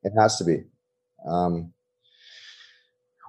It 0.04 0.14
has 0.20 0.38
to 0.38 0.44
be. 0.44 0.64
Um 1.26 1.74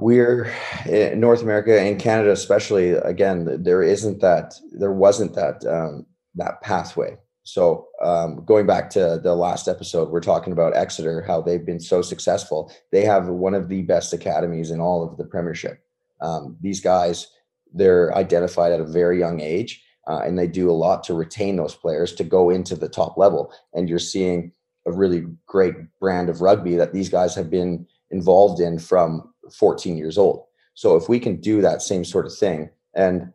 we're 0.01 0.45
in 0.87 0.95
eh, 0.95 1.15
North 1.15 1.43
America 1.43 1.79
and 1.81 2.01
Canada 2.01 2.31
especially 2.31 2.91
again 2.91 3.63
there 3.63 3.83
isn't 3.83 4.21
that 4.21 4.55
there 4.73 4.93
wasn't 4.93 5.35
that 5.35 5.65
um 5.67 6.07
that 6.35 6.61
pathway 6.61 7.17
so 7.49 7.89
um, 8.05 8.45
going 8.45 8.67
back 8.67 8.91
to 8.91 9.19
the 9.23 9.35
last 9.35 9.69
episode, 9.69 10.11
we're 10.11 10.21
talking 10.21 10.53
about 10.53 10.77
Exeter, 10.77 11.23
how 11.23 11.41
they've 11.41 11.65
been 11.65 11.81
so 11.81 12.03
successful. 12.03 12.71
They 12.93 13.07
have 13.07 13.29
one 13.29 13.55
of 13.55 13.71
the 13.71 13.81
best 13.81 14.13
academies 14.13 14.71
in 14.71 14.81
all 14.81 15.03
of 15.03 15.17
the 15.17 15.25
Premiership. 15.25 15.83
Um, 16.21 16.59
these 16.61 16.83
guys, 16.83 17.29
they're 17.73 18.15
identified 18.15 18.73
at 18.73 18.81
a 18.81 18.85
very 18.85 19.19
young 19.19 19.41
age, 19.41 19.83
uh, 20.07 20.21
and 20.27 20.39
they 20.39 20.47
do 20.47 20.71
a 20.71 20.73
lot 20.73 21.03
to 21.05 21.15
retain 21.15 21.57
those 21.57 21.75
players 21.75 22.13
to 22.17 22.23
go 22.23 22.51
into 22.51 22.77
the 22.77 22.89
top 22.89 23.17
level. 23.17 23.51
And 23.73 23.89
you're 23.89 23.99
seeing 23.99 24.53
a 24.85 24.93
really 24.93 25.25
great 25.47 25.75
brand 26.01 26.29
of 26.29 26.43
rugby 26.43 26.77
that 26.77 26.93
these 26.93 27.09
guys 27.09 27.35
have 27.35 27.49
been 27.49 27.87
involved 28.11 28.61
in 28.61 28.79
from 28.79 29.33
14 29.59 29.97
years 29.97 30.19
old. 30.19 30.45
So 30.75 30.97
if 30.97 31.09
we 31.09 31.19
can 31.19 31.41
do 31.41 31.63
that 31.63 31.81
same 31.81 32.05
sort 32.05 32.27
of 32.27 32.37
thing, 32.37 32.69
and 32.95 33.33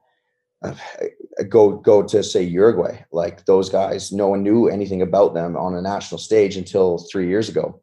uh, 0.63 0.75
go 1.49 1.77
go 1.77 2.03
to 2.03 2.23
say 2.23 2.43
Uruguay. 2.43 3.03
Like 3.11 3.45
those 3.45 3.69
guys, 3.69 4.11
no 4.11 4.27
one 4.27 4.43
knew 4.43 4.67
anything 4.67 5.01
about 5.01 5.33
them 5.33 5.55
on 5.55 5.75
a 5.75 5.81
national 5.81 6.19
stage 6.19 6.57
until 6.57 7.05
three 7.11 7.27
years 7.27 7.49
ago. 7.49 7.81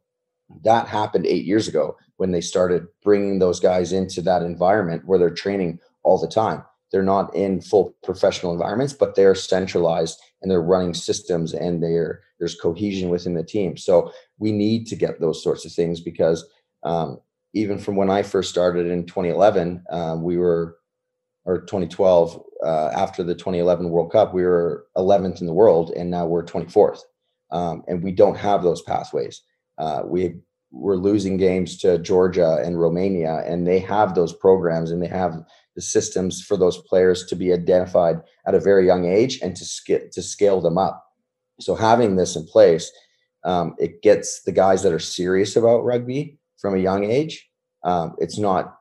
That 0.63 0.87
happened 0.87 1.25
eight 1.25 1.45
years 1.45 1.67
ago 1.67 1.95
when 2.17 2.31
they 2.31 2.41
started 2.41 2.87
bringing 3.03 3.39
those 3.39 3.59
guys 3.59 3.93
into 3.93 4.21
that 4.23 4.43
environment 4.43 5.03
where 5.05 5.17
they're 5.17 5.29
training 5.29 5.79
all 6.03 6.19
the 6.19 6.27
time. 6.27 6.63
They're 6.91 7.03
not 7.03 7.33
in 7.33 7.61
full 7.61 7.95
professional 8.03 8.51
environments, 8.51 8.93
but 8.93 9.15
they're 9.15 9.35
centralized 9.35 10.19
and 10.41 10.51
they're 10.51 10.61
running 10.61 10.93
systems 10.93 11.53
and 11.53 11.81
there's 11.81 12.55
cohesion 12.55 13.09
within 13.09 13.33
the 13.33 13.43
team. 13.43 13.77
So 13.77 14.11
we 14.39 14.51
need 14.51 14.87
to 14.87 14.95
get 14.95 15.21
those 15.21 15.41
sorts 15.41 15.65
of 15.65 15.71
things 15.71 16.01
because 16.01 16.45
um, 16.83 17.19
even 17.53 17.77
from 17.77 17.95
when 17.95 18.09
I 18.09 18.23
first 18.23 18.49
started 18.49 18.87
in 18.87 19.05
2011, 19.05 19.83
um, 19.89 20.23
we 20.23 20.37
were 20.37 20.77
or 21.45 21.61
2012 21.61 22.43
uh, 22.65 22.91
after 22.95 23.23
the 23.23 23.35
2011 23.35 23.89
World 23.89 24.11
Cup, 24.11 24.33
we 24.33 24.43
were 24.43 24.85
11th 24.97 25.41
in 25.41 25.47
the 25.47 25.53
world, 25.53 25.91
and 25.95 26.09
now 26.11 26.25
we're 26.25 26.43
24th. 26.43 27.01
Um, 27.51 27.83
and 27.87 28.03
we 28.03 28.11
don't 28.11 28.37
have 28.37 28.63
those 28.63 28.81
pathways. 28.81 29.41
Uh, 29.77 30.03
we 30.05 30.35
we're 30.73 30.95
losing 30.95 31.35
games 31.35 31.77
to 31.79 31.97
Georgia 31.97 32.59
and 32.63 32.79
Romania, 32.79 33.43
and 33.45 33.67
they 33.67 33.79
have 33.79 34.15
those 34.15 34.31
programs 34.31 34.91
and 34.91 35.03
they 35.03 35.07
have 35.07 35.43
the 35.75 35.81
systems 35.81 36.41
for 36.41 36.55
those 36.55 36.77
players 36.83 37.25
to 37.25 37.35
be 37.35 37.51
identified 37.51 38.21
at 38.45 38.55
a 38.55 38.59
very 38.59 38.85
young 38.85 39.05
age 39.05 39.39
and 39.41 39.55
to 39.55 39.65
sk- 39.65 40.09
to 40.11 40.21
scale 40.21 40.61
them 40.61 40.77
up. 40.77 41.03
So 41.59 41.75
having 41.75 42.15
this 42.15 42.35
in 42.35 42.45
place, 42.45 42.91
um, 43.43 43.75
it 43.79 44.01
gets 44.01 44.43
the 44.43 44.51
guys 44.51 44.83
that 44.83 44.93
are 44.93 44.99
serious 44.99 45.55
about 45.55 45.83
rugby 45.83 46.39
from 46.57 46.75
a 46.75 46.79
young 46.79 47.03
age. 47.03 47.49
Um, 47.83 48.15
it's 48.19 48.37
not 48.37 48.77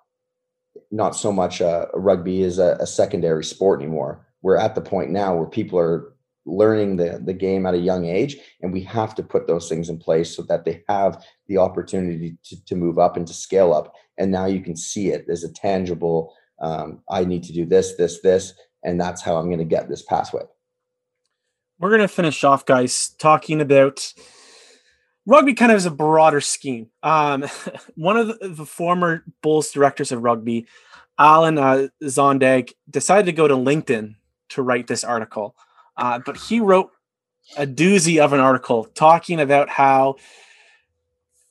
not 0.90 1.14
so 1.14 1.32
much 1.32 1.60
uh, 1.60 1.86
rugby 1.94 2.42
is 2.42 2.58
a, 2.58 2.76
a, 2.80 2.86
secondary 2.86 3.44
sport 3.44 3.80
anymore. 3.80 4.26
We're 4.42 4.56
at 4.56 4.74
the 4.74 4.80
point 4.80 5.10
now 5.10 5.36
where 5.36 5.46
people 5.46 5.78
are 5.78 6.12
learning 6.46 6.96
the, 6.96 7.20
the 7.24 7.32
game 7.32 7.66
at 7.66 7.74
a 7.74 7.78
young 7.78 8.06
age, 8.06 8.36
and 8.60 8.72
we 8.72 8.82
have 8.82 9.14
to 9.14 9.22
put 9.22 9.46
those 9.46 9.68
things 9.68 9.88
in 9.88 9.98
place 9.98 10.34
so 10.34 10.42
that 10.42 10.64
they 10.64 10.82
have 10.88 11.24
the 11.46 11.58
opportunity 11.58 12.36
to, 12.44 12.64
to 12.64 12.74
move 12.74 12.98
up 12.98 13.16
and 13.16 13.26
to 13.26 13.34
scale 13.34 13.72
up. 13.72 13.94
And 14.18 14.32
now 14.32 14.46
you 14.46 14.60
can 14.60 14.76
see 14.76 15.10
it 15.10 15.26
as 15.28 15.44
a 15.44 15.52
tangible, 15.52 16.34
um, 16.60 17.02
I 17.08 17.24
need 17.24 17.44
to 17.44 17.52
do 17.52 17.64
this, 17.66 17.94
this, 17.96 18.20
this, 18.22 18.54
and 18.82 19.00
that's 19.00 19.22
how 19.22 19.36
I'm 19.36 19.46
going 19.46 19.58
to 19.58 19.64
get 19.64 19.88
this 19.88 20.02
pathway. 20.02 20.42
We're 21.78 21.90
going 21.90 22.00
to 22.00 22.08
finish 22.08 22.44
off, 22.44 22.66
guys, 22.66 23.14
talking 23.18 23.60
about 23.60 24.12
rugby 25.26 25.54
kind 25.54 25.72
of 25.72 25.76
is 25.76 25.86
a 25.86 25.90
broader 25.90 26.40
scheme. 26.40 26.88
Um, 27.02 27.44
one 27.94 28.16
of 28.16 28.28
the, 28.28 28.48
the, 28.48 28.66
former 28.66 29.24
Bulls 29.42 29.70
directors 29.70 30.12
of 30.12 30.22
rugby, 30.22 30.66
Alan 31.18 31.58
uh, 31.58 31.88
Zondagh, 32.02 32.72
decided 32.88 33.26
to 33.26 33.32
go 33.32 33.48
to 33.48 33.54
LinkedIn 33.54 34.16
to 34.50 34.62
write 34.62 34.86
this 34.86 35.04
article. 35.04 35.54
Uh, 35.96 36.18
but 36.24 36.36
he 36.36 36.60
wrote 36.60 36.90
a 37.56 37.66
doozy 37.66 38.22
of 38.22 38.32
an 38.32 38.40
article 38.40 38.84
talking 38.94 39.40
about 39.40 39.68
how 39.68 40.16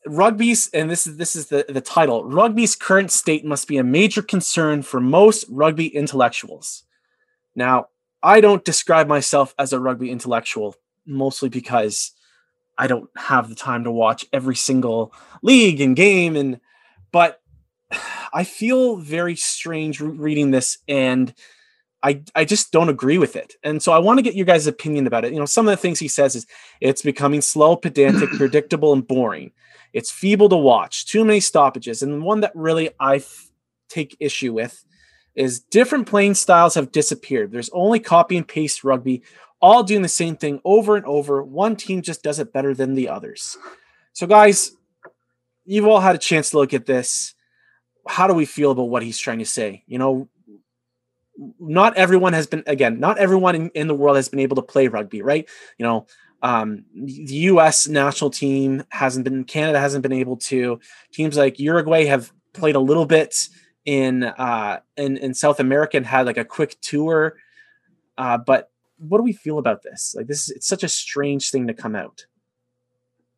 rugby's 0.06 0.70
and 0.70 0.90
this 0.90 1.06
is 1.06 1.18
this 1.18 1.36
is 1.36 1.48
the, 1.48 1.66
the 1.68 1.82
title 1.82 2.24
rugby's 2.24 2.74
current 2.74 3.12
state 3.12 3.44
must 3.44 3.68
be 3.68 3.78
a 3.78 3.84
major 3.84 4.22
concern 4.22 4.82
for 4.82 5.02
most 5.02 5.44
rugby 5.50 5.88
intellectuals 5.88 6.84
now 7.54 7.86
i 8.24 8.40
don't 8.40 8.64
describe 8.64 9.08
myself 9.08 9.54
as 9.60 9.74
a 9.74 9.80
rugby 9.80 10.10
intellectual 10.10 10.74
mostly 11.06 11.50
because 11.50 12.14
I 12.80 12.88
don't 12.88 13.10
have 13.18 13.50
the 13.50 13.56
time 13.56 13.84
to 13.84 13.92
watch 13.92 14.26
every 14.34 14.56
single 14.56 15.14
league 15.44 15.82
and 15.82 15.96
game 15.96 16.36
and 16.36 16.60
but 17.12 17.42
I 18.34 18.44
feel 18.44 18.98
very 18.98 19.36
strange 19.36 20.00
reading 20.00 20.52
this 20.52 20.78
and 20.88 21.34
I 22.02 22.24
I 22.34 22.46
just 22.46 22.72
don't 22.72 22.90
agree 22.90 23.18
with 23.18 23.36
it. 23.36 23.56
And 23.64 23.84
so 23.84 23.92
I 23.92 24.00
want 24.00 24.18
to 24.18 24.24
get 24.24 24.36
your 24.36 24.46
guys' 24.46 24.68
opinion 24.68 25.06
about 25.08 25.26
it. 25.26 25.34
You 25.34 25.40
know, 25.40 25.46
some 25.46 25.68
of 25.68 25.72
the 25.72 25.78
things 25.78 26.00
he 26.00 26.08
says 26.08 26.36
is 26.36 26.46
it's 26.80 27.02
becoming 27.02 27.42
slow, 27.42 27.76
pedantic, 27.76 28.30
predictable 28.38 28.94
and 28.94 29.06
boring. 29.06 29.52
It's 29.92 30.12
feeble 30.12 30.50
to 30.50 30.56
watch, 30.56 31.06
too 31.08 31.26
many 31.26 31.40
stoppages. 31.40 32.02
And 32.02 32.24
one 32.24 32.42
that 32.42 32.52
really 32.56 32.92
I 33.00 33.18
f- 33.18 33.52
take 33.90 34.16
issue 34.20 34.54
with 34.54 34.86
is 35.36 35.60
different 35.60 36.08
playing 36.08 36.36
styles 36.36 36.76
have 36.76 36.92
disappeared. 36.92 37.52
There's 37.52 37.70
only 37.72 38.00
copy 38.00 38.38
and 38.38 38.48
paste 38.48 38.84
rugby 38.84 39.24
all 39.62 39.84
doing 39.84 40.02
the 40.02 40.08
same 40.08 40.36
thing 40.36 40.62
over 40.64 40.96
and 40.96 41.06
over. 41.06 41.44
One 41.44 41.76
team 41.76 42.02
just 42.02 42.24
does 42.24 42.40
it 42.40 42.54
better 42.54 42.74
than 42.74 42.96
the 42.96 43.10
others. 43.10 43.58
So, 44.14 44.28
guys, 44.28 44.76
you've 45.66 45.88
all 45.88 46.00
had 46.00 46.16
a 46.16 46.20
chance 46.20 46.52
to 46.52 46.58
look 46.58 46.74
at 46.74 46.86
this. 46.86 47.34
How 48.08 48.28
do 48.28 48.34
we 48.34 48.46
feel 48.46 48.72
about 48.72 48.90
what 48.90 49.04
he's 49.04 49.20
trying 49.20 49.40
to 49.40 49.46
say? 49.46 49.84
You 49.88 50.00
know, 50.00 50.30
not 51.60 51.96
everyone 51.96 52.34
has 52.34 52.48
been, 52.48 52.64
again, 52.68 53.00
not 53.00 53.18
everyone 53.18 53.56
in, 53.56 53.70
in 53.70 53.88
the 53.88 53.96
world 53.96 54.16
has 54.16 54.30
been 54.30 54.40
able 54.40 54.56
to 54.56 54.62
play 54.62 54.88
rugby, 54.88 55.22
right? 55.22 55.48
You 55.78 55.86
know, 55.86 56.08
um, 56.42 56.86
the 56.94 57.36
U.S. 57.36 57.88
national 57.88 58.30
team 58.30 58.84
hasn't 58.90 59.26
been, 59.26 59.44
Canada 59.44 59.80
hasn't 59.80 60.04
been 60.04 60.14
able 60.14 60.38
to. 60.38 60.80
Teams 61.12 61.38
like 61.38 61.60
Uruguay 61.60 62.06
have 62.06 62.32
played 62.54 62.76
a 62.76 62.80
little 62.80 63.06
bit 63.06 63.36
in 63.86 64.24
uh, 64.24 64.80
in, 64.98 65.18
in 65.18 65.34
South 65.34 65.60
America 65.60 65.98
and 65.98 66.06
had 66.06 66.26
like 66.26 66.38
a 66.38 66.46
quick 66.46 66.80
tour. 66.82 67.36
Uh, 68.18 68.38
but 68.38 68.72
what 69.00 69.18
do 69.18 69.24
we 69.24 69.34
feel 69.34 69.58
about 69.58 69.82
this? 69.84 70.14
Like 70.16 70.28
this, 70.28 70.50
it's 70.50 70.68
such 70.68 70.84
a 70.84 70.90
strange 70.90 71.50
thing 71.52 71.68
to 71.68 71.74
come 71.74 71.96
out. 71.96 72.26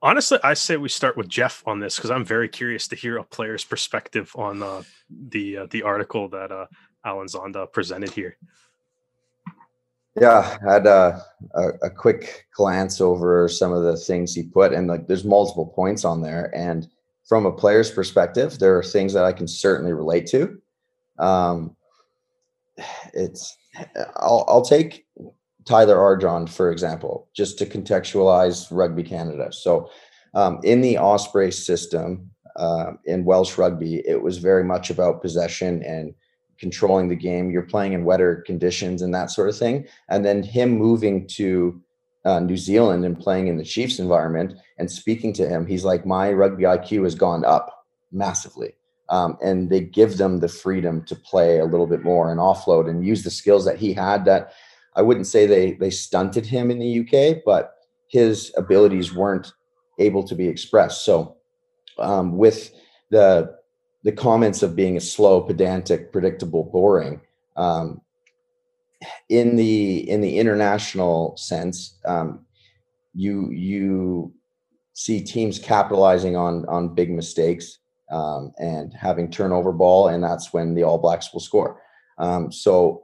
Honestly, 0.02 0.40
I 0.44 0.56
say 0.56 0.78
we 0.78 0.90
start 0.90 1.16
with 1.16 1.30
Jeff 1.30 1.64
on 1.68 1.80
this 1.80 1.96
because 1.96 2.10
I'm 2.10 2.26
very 2.26 2.50
curious 2.50 2.88
to 2.88 2.96
hear 2.96 3.18
a 3.18 3.24
player's 3.24 3.64
perspective 3.64 4.32
on 4.36 4.64
uh, 4.64 4.82
the 5.10 5.58
uh, 5.58 5.68
the 5.70 5.84
article 5.84 6.28
that 6.30 6.52
uh, 6.52 6.66
Alan 7.06 7.28
Zonda 7.28 7.72
presented 7.72 8.10
here. 8.10 8.36
Yeah, 10.20 10.58
I 10.68 10.74
had 10.74 10.88
a, 10.88 11.22
a, 11.54 11.68
a, 11.84 11.90
quick 11.90 12.48
glance 12.54 13.00
over 13.00 13.48
some 13.48 13.72
of 13.72 13.84
the 13.84 13.96
things 13.96 14.36
he 14.36 14.44
put, 14.44 14.74
and 14.74 14.88
like 14.88 15.08
there's 15.08 15.24
multiple 15.24 15.68
points 15.68 16.04
on 16.04 16.22
there. 16.22 16.52
And 16.54 16.90
from 17.24 17.46
a 17.46 17.52
player's 17.52 17.90
perspective, 17.90 18.60
there 18.60 18.78
are 18.78 18.84
things 18.84 19.14
that 19.14 19.24
I 19.24 19.32
can 19.32 19.48
certainly 19.48 19.94
relate 19.94 20.28
to. 20.28 20.60
Um, 21.18 21.78
it's 23.14 23.56
I'll, 24.16 24.44
I'll 24.48 24.66
take 24.66 25.06
Tyler 25.66 25.98
Ardron 25.98 26.48
for 26.48 26.72
example, 26.72 27.30
just 27.34 27.58
to 27.60 27.66
contextualize 27.66 28.68
Rugby 28.72 29.04
Canada. 29.04 29.52
So, 29.52 29.90
um, 30.34 30.60
in 30.64 30.82
the 30.82 30.98
Osprey 30.98 31.52
system 31.52 32.32
uh, 32.56 32.94
in 33.06 33.26
Welsh 33.26 33.58
rugby, 33.58 34.02
it 34.08 34.22
was 34.22 34.38
very 34.38 34.64
much 34.64 34.90
about 34.90 35.22
possession 35.22 35.84
and 35.84 36.14
controlling 36.58 37.10
the 37.10 37.16
game. 37.16 37.52
You're 37.52 37.64
playing 37.64 37.94
in 37.94 38.06
wetter 38.06 38.44
conditions 38.46 39.02
and 39.02 39.14
that 39.14 39.32
sort 39.32 39.50
of 39.50 39.58
thing. 39.58 39.88
And 40.10 40.24
then 40.24 40.44
him 40.44 40.70
moving 40.78 41.28
to 41.30 41.82
uh, 42.24 42.40
New 42.40 42.56
Zealand 42.56 43.04
and 43.04 43.20
playing 43.20 43.48
in 43.48 43.58
the 43.58 43.64
Chiefs 43.64 44.00
environment 44.00 44.54
and 44.78 44.90
speaking 44.90 45.34
to 45.34 45.48
him, 45.48 45.66
he's 45.66 45.84
like, 45.84 46.06
my 46.06 46.32
rugby 46.32 46.64
IQ 46.64 47.04
has 47.04 47.16
gone 47.16 47.44
up 47.44 47.86
massively. 48.12 48.76
Um, 49.10 49.38
and 49.44 49.70
they 49.70 49.82
give 49.82 50.18
them 50.18 50.40
the 50.40 50.48
freedom 50.48 51.04
to 51.06 51.16
play 51.16 51.60
a 51.60 51.66
little 51.66 51.88
bit 51.88 52.04
more 52.04 52.32
and 52.32 52.40
offload 52.40 52.90
and 52.90 53.06
use 53.06 53.24
the 53.24 53.32
skills 53.32 53.66
that 53.66 53.78
he 53.78 53.92
had 53.92 54.24
that 54.26 54.54
I 54.96 55.02
wouldn't 55.02 55.28
say 55.28 55.46
they 55.46 55.74
they 55.74 55.90
stunted 55.90 56.46
him 56.46 56.72
in 56.72 56.80
the 56.80 57.00
UK, 57.00 57.44
but 57.46 57.76
his 58.08 58.52
abilities 58.58 59.14
weren't 59.14 59.54
able 60.00 60.24
to 60.24 60.36
be 60.36 60.48
expressed. 60.48 61.06
So 61.06 61.38
um, 61.98 62.38
with 62.38 62.72
the 63.10 63.56
the 64.04 64.12
comments 64.12 64.64
of 64.64 64.76
being 64.76 64.98
a 64.98 65.02
slow, 65.02 65.42
pedantic, 65.42 66.12
predictable, 66.12 66.64
boring. 66.64 67.22
Um, 67.56 68.02
in 69.30 69.56
the 69.56 70.10
in 70.10 70.22
the 70.22 70.38
international 70.38 71.36
sense, 71.38 71.98
um, 72.06 72.46
you 73.14 73.50
you 73.52 74.34
see 74.94 75.22
teams 75.22 75.60
capitalizing 75.60 76.36
on 76.36 76.66
on 76.68 76.94
big 76.94 77.12
mistakes 77.12 77.80
um, 78.12 78.52
and 78.60 78.94
having 78.94 79.30
turnover 79.30 79.72
ball, 79.72 80.10
and 80.10 80.24
that's 80.24 80.54
when 80.54 80.76
the 80.76 80.84
All 80.84 80.98
Blacks 80.98 81.34
will 81.34 81.40
score. 81.40 81.82
Um, 82.18 82.52
so 82.52 83.04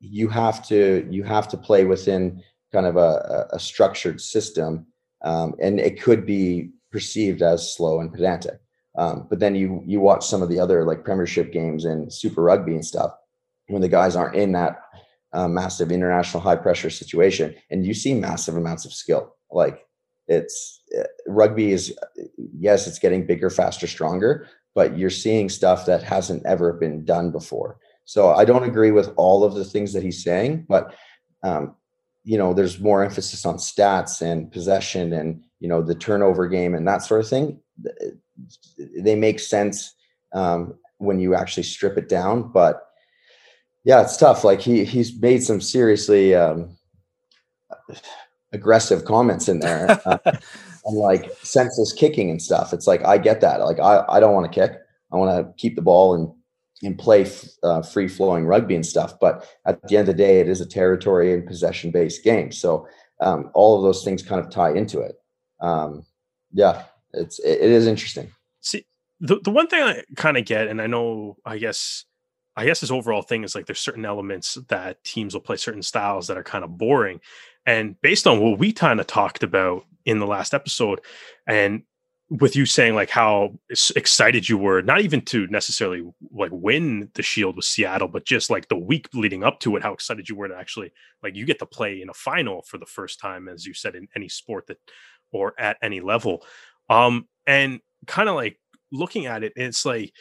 you 0.00 0.28
have 0.28 0.66
to 0.68 1.06
you 1.10 1.22
have 1.22 1.48
to 1.48 1.56
play 1.56 1.84
within 1.84 2.42
kind 2.72 2.86
of 2.86 2.96
a, 2.96 3.46
a 3.52 3.58
structured 3.58 4.20
system, 4.20 4.86
um, 5.24 5.54
and 5.60 5.80
it 5.80 6.00
could 6.00 6.26
be 6.26 6.70
perceived 6.92 7.42
as 7.42 7.74
slow 7.74 8.00
and 8.00 8.12
pedantic. 8.12 8.60
Um, 8.98 9.26
but 9.28 9.40
then 9.40 9.54
you 9.54 9.82
you 9.86 10.00
watch 10.00 10.26
some 10.26 10.42
of 10.42 10.48
the 10.48 10.60
other 10.60 10.84
like 10.84 11.04
Premiership 11.04 11.52
games 11.52 11.84
and 11.84 12.12
Super 12.12 12.42
Rugby 12.42 12.72
and 12.72 12.84
stuff 12.84 13.12
when 13.68 13.82
the 13.82 13.88
guys 13.88 14.16
aren't 14.16 14.36
in 14.36 14.52
that 14.52 14.80
uh, 15.32 15.48
massive 15.48 15.90
international 15.90 16.42
high 16.42 16.56
pressure 16.56 16.90
situation, 16.90 17.54
and 17.70 17.84
you 17.84 17.94
see 17.94 18.14
massive 18.14 18.56
amounts 18.56 18.84
of 18.84 18.92
skill. 18.92 19.34
Like 19.50 19.86
it's 20.28 20.82
uh, 20.98 21.04
rugby 21.28 21.72
is 21.72 21.96
yes, 22.58 22.86
it's 22.86 22.98
getting 22.98 23.26
bigger, 23.26 23.50
faster, 23.50 23.86
stronger, 23.86 24.48
but 24.74 24.98
you're 24.98 25.10
seeing 25.10 25.48
stuff 25.48 25.86
that 25.86 26.02
hasn't 26.02 26.44
ever 26.46 26.72
been 26.72 27.04
done 27.04 27.30
before. 27.30 27.78
So 28.06 28.30
I 28.30 28.44
don't 28.44 28.64
agree 28.64 28.92
with 28.92 29.12
all 29.16 29.44
of 29.44 29.54
the 29.54 29.64
things 29.64 29.92
that 29.92 30.02
he's 30.02 30.24
saying, 30.24 30.64
but 30.68 30.94
um, 31.42 31.76
you 32.24 32.38
know, 32.38 32.54
there's 32.54 32.80
more 32.80 33.04
emphasis 33.04 33.44
on 33.44 33.56
stats 33.56 34.22
and 34.22 34.50
possession 34.50 35.12
and 35.12 35.44
you 35.60 35.68
know 35.68 35.82
the 35.82 35.94
turnover 35.94 36.48
game 36.48 36.74
and 36.74 36.86
that 36.88 37.02
sort 37.02 37.20
of 37.20 37.28
thing 37.28 37.60
they 38.96 39.14
make 39.14 39.40
sense 39.40 39.94
um, 40.32 40.74
when 40.98 41.18
you 41.18 41.34
actually 41.34 41.62
strip 41.62 41.96
it 41.96 42.08
down. 42.08 42.50
But 42.50 42.82
yeah, 43.84 44.02
it's 44.02 44.16
tough. 44.16 44.44
Like 44.44 44.60
he 44.60 44.84
he's 44.84 45.18
made 45.20 45.42
some 45.42 45.60
seriously 45.60 46.34
um, 46.34 46.76
aggressive 48.52 49.04
comments 49.04 49.48
in 49.48 49.60
there, 49.60 50.00
uh, 50.04 50.18
and 50.84 50.96
like 50.96 51.30
senseless 51.42 51.92
kicking 51.92 52.30
and 52.30 52.42
stuff. 52.42 52.72
It's 52.72 52.86
like 52.86 53.04
I 53.04 53.18
get 53.18 53.40
that. 53.42 53.60
Like 53.60 53.80
I 53.80 54.04
I 54.08 54.20
don't 54.20 54.34
want 54.34 54.50
to 54.50 54.60
kick. 54.60 54.78
I 55.12 55.16
want 55.16 55.46
to 55.46 55.52
keep 55.56 55.76
the 55.76 55.82
ball 55.82 56.14
and 56.14 56.32
and 56.82 56.98
play 56.98 57.26
uh, 57.62 57.82
free 57.82 58.08
flowing 58.08 58.44
rugby 58.44 58.74
and 58.74 58.84
stuff. 58.84 59.18
But 59.18 59.48
at 59.66 59.80
the 59.88 59.96
end 59.96 60.08
of 60.08 60.16
the 60.16 60.22
day, 60.22 60.40
it 60.40 60.48
is 60.48 60.60
a 60.60 60.66
territory 60.66 61.32
and 61.32 61.46
possession 61.46 61.90
based 61.90 62.22
game. 62.22 62.52
So 62.52 62.86
um, 63.20 63.50
all 63.54 63.76
of 63.76 63.82
those 63.82 64.04
things 64.04 64.22
kind 64.22 64.44
of 64.44 64.50
tie 64.50 64.72
into 64.72 65.00
it. 65.00 65.16
Um, 65.60 66.04
yeah, 66.52 66.84
it's 67.12 67.38
it, 67.38 67.60
it 67.60 67.70
is 67.70 67.86
interesting. 67.86 68.30
See, 68.60 68.84
the 69.20 69.40
the 69.42 69.50
one 69.50 69.68
thing 69.68 69.82
I 69.82 70.02
kind 70.16 70.36
of 70.36 70.44
get, 70.44 70.68
and 70.68 70.80
I 70.80 70.86
know, 70.86 71.36
I 71.44 71.58
guess, 71.58 72.04
I 72.56 72.66
guess 72.66 72.80
this 72.80 72.90
overall 72.90 73.22
thing 73.22 73.44
is 73.44 73.54
like 73.54 73.66
there's 73.66 73.80
certain 73.80 74.04
elements 74.04 74.58
that 74.68 75.02
teams 75.04 75.34
will 75.34 75.40
play 75.40 75.56
certain 75.56 75.82
styles 75.82 76.26
that 76.26 76.36
are 76.36 76.44
kind 76.44 76.64
of 76.64 76.76
boring, 76.76 77.20
and 77.64 78.00
based 78.02 78.26
on 78.26 78.40
what 78.40 78.58
we 78.58 78.72
kind 78.72 79.00
of 79.00 79.06
talked 79.06 79.42
about 79.42 79.84
in 80.04 80.18
the 80.18 80.26
last 80.26 80.52
episode, 80.52 81.00
and 81.46 81.82
with 82.28 82.56
you 82.56 82.66
saying 82.66 82.94
like 82.94 83.10
how 83.10 83.56
excited 83.94 84.48
you 84.48 84.58
were 84.58 84.82
not 84.82 85.00
even 85.00 85.20
to 85.20 85.46
necessarily 85.46 86.02
like 86.32 86.50
win 86.52 87.08
the 87.14 87.22
shield 87.22 87.54
with 87.54 87.64
seattle 87.64 88.08
but 88.08 88.24
just 88.24 88.50
like 88.50 88.66
the 88.68 88.76
week 88.76 89.08
leading 89.14 89.44
up 89.44 89.60
to 89.60 89.76
it 89.76 89.82
how 89.82 89.92
excited 89.92 90.28
you 90.28 90.34
were 90.34 90.48
to 90.48 90.56
actually 90.56 90.92
like 91.22 91.36
you 91.36 91.46
get 91.46 91.60
to 91.60 91.66
play 91.66 92.02
in 92.02 92.08
a 92.08 92.14
final 92.14 92.62
for 92.62 92.78
the 92.78 92.86
first 92.86 93.20
time 93.20 93.48
as 93.48 93.64
you 93.64 93.72
said 93.72 93.94
in 93.94 94.08
any 94.16 94.28
sport 94.28 94.66
that 94.66 94.78
or 95.30 95.54
at 95.56 95.76
any 95.82 96.00
level 96.00 96.44
um, 96.88 97.28
and 97.46 97.80
kind 98.06 98.28
of 98.28 98.34
like 98.34 98.58
looking 98.92 99.26
at 99.26 99.42
it, 99.42 99.52
it's 99.56 99.84
like 99.84 100.12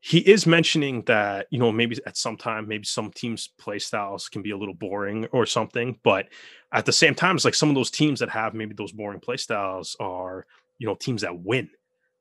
he 0.00 0.18
is 0.18 0.46
mentioning 0.46 1.02
that, 1.06 1.46
you 1.50 1.58
know, 1.58 1.70
maybe 1.70 1.98
at 2.06 2.16
some 2.16 2.36
time, 2.36 2.66
maybe 2.66 2.84
some 2.84 3.10
teams' 3.10 3.50
play 3.58 3.78
styles 3.78 4.28
can 4.28 4.42
be 4.42 4.50
a 4.50 4.56
little 4.56 4.74
boring 4.74 5.26
or 5.26 5.44
something. 5.44 5.98
But 6.02 6.28
at 6.72 6.86
the 6.86 6.92
same 6.92 7.14
time, 7.14 7.36
it's 7.36 7.44
like 7.44 7.54
some 7.54 7.68
of 7.68 7.74
those 7.74 7.90
teams 7.90 8.20
that 8.20 8.30
have 8.30 8.54
maybe 8.54 8.74
those 8.74 8.92
boring 8.92 9.20
play 9.20 9.36
styles 9.36 9.96
are, 10.00 10.46
you 10.80 10.86
know, 10.88 10.96
teams 10.96 11.22
that 11.22 11.38
win 11.38 11.70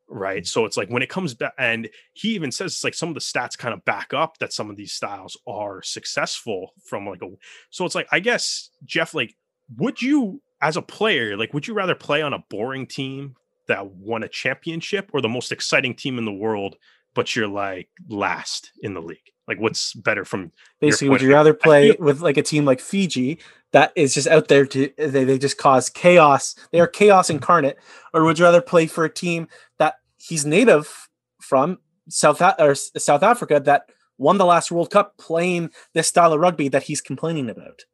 right? 0.09 0.43
Mm. 0.43 0.47
So 0.47 0.65
it's 0.65 0.77
like 0.77 0.89
when 0.89 1.03
it 1.03 1.09
comes 1.09 1.33
back, 1.33 1.53
and 1.57 1.89
he 2.13 2.29
even 2.29 2.51
says 2.51 2.73
it's 2.73 2.83
like 2.83 2.93
some 2.93 3.09
of 3.09 3.15
the 3.15 3.21
stats 3.21 3.57
kind 3.57 3.73
of 3.73 3.85
back 3.85 4.13
up 4.13 4.37
that 4.39 4.53
some 4.53 4.69
of 4.69 4.75
these 4.75 4.93
styles 4.93 5.37
are 5.47 5.81
successful 5.81 6.73
from 6.83 7.07
like 7.07 7.21
a. 7.21 7.29
So 7.69 7.85
it's 7.85 7.95
like 7.95 8.07
I 8.11 8.19
guess 8.19 8.69
Jeff, 8.85 9.13
like, 9.13 9.35
would 9.77 10.01
you 10.01 10.41
as 10.61 10.75
a 10.75 10.81
player, 10.81 11.37
like, 11.37 11.53
would 11.53 11.67
you 11.67 11.73
rather 11.73 11.95
play 11.95 12.21
on 12.21 12.33
a 12.33 12.43
boring 12.49 12.85
team 12.85 13.35
that 13.67 13.91
won 13.91 14.23
a 14.23 14.27
championship 14.27 15.09
or 15.13 15.21
the 15.21 15.29
most 15.29 15.51
exciting 15.51 15.95
team 15.95 16.17
in 16.17 16.25
the 16.25 16.33
world, 16.33 16.75
but 17.13 17.35
you're 17.35 17.47
like 17.47 17.89
last 18.09 18.71
in 18.81 18.93
the 18.93 19.01
league? 19.01 19.19
Like, 19.49 19.59
what's 19.59 19.93
better 19.95 20.23
from 20.23 20.51
basically? 20.79 21.09
Would 21.09 21.23
you 21.23 21.31
rather 21.31 21.55
play 21.55 21.91
with 21.99 22.21
like 22.21 22.37
a 22.37 22.43
team 22.43 22.65
like 22.65 22.79
Fiji 22.79 23.39
that 23.71 23.91
is 23.95 24.13
just 24.13 24.27
out 24.27 24.47
there 24.47 24.65
to 24.67 24.91
they, 24.95 25.23
they 25.23 25.39
just 25.39 25.57
cause 25.57 25.89
chaos? 25.89 26.53
They 26.71 26.79
are 26.79 26.87
chaos 26.87 27.27
mm-hmm. 27.27 27.37
incarnate, 27.37 27.77
or 28.13 28.23
would 28.23 28.37
you 28.37 28.45
rather 28.45 28.61
play 28.61 28.85
for 28.85 29.05
a 29.05 29.09
team 29.09 29.47
that 29.79 29.95
he's 30.17 30.45
native 30.45 31.09
from 31.41 31.79
South 32.09 32.41
or 32.59 32.75
South 32.75 33.23
Africa 33.23 33.59
that 33.59 33.89
won 34.19 34.37
the 34.37 34.45
last 34.45 34.71
World 34.71 34.91
Cup 34.91 35.17
playing 35.17 35.71
this 35.93 36.07
style 36.07 36.31
of 36.31 36.39
rugby 36.39 36.67
that 36.67 36.83
he's 36.83 37.01
complaining 37.01 37.49
about? 37.49 37.85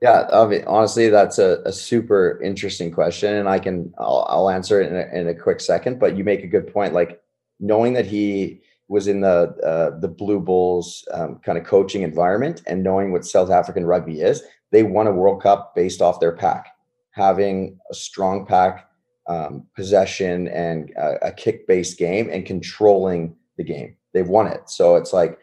Yeah, 0.00 0.28
I 0.32 0.46
mean, 0.46 0.64
honestly, 0.66 1.10
that's 1.10 1.38
a, 1.38 1.60
a 1.66 1.72
super 1.72 2.40
interesting 2.42 2.90
question, 2.90 3.34
and 3.34 3.50
I 3.50 3.58
can 3.58 3.92
I'll, 3.98 4.24
I'll 4.30 4.50
answer 4.50 4.80
it 4.80 4.90
in 4.90 4.96
a, 4.96 5.20
in 5.20 5.28
a 5.28 5.34
quick 5.34 5.60
second. 5.60 5.98
But 5.98 6.16
you 6.16 6.24
make 6.24 6.42
a 6.42 6.46
good 6.46 6.72
point. 6.72 6.94
Like 6.94 7.20
knowing 7.60 7.92
that 7.92 8.06
he 8.06 8.62
was 8.88 9.06
in 9.06 9.20
the 9.20 9.54
uh, 9.64 9.98
the 9.98 10.08
Blue 10.08 10.40
Bulls 10.40 11.06
um, 11.12 11.40
kind 11.44 11.58
of 11.58 11.64
coaching 11.64 12.02
environment, 12.02 12.62
and 12.66 12.82
knowing 12.82 13.12
what 13.12 13.24
South 13.24 13.50
African 13.50 13.84
rugby 13.84 14.20
is, 14.20 14.42
they 14.72 14.82
won 14.82 15.06
a 15.06 15.12
World 15.12 15.42
Cup 15.42 15.74
based 15.74 16.00
off 16.00 16.20
their 16.20 16.32
pack, 16.32 16.68
having 17.10 17.78
a 17.90 17.94
strong 17.94 18.46
pack, 18.46 18.88
um, 19.26 19.66
possession, 19.76 20.48
and 20.48 20.90
a, 20.96 21.32
kick 21.32 21.66
based 21.66 21.98
game, 21.98 22.28
and 22.32 22.46
controlling 22.46 23.36
the 23.56 23.64
game. 23.64 23.94
They've 24.14 24.28
won 24.28 24.46
it. 24.46 24.70
So 24.70 24.96
it's 24.96 25.12
like 25.12 25.38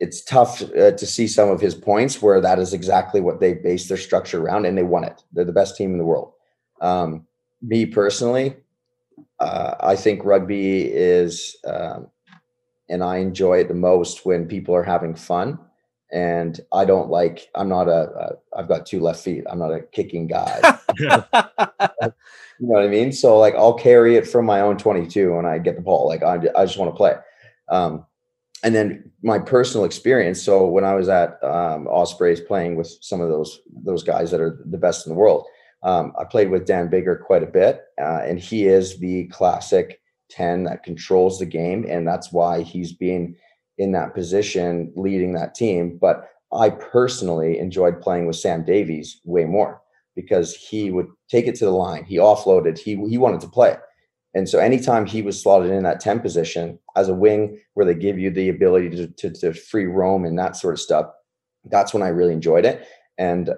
it's 0.00 0.22
tough 0.22 0.62
uh, 0.62 0.92
to 0.92 1.06
see 1.06 1.26
some 1.26 1.50
of 1.50 1.60
his 1.60 1.74
points 1.74 2.22
where 2.22 2.40
that 2.40 2.58
is 2.58 2.72
exactly 2.72 3.20
what 3.20 3.40
they 3.40 3.54
base 3.54 3.88
their 3.88 3.96
structure 3.96 4.40
around 4.40 4.66
and 4.66 4.78
they 4.78 4.82
won 4.82 5.04
it. 5.04 5.22
They're 5.32 5.44
the 5.44 5.52
best 5.52 5.76
team 5.76 5.92
in 5.92 5.98
the 5.98 6.04
world. 6.04 6.32
Um, 6.80 7.26
me 7.60 7.86
personally, 7.86 8.56
uh, 9.40 9.74
I 9.80 9.96
think 9.96 10.24
rugby 10.24 10.82
is, 10.82 11.56
um, 11.66 12.08
and 12.88 13.02
I 13.02 13.18
enjoy 13.18 13.58
it 13.58 13.68
the 13.68 13.74
most 13.74 14.24
when 14.26 14.46
people 14.46 14.74
are 14.74 14.82
having 14.82 15.14
fun. 15.14 15.58
And 16.12 16.60
I 16.72 16.84
don't 16.84 17.08
like, 17.08 17.48
I'm 17.54 17.70
not 17.70 17.88
a, 17.88 18.10
a 18.10 18.58
I've 18.58 18.68
got 18.68 18.84
two 18.84 19.00
left 19.00 19.24
feet. 19.24 19.44
I'm 19.48 19.58
not 19.58 19.72
a 19.72 19.80
kicking 19.80 20.26
guy. 20.26 20.60
you 20.98 21.08
know 22.68 22.74
what 22.74 22.84
I 22.84 22.88
mean? 22.88 23.12
So 23.12 23.38
like, 23.38 23.54
I'll 23.54 23.74
carry 23.74 24.16
it 24.16 24.28
from 24.28 24.44
my 24.44 24.60
own 24.60 24.76
22 24.76 25.34
when 25.34 25.46
I 25.46 25.58
get 25.58 25.76
the 25.76 25.82
ball. 25.82 26.06
Like 26.06 26.22
I, 26.22 26.34
I 26.54 26.66
just 26.66 26.76
want 26.76 26.92
to 26.92 26.96
play. 26.96 27.14
Um, 27.70 28.04
and 28.62 28.74
then 28.74 29.10
my 29.22 29.38
personal 29.38 29.84
experience. 29.84 30.42
So 30.42 30.66
when 30.66 30.84
I 30.84 30.94
was 30.94 31.08
at 31.08 31.42
um, 31.42 31.88
Ospreys 31.88 32.40
playing 32.40 32.76
with 32.76 32.96
some 33.00 33.20
of 33.20 33.28
those 33.28 33.60
those 33.84 34.02
guys 34.04 34.30
that 34.30 34.40
are 34.40 34.62
the 34.66 34.78
best 34.78 35.06
in 35.06 35.12
the 35.12 35.18
world, 35.18 35.46
um, 35.82 36.12
I 36.18 36.24
played 36.24 36.50
with 36.50 36.66
Dan 36.66 36.88
Biggar 36.88 37.22
quite 37.22 37.42
a 37.42 37.46
bit, 37.46 37.82
uh, 38.00 38.20
and 38.24 38.38
he 38.38 38.66
is 38.66 38.98
the 38.98 39.26
classic 39.28 40.00
ten 40.32 40.64
that 40.64 40.82
controls 40.82 41.38
the 41.38 41.46
game, 41.46 41.86
and 41.88 42.06
that's 42.06 42.32
why 42.32 42.62
he's 42.62 42.92
being 42.92 43.36
in 43.78 43.92
that 43.92 44.14
position 44.14 44.92
leading 44.96 45.32
that 45.34 45.54
team. 45.54 45.98
But 46.00 46.28
I 46.52 46.70
personally 46.70 47.58
enjoyed 47.58 48.00
playing 48.00 48.26
with 48.26 48.36
Sam 48.36 48.64
Davies 48.64 49.20
way 49.24 49.44
more 49.44 49.80
because 50.14 50.54
he 50.54 50.90
would 50.90 51.06
take 51.30 51.46
it 51.46 51.54
to 51.56 51.64
the 51.64 51.70
line. 51.70 52.04
He 52.04 52.16
offloaded. 52.16 52.78
He 52.78 52.96
he 53.08 53.18
wanted 53.18 53.40
to 53.40 53.48
play. 53.48 53.76
And 54.34 54.48
so 54.48 54.58
anytime 54.58 55.04
he 55.04 55.20
was 55.20 55.42
slotted 55.42 55.70
in 55.70 55.82
that 55.82 56.00
10 56.00 56.20
position 56.20 56.78
as 56.96 57.08
a 57.08 57.14
wing 57.14 57.60
where 57.74 57.84
they 57.84 57.94
give 57.94 58.18
you 58.18 58.30
the 58.30 58.48
ability 58.48 58.88
to, 58.90 59.06
to, 59.08 59.30
to 59.30 59.52
free 59.52 59.84
roam 59.84 60.24
and 60.24 60.38
that 60.38 60.56
sort 60.56 60.72
of 60.72 60.80
stuff, 60.80 61.06
that's 61.66 61.92
when 61.92 62.02
I 62.02 62.08
really 62.08 62.32
enjoyed 62.32 62.64
it. 62.64 62.86
And 63.18 63.50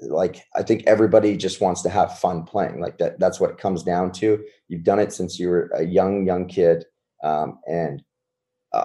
like 0.00 0.44
I 0.54 0.62
think 0.62 0.84
everybody 0.86 1.36
just 1.36 1.60
wants 1.60 1.82
to 1.82 1.88
have 1.88 2.18
fun 2.18 2.44
playing. 2.44 2.80
Like 2.80 2.98
that 2.98 3.18
that's 3.18 3.40
what 3.40 3.50
it 3.50 3.58
comes 3.58 3.82
down 3.82 4.12
to. 4.12 4.42
You've 4.68 4.84
done 4.84 4.98
it 4.98 5.12
since 5.12 5.38
you 5.38 5.48
were 5.48 5.70
a 5.74 5.84
young, 5.84 6.26
young 6.26 6.46
kid. 6.46 6.84
Um, 7.22 7.58
and 7.66 8.02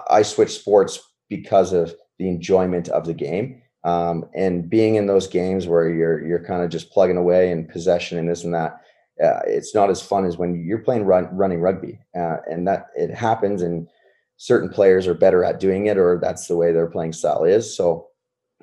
I 0.08 0.22
switched 0.22 0.60
sports 0.60 1.00
because 1.28 1.72
of 1.72 1.94
the 2.18 2.28
enjoyment 2.28 2.88
of 2.88 3.06
the 3.06 3.14
game. 3.14 3.62
Um, 3.84 4.24
and 4.34 4.68
being 4.68 4.94
in 4.94 5.06
those 5.06 5.26
games 5.26 5.66
where 5.66 5.90
you're 5.90 6.24
you're 6.26 6.44
kind 6.44 6.62
of 6.62 6.70
just 6.70 6.90
plugging 6.90 7.18
away 7.18 7.52
and 7.52 7.68
possession 7.68 8.18
and 8.18 8.28
this 8.28 8.44
and 8.44 8.54
that, 8.54 8.80
uh, 9.22 9.40
it's 9.46 9.74
not 9.74 9.90
as 9.90 10.00
fun 10.00 10.24
as 10.24 10.38
when 10.38 10.64
you're 10.64 10.78
playing 10.78 11.04
run, 11.04 11.28
running 11.36 11.60
rugby, 11.60 11.98
uh, 12.16 12.38
and 12.50 12.66
that 12.66 12.86
it 12.96 13.10
happens. 13.10 13.60
And 13.60 13.86
certain 14.38 14.70
players 14.70 15.06
are 15.06 15.14
better 15.14 15.44
at 15.44 15.60
doing 15.60 15.86
it, 15.86 15.98
or 15.98 16.18
that's 16.18 16.46
the 16.46 16.56
way 16.56 16.72
their 16.72 16.86
playing 16.86 17.12
style 17.12 17.44
is. 17.44 17.76
So, 17.76 18.08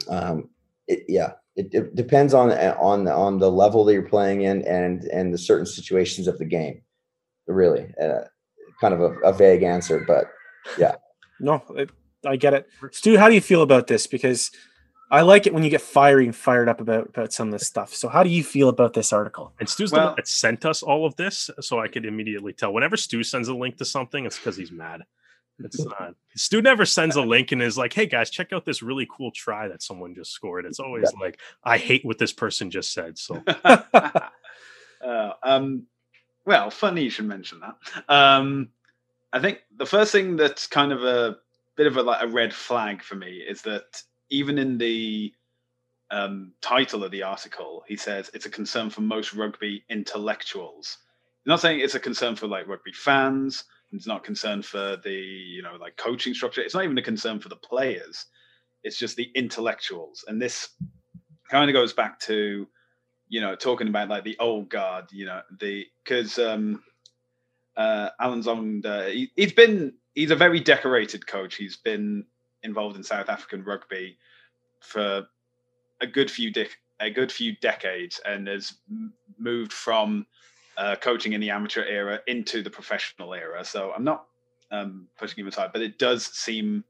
um, 0.10 0.50
it, 0.88 1.04
yeah, 1.08 1.34
it, 1.56 1.74
it, 1.74 1.96
depends 1.96 2.34
on 2.34 2.52
on 2.52 3.08
on 3.08 3.40
the 3.40 3.52
level 3.52 3.84
that 3.86 3.94
you're 3.94 4.04
playing 4.04 4.42
in 4.42 4.64
and 4.64 5.04
and 5.06 5.34
the 5.34 5.38
certain 5.38 5.66
situations 5.66 6.28
of 6.28 6.38
the 6.38 6.46
game. 6.46 6.82
Really, 7.48 7.94
uh, 8.02 8.26
kind 8.80 8.94
of 8.94 9.02
a, 9.02 9.12
a 9.20 9.34
vague 9.34 9.64
answer, 9.64 10.04
but 10.08 10.26
yeah. 10.78 10.96
No, 11.44 11.64
I 12.24 12.36
get 12.36 12.54
it. 12.54 12.70
Stu, 12.92 13.18
how 13.18 13.28
do 13.28 13.34
you 13.34 13.42
feel 13.42 13.64
about 13.64 13.88
this? 13.88 14.06
Because 14.06 14.52
I 15.10 15.22
like 15.22 15.48
it 15.48 15.54
when 15.54 15.64
you 15.64 15.70
get 15.70 15.82
fiery 15.82 16.26
and 16.26 16.36
fired 16.36 16.70
up 16.70 16.80
about, 16.80 17.08
about 17.08 17.34
some 17.34 17.48
of 17.48 17.52
this 17.52 17.68
stuff. 17.68 17.94
So 17.94 18.08
how 18.08 18.24
do 18.24 18.30
you 18.30 18.44
feel 18.44 18.70
about 18.70 18.94
this 18.94 19.12
article? 19.12 19.52
And 19.60 19.68
Stu's 19.68 19.92
well, 19.92 20.02
the 20.02 20.08
one 20.08 20.16
that 20.18 20.28
sent 20.28 20.66
us 20.66 20.84
all 20.84 21.06
of 21.06 21.16
this, 21.16 21.50
so 21.60 21.80
I 21.80 21.88
could 21.88 22.06
immediately 22.06 22.54
tell. 22.54 22.74
Whenever 22.74 22.96
Stu 22.96 23.24
sends 23.24 23.48
a 23.48 23.56
link 23.56 23.78
to 23.78 23.86
something, 23.86 24.26
it's 24.26 24.38
because 24.38 24.56
he's 24.56 24.72
mad. 24.72 25.02
It's 25.66 25.84
not. 25.84 26.16
Stu 26.36 26.62
never 26.62 26.86
sends 26.86 27.16
a 27.16 27.22
link 27.22 27.52
and 27.52 27.62
is 27.62 27.78
like, 27.78 27.94
"Hey 27.94 28.06
guys, 28.06 28.30
check 28.30 28.54
out 28.54 28.66
this 28.66 28.82
really 28.82 29.08
cool 29.16 29.32
try 29.32 29.68
that 29.68 29.82
someone 29.82 30.16
just 30.16 30.32
scored." 30.32 30.66
It's 30.66 30.80
always 30.80 31.12
yeah. 31.14 31.26
like, 31.26 31.40
"I 31.64 31.78
hate 31.78 32.06
what 32.06 32.18
this 32.18 32.34
person 32.34 32.72
just 32.72 32.94
said." 32.94 33.18
So, 33.18 33.44
uh, 33.64 35.34
um, 35.44 35.88
well, 36.46 36.70
funny 36.70 37.04
you 37.04 37.10
should 37.10 37.26
mention 37.26 37.62
that. 37.62 37.76
Um, 38.08 38.70
I 39.34 39.40
think 39.40 39.62
the 39.76 39.86
first 39.86 40.12
thing 40.12 40.36
that's 40.36 40.68
kind 40.68 40.92
of 40.92 41.04
a 41.04 41.38
bit 41.78 41.88
of 41.88 41.98
a 41.98 42.04
like 42.04 42.24
a 42.24 42.28
red 42.28 42.54
flag 42.54 43.02
for 43.02 43.16
me 43.16 43.38
is 43.38 43.62
that 43.64 44.02
even 44.30 44.58
in 44.58 44.78
the 44.78 45.34
um, 46.10 46.52
title 46.62 47.04
of 47.04 47.12
the 47.12 47.24
article, 47.24 47.84
he 47.88 47.96
says 47.96 48.30
it's 48.34 48.46
a 48.46 48.50
concern 48.50 48.90
for 48.90 49.02
most 49.02 49.34
rugby 49.34 49.84
intellectuals. 49.90 50.98
He's 51.44 51.50
not 51.50 51.62
saying 51.62 51.80
it's 51.80 51.96
a 51.96 52.00
concern 52.00 52.36
for 52.36 52.48
like 52.48 52.68
rugby 52.68 52.92
fans. 52.94 53.64
It's 53.92 54.08
not 54.08 54.24
concern 54.24 54.62
for 54.62 54.98
the 55.04 55.12
you 55.14 55.62
know 55.62 55.76
like 55.80 55.98
coaching 55.98 56.34
structure. 56.34 56.62
It's 56.62 56.74
not 56.74 56.84
even 56.84 56.98
a 56.98 57.04
concern 57.04 57.40
for 57.40 57.50
the 57.50 57.56
players. 57.58 58.26
It's 58.84 58.98
just 58.98 59.16
the 59.16 59.30
intellectuals, 59.36 60.24
and 60.28 60.42
this 60.42 60.70
kind 61.50 61.70
of 61.70 61.74
goes 61.74 61.94
back 61.94 62.20
to 62.22 62.68
you 63.28 63.42
know 63.42 63.56
talking 63.56 63.88
about 63.88 64.10
like 64.10 64.24
the 64.24 64.38
old 64.40 64.70
guard. 64.70 65.06
You 65.12 65.26
know 65.26 65.42
the 65.60 65.86
because 66.04 66.40
um, 66.40 66.82
uh, 67.76 68.10
Alan 68.20 68.42
Zond 68.42 68.86
uh, 68.86 69.08
he, 69.08 69.32
he's 69.36 69.54
been 69.54 69.94
he's 70.16 70.32
a 70.32 70.36
very 70.36 70.60
decorated 70.60 71.28
coach. 71.28 71.56
He's 71.56 71.78
been 71.78 72.26
involved 72.64 72.96
in 72.96 73.04
South 73.04 73.30
African 73.30 73.64
rugby 73.64 74.18
for 74.80 75.28
a 76.02 76.08
good 76.08 76.32
few 76.32 76.52
a 77.00 77.10
good 77.10 77.32
few 77.32 77.56
decades 77.58 78.20
and 78.26 78.48
has 78.48 78.74
moved 79.38 79.74
from 79.74 80.26
uh, 80.78 80.96
coaching 80.96 81.34
in 81.34 81.42
the 81.42 81.50
amateur 81.50 81.84
era 81.84 82.20
into 82.28 82.62
the 82.64 82.70
professional 82.70 83.34
era. 83.34 83.64
So 83.64 83.92
I'm 83.96 84.04
not 84.04 84.26
um, 84.72 85.08
pushing 85.18 85.42
him 85.42 85.48
aside, 85.48 85.72
but 85.74 85.82
it 85.82 86.00
does 86.00 86.26
seem 86.26 86.84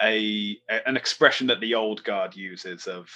a, 0.00 0.58
a 0.70 0.88
an 0.88 0.96
expression 0.96 1.46
that 1.48 1.60
the 1.60 1.74
old 1.74 2.04
guard 2.04 2.36
uses 2.36 2.86
of 2.86 3.08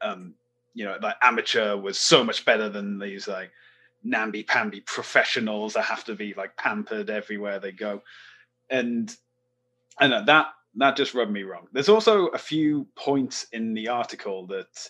um, 0.00 0.34
you 0.74 0.84
know 0.84 0.96
like 1.02 1.16
amateur 1.22 1.76
was 1.76 1.98
so 1.98 2.22
much 2.22 2.44
better 2.44 2.68
than 2.68 2.98
these 2.98 3.26
like 3.26 3.50
namby 4.04 4.42
pamby 4.42 4.80
professionals 4.82 5.72
that 5.74 5.84
have 5.84 6.04
to 6.04 6.14
be 6.14 6.34
like 6.34 6.56
pampered 6.56 7.10
everywhere 7.10 7.58
they 7.58 7.72
go 7.72 8.02
and 8.70 9.16
and 10.00 10.12
that 10.28 10.48
that 10.76 10.96
just 10.96 11.14
rubbed 11.14 11.32
me 11.32 11.42
wrong 11.42 11.66
there's 11.72 11.88
also 11.88 12.26
a 12.28 12.38
few 12.38 12.86
points 12.94 13.46
in 13.52 13.74
the 13.74 13.88
article 13.88 14.46
that 14.46 14.88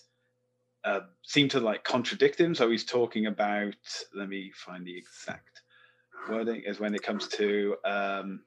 uh, 0.87 1.01
seem 1.23 1.49
to 1.49 1.61
like 1.61 1.85
contradict 1.85 2.41
him 2.41 2.55
so 2.55 2.71
he's 2.71 2.85
talking 2.85 3.27
about 3.27 3.75
let 4.15 4.29
me 4.29 4.51
find 4.55 4.87
the 4.87 4.97
exact 4.97 5.63
wording 6.29 6.63
is 6.65 6.81
when 6.81 6.95
it 6.95 7.03
comes 7.03 7.29
to 7.29 7.77
um 7.85 8.41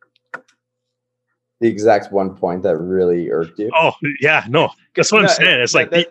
the 1.60 1.68
exact 1.68 2.12
one 2.12 2.36
point 2.36 2.64
that 2.64 2.78
really 2.78 3.30
irked 3.30 3.60
you 3.60 3.70
oh 3.76 3.92
yeah 4.22 4.46
no 4.50 4.70
that's 4.96 5.12
what 5.12 5.22
i'm 5.22 5.28
saying 5.28 5.60
it's 5.60 5.76
like 5.76 5.92
the, 5.92 6.08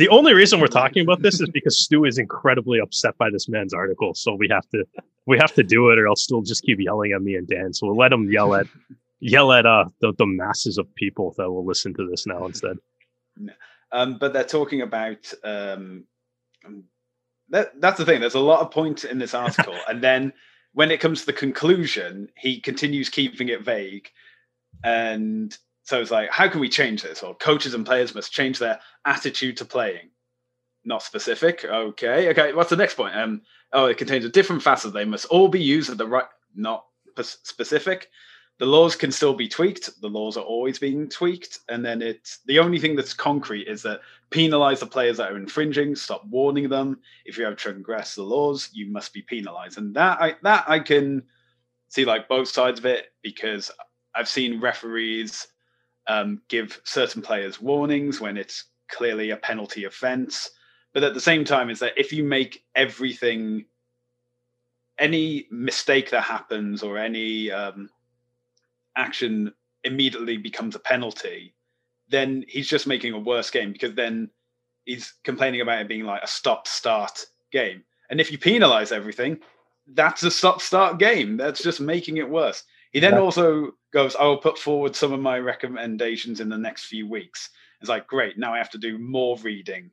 the 0.00 0.08
only 0.08 0.32
reason 0.32 0.60
we're 0.60 0.66
talking 0.66 1.02
about 1.02 1.20
this 1.20 1.42
is 1.42 1.50
because 1.50 1.78
Stu 1.78 2.06
is 2.06 2.16
incredibly 2.16 2.78
upset 2.78 3.18
by 3.18 3.28
this 3.28 3.50
man's 3.50 3.74
article. 3.74 4.14
So 4.14 4.34
we 4.34 4.48
have 4.50 4.66
to 4.70 4.86
we 5.26 5.36
have 5.36 5.52
to 5.52 5.62
do 5.62 5.90
it, 5.90 5.98
or 5.98 6.08
else 6.08 6.22
still 6.22 6.40
just 6.40 6.62
keep 6.62 6.80
yelling 6.80 7.12
at 7.12 7.20
me 7.20 7.34
and 7.34 7.46
Dan. 7.46 7.74
So 7.74 7.86
we'll 7.86 7.98
let 7.98 8.10
him 8.10 8.30
yell 8.30 8.54
at 8.54 8.66
yell 9.20 9.52
at 9.52 9.66
uh 9.66 9.84
the, 10.00 10.14
the 10.16 10.24
masses 10.24 10.78
of 10.78 10.92
people 10.94 11.34
that 11.36 11.50
will 11.50 11.66
listen 11.66 11.92
to 11.94 12.08
this 12.08 12.26
now 12.26 12.46
instead. 12.46 12.78
Um, 13.92 14.18
but 14.18 14.32
they're 14.32 14.44
talking 14.44 14.82
about 14.82 15.32
um, 15.44 16.04
that 17.48 17.80
that's 17.80 17.98
the 17.98 18.04
thing. 18.04 18.20
There's 18.20 18.34
a 18.34 18.40
lot 18.40 18.60
of 18.60 18.70
points 18.70 19.04
in 19.04 19.18
this 19.18 19.34
article, 19.34 19.76
and 19.88 20.02
then 20.02 20.32
when 20.72 20.90
it 20.90 21.00
comes 21.00 21.20
to 21.20 21.26
the 21.26 21.32
conclusion, 21.32 22.28
he 22.36 22.60
continues 22.60 23.08
keeping 23.08 23.48
it 23.48 23.64
vague, 23.64 24.08
and 24.84 25.56
so 25.84 26.00
it's 26.00 26.10
like, 26.10 26.30
how 26.30 26.48
can 26.48 26.60
we 26.60 26.68
change 26.68 27.02
this? 27.02 27.22
Or 27.22 27.34
coaches 27.34 27.74
and 27.74 27.84
players 27.84 28.14
must 28.14 28.32
change 28.32 28.58
their 28.58 28.78
attitude 29.04 29.56
to 29.56 29.64
playing. 29.64 30.10
Not 30.84 31.02
specific. 31.02 31.64
Okay. 31.64 32.30
Okay. 32.30 32.52
What's 32.52 32.70
the 32.70 32.76
next 32.76 32.94
point? 32.94 33.16
Um. 33.16 33.42
Oh, 33.72 33.86
it 33.86 33.98
contains 33.98 34.24
a 34.24 34.30
different 34.30 34.62
facet. 34.62 34.92
They 34.92 35.04
must 35.04 35.26
all 35.26 35.48
be 35.48 35.62
used 35.62 35.90
at 35.90 35.98
the 35.98 36.06
right. 36.06 36.24
Not 36.54 36.84
specific. 37.22 38.08
The 38.60 38.66
laws 38.66 38.94
can 38.94 39.10
still 39.10 39.32
be 39.32 39.48
tweaked. 39.48 40.02
The 40.02 40.08
laws 40.08 40.36
are 40.36 40.44
always 40.44 40.78
being 40.78 41.08
tweaked, 41.08 41.60
and 41.70 41.82
then 41.82 42.02
it's 42.02 42.40
the 42.44 42.58
only 42.58 42.78
thing 42.78 42.94
that's 42.94 43.14
concrete 43.14 43.66
is 43.66 43.82
that 43.84 44.02
penalize 44.28 44.80
the 44.80 44.86
players 44.86 45.16
that 45.16 45.32
are 45.32 45.38
infringing. 45.38 45.96
Stop 45.96 46.26
warning 46.26 46.68
them. 46.68 47.00
If 47.24 47.38
you 47.38 47.44
have 47.46 47.56
transgressed 47.56 48.16
the 48.16 48.22
laws, 48.22 48.68
you 48.74 48.92
must 48.92 49.14
be 49.14 49.22
penalized. 49.22 49.78
And 49.78 49.94
that 49.94 50.20
I 50.20 50.36
that 50.42 50.64
I 50.68 50.78
can 50.78 51.22
see 51.88 52.04
like 52.04 52.28
both 52.28 52.48
sides 52.48 52.78
of 52.78 52.84
it 52.84 53.06
because 53.22 53.70
I've 54.14 54.28
seen 54.28 54.60
referees 54.60 55.48
um, 56.06 56.42
give 56.48 56.82
certain 56.84 57.22
players 57.22 57.62
warnings 57.62 58.20
when 58.20 58.36
it's 58.36 58.66
clearly 58.90 59.30
a 59.30 59.38
penalty 59.38 59.84
offense. 59.84 60.50
But 60.92 61.02
at 61.02 61.14
the 61.14 61.20
same 61.20 61.46
time, 61.46 61.70
is 61.70 61.78
that 61.78 61.96
if 61.96 62.12
you 62.12 62.24
make 62.24 62.62
everything, 62.74 63.64
any 64.98 65.46
mistake 65.50 66.10
that 66.10 66.24
happens 66.24 66.82
or 66.82 66.98
any 66.98 67.50
um, 67.50 67.88
action 68.96 69.52
immediately 69.84 70.36
becomes 70.36 70.74
a 70.74 70.80
penalty, 70.80 71.54
then 72.08 72.44
he's 72.48 72.68
just 72.68 72.86
making 72.86 73.12
a 73.12 73.18
worse 73.18 73.50
game 73.50 73.72
because 73.72 73.94
then 73.94 74.30
he's 74.84 75.14
complaining 75.24 75.60
about 75.60 75.80
it 75.80 75.88
being 75.88 76.04
like 76.04 76.22
a 76.22 76.28
stop 76.28 76.66
start 76.66 77.24
game. 77.52 77.82
And 78.10 78.20
if 78.20 78.32
you 78.32 78.38
penalize 78.38 78.92
everything, 78.92 79.38
that's 79.94 80.22
a 80.22 80.30
stop 80.30 80.60
start 80.60 80.98
game. 80.98 81.36
That's 81.36 81.62
just 81.62 81.80
making 81.80 82.16
it 82.16 82.28
worse. 82.28 82.64
He 82.92 83.00
then 83.00 83.12
yeah. 83.12 83.20
also 83.20 83.72
goes, 83.92 84.16
I 84.16 84.24
will 84.24 84.38
put 84.38 84.58
forward 84.58 84.96
some 84.96 85.12
of 85.12 85.20
my 85.20 85.38
recommendations 85.38 86.40
in 86.40 86.48
the 86.48 86.58
next 86.58 86.86
few 86.86 87.08
weeks. 87.08 87.50
It's 87.80 87.88
like, 87.88 88.06
great, 88.06 88.36
now 88.36 88.52
I 88.52 88.58
have 88.58 88.70
to 88.70 88.78
do 88.78 88.98
more 88.98 89.38
reading. 89.38 89.90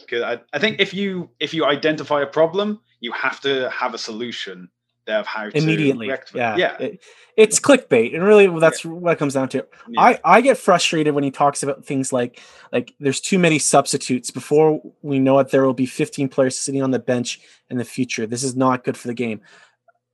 Because 0.00 0.22
I, 0.22 0.40
I 0.52 0.58
think 0.60 0.80
if 0.80 0.94
you 0.94 1.30
if 1.40 1.52
you 1.52 1.64
identify 1.64 2.22
a 2.22 2.26
problem, 2.26 2.80
you 3.00 3.12
have 3.12 3.40
to 3.40 3.68
have 3.70 3.92
a 3.92 3.98
solution 3.98 4.70
there 5.10 5.20
of 5.20 5.26
how 5.26 5.48
immediately. 5.48 6.08
Yeah, 6.34 6.56
yeah. 6.56 6.78
It, 6.78 7.02
it's 7.36 7.60
clickbait, 7.60 8.14
and 8.14 8.22
really 8.24 8.46
that's 8.58 8.84
yeah. 8.84 8.90
what 8.90 9.12
it 9.12 9.18
comes 9.18 9.34
down 9.34 9.48
to. 9.50 9.66
Yeah. 9.88 10.00
I 10.00 10.20
I 10.24 10.40
get 10.40 10.58
frustrated 10.58 11.14
when 11.14 11.24
he 11.24 11.30
talks 11.30 11.62
about 11.62 11.84
things 11.84 12.12
like 12.12 12.40
like 12.72 12.94
there's 13.00 13.20
too 13.20 13.38
many 13.38 13.58
substitutes. 13.58 14.30
Before 14.30 14.80
we 15.02 15.18
know 15.18 15.38
it, 15.38 15.50
there 15.50 15.64
will 15.64 15.74
be 15.74 15.86
15 15.86 16.28
players 16.28 16.58
sitting 16.58 16.82
on 16.82 16.90
the 16.90 16.98
bench 16.98 17.40
in 17.68 17.78
the 17.78 17.84
future. 17.84 18.26
This 18.26 18.42
is 18.42 18.56
not 18.56 18.84
good 18.84 18.96
for 18.96 19.08
the 19.08 19.14
game. 19.14 19.40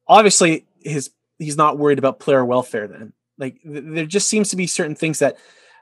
Obviously, 0.06 0.66
his 0.80 1.10
he's 1.38 1.56
not 1.56 1.78
worried 1.78 1.98
about 1.98 2.20
player 2.20 2.44
welfare 2.44 2.86
then. 2.86 3.12
Like 3.38 3.60
th- 3.62 3.84
there 3.86 4.06
just 4.06 4.28
seems 4.28 4.50
to 4.50 4.56
be 4.56 4.66
certain 4.66 4.94
things 4.94 5.18
that 5.18 5.36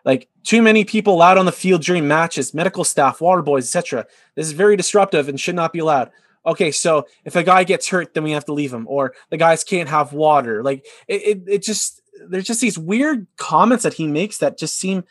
like 0.04 0.28
too 0.42 0.62
many 0.62 0.84
people 0.84 1.20
out 1.22 1.38
on 1.38 1.46
the 1.46 1.52
field 1.52 1.82
during 1.82 2.06
matches, 2.06 2.54
medical 2.54 2.84
staff, 2.84 3.20
water 3.20 3.42
boys, 3.42 3.64
etc. 3.64 4.06
This 4.34 4.46
is 4.46 4.52
very 4.52 4.76
disruptive 4.76 5.28
and 5.28 5.40
should 5.40 5.54
not 5.54 5.72
be 5.72 5.78
allowed. 5.78 6.10
Okay, 6.46 6.70
so 6.70 7.06
if 7.24 7.36
a 7.36 7.42
guy 7.42 7.64
gets 7.64 7.88
hurt, 7.88 8.14
then 8.14 8.22
we 8.22 8.32
have 8.32 8.44
to 8.46 8.52
leave 8.52 8.72
him, 8.72 8.86
or 8.88 9.14
the 9.30 9.36
guys 9.36 9.64
can't 9.64 9.88
have 9.88 10.12
water. 10.12 10.62
Like 10.62 10.86
it, 11.08 11.22
it, 11.22 11.42
it 11.46 11.62
just 11.62 12.02
there's 12.28 12.44
just 12.44 12.60
these 12.60 12.78
weird 12.78 13.26
comments 13.36 13.84
that 13.84 13.94
he 13.94 14.06
makes 14.06 14.38
that 14.38 14.58
just 14.58 14.78
seem 14.78 15.04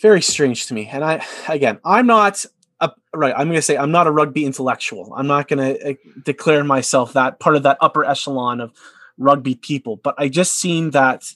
very 0.00 0.22
strange 0.22 0.66
to 0.66 0.74
me. 0.74 0.88
And 0.90 1.04
I, 1.04 1.24
again, 1.48 1.78
I'm 1.84 2.06
not 2.06 2.44
a, 2.80 2.90
right. 3.14 3.34
I'm 3.36 3.46
going 3.48 3.58
to 3.58 3.62
say 3.62 3.76
I'm 3.76 3.92
not 3.92 4.06
a 4.06 4.10
rugby 4.10 4.44
intellectual. 4.44 5.12
I'm 5.14 5.26
not 5.26 5.48
going 5.48 5.58
to 5.58 5.90
uh, 5.90 5.94
declare 6.24 6.64
myself 6.64 7.12
that 7.12 7.38
part 7.38 7.56
of 7.56 7.62
that 7.62 7.78
upper 7.80 8.04
echelon 8.04 8.60
of 8.60 8.72
rugby 9.18 9.54
people. 9.54 9.96
But 9.96 10.14
I 10.18 10.28
just 10.28 10.58
seen 10.58 10.90
that. 10.90 11.32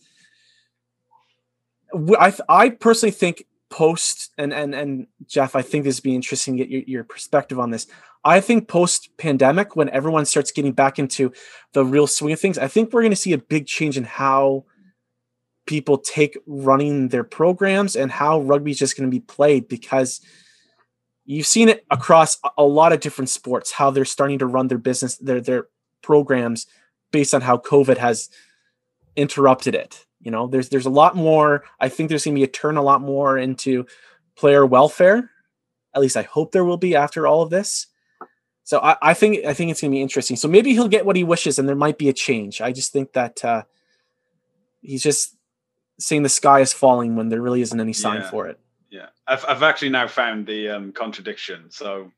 I 2.18 2.34
I 2.48 2.70
personally 2.70 3.12
think 3.12 3.44
post 3.70 4.32
and 4.38 4.52
and 4.52 4.74
and 4.74 5.06
Jeff, 5.26 5.56
I 5.56 5.62
think 5.62 5.84
this 5.84 5.98
would 5.98 6.04
be 6.04 6.14
interesting 6.14 6.56
to 6.56 6.64
get 6.64 6.70
your, 6.70 6.82
your 6.86 7.04
perspective 7.04 7.58
on 7.58 7.70
this. 7.70 7.86
I 8.24 8.40
think 8.40 8.68
post 8.68 9.10
pandemic, 9.18 9.76
when 9.76 9.88
everyone 9.90 10.26
starts 10.26 10.50
getting 10.50 10.72
back 10.72 10.98
into 10.98 11.32
the 11.72 11.84
real 11.84 12.06
swing 12.06 12.32
of 12.32 12.40
things, 12.40 12.58
I 12.58 12.68
think 12.68 12.92
we're 12.92 13.02
going 13.02 13.10
to 13.10 13.16
see 13.16 13.32
a 13.32 13.38
big 13.38 13.66
change 13.66 13.96
in 13.96 14.04
how 14.04 14.64
people 15.66 15.98
take 15.98 16.38
running 16.46 17.08
their 17.08 17.24
programs 17.24 17.96
and 17.96 18.10
how 18.10 18.40
rugby 18.40 18.70
is 18.70 18.78
just 18.78 18.96
going 18.96 19.08
to 19.08 19.14
be 19.14 19.20
played 19.20 19.68
because 19.68 20.20
you've 21.24 21.46
seen 21.46 21.68
it 21.68 21.84
across 21.90 22.38
a 22.56 22.64
lot 22.64 22.92
of 22.92 23.00
different 23.00 23.28
sports 23.28 23.72
how 23.72 23.90
they're 23.90 24.04
starting 24.04 24.38
to 24.38 24.46
run 24.46 24.68
their 24.68 24.78
business 24.78 25.16
their 25.18 25.40
their 25.40 25.66
programs 26.02 26.66
based 27.10 27.34
on 27.34 27.42
how 27.42 27.56
covid 27.56 27.98
has 27.98 28.30
interrupted 29.16 29.74
it 29.74 30.06
you 30.27 30.33
know 30.33 30.49
there's 30.49 30.68
there's 30.70 30.87
a 30.87 30.91
lot 30.91 31.14
more 31.14 31.62
i 31.79 31.89
think 31.89 32.09
there's 32.09 32.24
going 32.24 32.35
to 32.35 32.39
be 32.41 32.43
a 32.45 32.49
turn 32.49 32.77
a 32.77 32.83
lot 32.83 33.01
more 33.01 33.39
into 33.39 33.87
player 34.35 34.66
welfare 34.66 35.31
at 35.95 36.01
least 36.03 36.16
i 36.16 36.22
hope 36.22 36.51
there 36.51 36.64
will 36.64 36.77
be 36.77 36.97
after 36.97 37.29
all 37.29 37.43
of 37.43 37.51
this 37.51 37.87
so 38.64 38.81
i, 38.81 38.97
I 39.01 39.14
think 39.14 39.45
i 39.47 39.55
think 39.55 39.70
it's 39.70 39.81
going 39.81 39.93
to 39.93 39.97
be 39.97 40.03
interesting 40.03 40.37
so 40.37 40.49
maybe 40.49 40.72
he'll 40.72 40.89
get 40.89 41.07
what 41.07 41.14
he 41.14 41.22
wishes 41.22 41.61
and 41.61 41.68
there 41.68 41.77
might 41.77 41.97
be 41.97 42.09
a 42.09 42.12
change 42.12 42.61
i 42.61 42.72
just 42.72 42.93
think 42.93 43.12
that 43.12 43.45
uh 43.45 43.62
he's 44.83 45.03
just 45.03 45.37
saying 45.99 46.22
the 46.24 46.29
sky 46.29 46.59
is 46.61 46.72
falling 46.72 47.16
when 47.16 47.29
there 47.29 47.41
really 47.41 47.62
isn't 47.62 47.81
any 47.81 47.93
sign 47.93 48.20
Yeah. 48.20 48.31
for 48.31 48.49
it. 48.49 48.61
Yeah, 48.91 49.07
I've 49.27 49.45
I've 49.49 49.62
actually 49.62 49.89
now 49.89 50.07
found 50.07 50.47
the 50.47 50.68
um, 50.68 50.93
contradiction. 50.93 51.70
So 51.70 52.12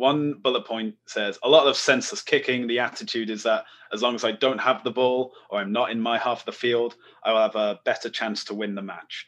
one 0.00 0.34
bullet 0.42 0.64
point 0.66 0.94
says 1.06 1.38
a 1.42 1.48
lot 1.48 1.66
of 1.66 1.76
senseless 1.76 2.22
kicking. 2.22 2.66
The 2.66 2.78
attitude 2.78 3.28
is 3.30 3.42
that 3.44 3.64
as 3.92 4.00
long 4.02 4.14
as 4.14 4.24
I 4.24 4.32
don't 4.32 4.58
have 4.58 4.82
the 4.82 4.90
ball 4.90 5.32
or 5.50 5.60
I'm 5.60 5.72
not 5.72 5.90
in 5.90 6.00
my 6.00 6.16
half 6.18 6.40
of 6.40 6.46
the 6.46 6.52
field, 6.52 6.96
I 7.24 7.32
will 7.32 7.40
have 7.42 7.54
a 7.56 7.78
better 7.84 8.08
chance 8.08 8.42
to 8.44 8.54
win 8.54 8.74
the 8.74 8.82
match. 8.82 9.26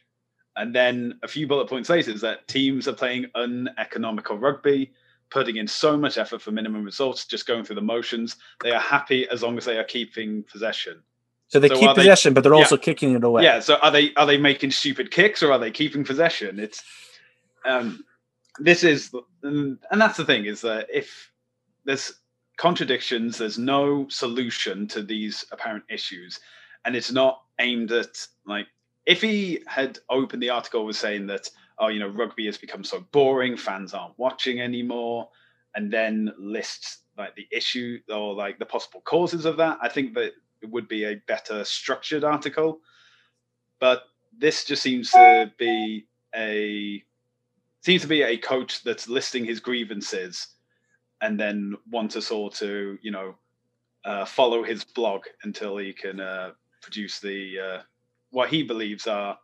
And 0.56 0.74
then 0.74 1.18
a 1.22 1.28
few 1.28 1.46
bullet 1.46 1.68
points 1.68 1.88
later 1.90 2.10
is 2.10 2.20
that 2.22 2.48
teams 2.48 2.88
are 2.88 2.92
playing 2.94 3.26
uneconomical 3.34 4.38
rugby, 4.38 4.92
putting 5.30 5.56
in 5.56 5.66
so 5.66 5.96
much 5.96 6.16
effort 6.18 6.40
for 6.42 6.50
minimum 6.52 6.84
results, 6.84 7.26
just 7.26 7.46
going 7.46 7.64
through 7.64 7.76
the 7.76 7.82
motions. 7.82 8.36
They 8.62 8.70
are 8.72 8.80
happy 8.80 9.28
as 9.28 9.42
long 9.42 9.56
as 9.58 9.64
they 9.66 9.78
are 9.78 9.84
keeping 9.84 10.42
possession. 10.50 11.02
So 11.48 11.60
they 11.60 11.68
So 11.68 11.78
keep 11.78 11.88
are 11.90 11.94
they- 11.94 12.00
possession, 12.02 12.32
but 12.34 12.42
they're 12.44 12.54
yeah. 12.54 12.60
also 12.60 12.78
kicking 12.78 13.14
it 13.14 13.24
away. 13.24 13.42
Yeah. 13.44 13.60
So 13.60 13.76
are 13.76 13.90
they 13.90 14.14
are 14.14 14.26
they 14.26 14.38
making 14.38 14.70
stupid 14.70 15.10
kicks 15.10 15.42
or 15.42 15.52
are 15.52 15.58
they 15.58 15.70
keeping 15.70 16.02
possession? 16.02 16.58
It's 16.58 16.82
um, 17.66 18.04
this 18.59 18.84
is 18.84 19.14
and 19.42 19.78
that's 19.92 20.16
the 20.16 20.24
thing 20.24 20.44
is 20.44 20.61
that 20.61 20.86
if 20.92 21.30
there's 21.84 22.20
contradictions, 22.59 23.38
there's 23.38 23.59
no 23.59 24.07
solution 24.09 24.86
to 24.88 25.03
these 25.03 25.44
apparent 25.53 25.84
issues, 25.90 26.38
and 26.84 26.94
it's 26.94 27.12
not 27.12 27.42
aimed 27.61 27.92
at 27.92 28.26
like 28.46 28.66
if 29.07 29.20
he 29.20 29.62
had 29.66 29.98
opened 30.11 30.42
the 30.42 30.50
article 30.50 30.84
was 30.84 30.98
saying 30.98 31.26
that 31.26 31.48
oh 31.78 31.88
you 31.88 31.98
know 31.98 32.09
rugby 32.09 32.46
has 32.46 32.59
become 32.59 32.84
so 32.84 33.00
boring, 33.12 33.57
fans 33.57 33.94
aren't 33.94 34.18
watching 34.18 34.61
anymore, 34.61 35.28
and 35.74 35.92
then 35.92 36.32
lists 36.38 36.98
like 37.18 37.34
the 37.36 37.46
issue 37.50 37.98
or 38.09 38.34
like 38.34 38.59
the 38.59 38.66
possible 38.66 39.00
causes 39.03 39.44
of 39.44 39.57
that, 39.57 39.78
I 39.82 39.88
think 39.88 40.14
that 40.14 40.32
it 40.62 40.70
would 40.70 40.88
be 40.88 41.05
a 41.05 41.16
better 41.26 41.64
structured 41.64 42.24
article. 42.24 42.80
But 43.80 44.05
this 44.36 44.64
just 44.64 44.82
seems 44.82 45.11
to 45.11 45.53
be 45.59 46.07
a 46.34 47.03
seems 47.83 48.03
to 48.03 48.09
be 48.09 48.22
a 48.22 48.39
coach 48.39 48.83
that's 48.83 49.09
listing 49.09 49.45
his 49.45 49.61
grievances 49.61 50.49
and 51.20 51.39
then 51.39 51.74
wants 51.91 52.16
us 52.16 52.30
all 52.30 52.51
to 52.51 52.99
you 53.03 53.11
know 53.11 53.35
uh, 54.05 54.24
follow 54.24 54.62
his 54.62 54.85
blog 54.85 55.22
until 55.45 55.76
he 55.76 55.93
can 55.93 56.20
uh, 56.20 56.51
produce 56.80 57.20
the 57.20 57.59
uh, 57.59 57.83
what 58.30 58.49
he 58.49 58.62
believes 58.62 59.07
are 59.07 59.39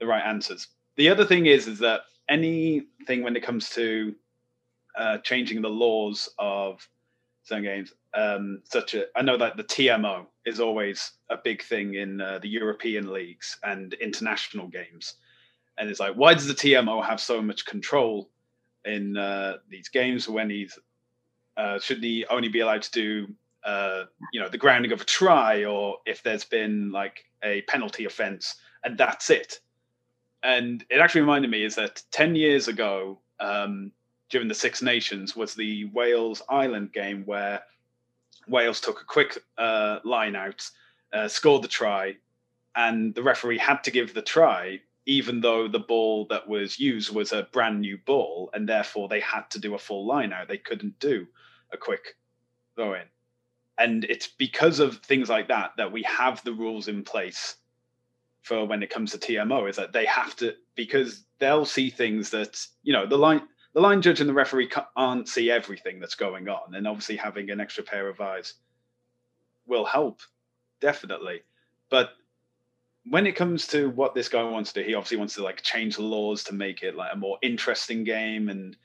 the 0.00 0.06
right 0.06 0.24
answers. 0.24 0.68
The 0.96 1.08
other 1.08 1.24
thing 1.24 1.46
is 1.46 1.68
is 1.68 1.78
that 1.80 2.02
anything 2.28 3.22
when 3.22 3.36
it 3.36 3.42
comes 3.42 3.70
to 3.70 4.14
uh, 4.96 5.18
changing 5.18 5.62
the 5.62 5.68
laws 5.68 6.28
of 6.38 6.86
some 7.42 7.62
games, 7.62 7.92
um, 8.14 8.62
such 8.64 8.94
a 8.94 9.06
I 9.16 9.22
know 9.22 9.36
that 9.36 9.56
the 9.56 9.64
TMO 9.64 10.26
is 10.46 10.60
always 10.60 11.12
a 11.30 11.36
big 11.36 11.62
thing 11.62 11.94
in 11.94 12.20
uh, 12.20 12.38
the 12.40 12.48
European 12.48 13.12
leagues 13.12 13.58
and 13.62 13.94
international 13.94 14.68
games, 14.68 15.14
and 15.78 15.90
it's 15.90 16.00
like 16.00 16.14
why 16.14 16.34
does 16.34 16.46
the 16.46 16.54
TMO 16.54 17.04
have 17.04 17.20
so 17.20 17.42
much 17.42 17.66
control 17.66 18.28
in 18.84 19.16
uh, 19.16 19.58
these 19.68 19.88
games 19.88 20.28
when 20.28 20.50
he's 20.50 20.78
uh, 21.56 21.78
should 21.78 22.02
he 22.02 22.26
only 22.30 22.48
be 22.48 22.60
allowed 22.60 22.82
to 22.82 22.92
do 22.92 23.26
uh, 23.64 24.04
you 24.32 24.40
know 24.40 24.48
the 24.48 24.58
grounding 24.58 24.92
of 24.92 25.00
a 25.00 25.04
try 25.04 25.64
or 25.64 25.98
if 26.06 26.22
there's 26.22 26.44
been 26.44 26.90
like 26.92 27.24
a 27.42 27.62
penalty 27.62 28.04
offence 28.04 28.56
and 28.84 28.98
that's 28.98 29.30
it. 29.30 29.60
And 30.42 30.84
it 30.90 31.00
actually 31.00 31.22
reminded 31.22 31.50
me 31.50 31.64
is 31.64 31.74
that 31.76 32.02
ten 32.10 32.36
years 32.36 32.68
ago, 32.68 33.18
um, 33.40 33.90
during 34.28 34.48
the 34.48 34.54
Six 34.54 34.82
Nations, 34.82 35.34
was 35.34 35.54
the 35.54 35.86
Wales 35.86 36.42
Ireland 36.48 36.92
game 36.92 37.24
where 37.24 37.62
Wales 38.46 38.80
took 38.80 39.00
a 39.00 39.04
quick 39.04 39.38
uh, 39.56 40.00
line 40.04 40.36
out, 40.36 40.68
uh, 41.12 41.28
scored 41.28 41.62
the 41.62 41.68
try, 41.68 42.16
and 42.76 43.14
the 43.14 43.22
referee 43.22 43.58
had 43.58 43.82
to 43.84 43.90
give 43.90 44.12
the 44.12 44.22
try, 44.22 44.80
even 45.06 45.40
though 45.40 45.68
the 45.68 45.78
ball 45.78 46.26
that 46.30 46.48
was 46.48 46.78
used 46.78 47.14
was 47.14 47.32
a 47.32 47.48
brand 47.52 47.80
new 47.80 47.98
ball, 47.98 48.50
and 48.52 48.68
therefore 48.68 49.08
they 49.08 49.20
had 49.20 49.50
to 49.50 49.58
do 49.58 49.74
a 49.74 49.78
full 49.78 50.06
line 50.06 50.32
out. 50.32 50.48
They 50.48 50.58
couldn't 50.58 50.98
do 50.98 51.26
a 51.72 51.76
quick 51.76 52.16
throw 52.74 52.94
in. 52.94 53.06
And 53.76 54.04
it's 54.04 54.28
because 54.28 54.78
of 54.78 54.98
things 54.98 55.28
like 55.28 55.48
that 55.48 55.72
that 55.76 55.92
we 55.92 56.02
have 56.04 56.42
the 56.44 56.52
rules 56.52 56.88
in 56.88 57.02
place 57.02 57.56
for 58.42 58.66
when 58.66 58.82
it 58.82 58.90
comes 58.90 59.10
to 59.10 59.18
TMO 59.18 59.68
is 59.68 59.76
that 59.76 59.92
they 59.92 60.04
have 60.04 60.36
to 60.36 60.54
because 60.74 61.24
they'll 61.38 61.64
see 61.64 61.90
things 61.90 62.30
that 62.30 62.64
you 62.82 62.92
know 62.92 63.06
the 63.06 63.16
line 63.16 63.40
the 63.72 63.80
line 63.80 64.02
judge 64.02 64.20
and 64.20 64.28
the 64.28 64.34
referee 64.34 64.68
can't 64.68 65.28
see 65.28 65.50
everything 65.50 65.98
that's 65.98 66.14
going 66.14 66.48
on, 66.48 66.74
and 66.74 66.86
obviously 66.86 67.16
having 67.16 67.50
an 67.50 67.60
extra 67.60 67.82
pair 67.82 68.08
of 68.08 68.20
eyes 68.20 68.54
will 69.66 69.84
help 69.84 70.20
definitely. 70.80 71.42
But 71.90 72.10
when 73.06 73.26
it 73.26 73.36
comes 73.36 73.66
to 73.68 73.90
what 73.90 74.14
this 74.14 74.28
guy 74.28 74.42
wants 74.42 74.72
to 74.72 74.80
do, 74.80 74.86
he 74.86 74.94
obviously 74.94 75.18
wants 75.18 75.34
to 75.34 75.42
like 75.42 75.62
change 75.62 75.96
the 75.96 76.02
laws 76.02 76.42
to 76.44 76.54
make 76.54 76.82
it 76.82 76.96
like 76.96 77.12
a 77.12 77.16
more 77.16 77.38
interesting 77.42 78.02
game 78.02 78.48
and 78.48 78.76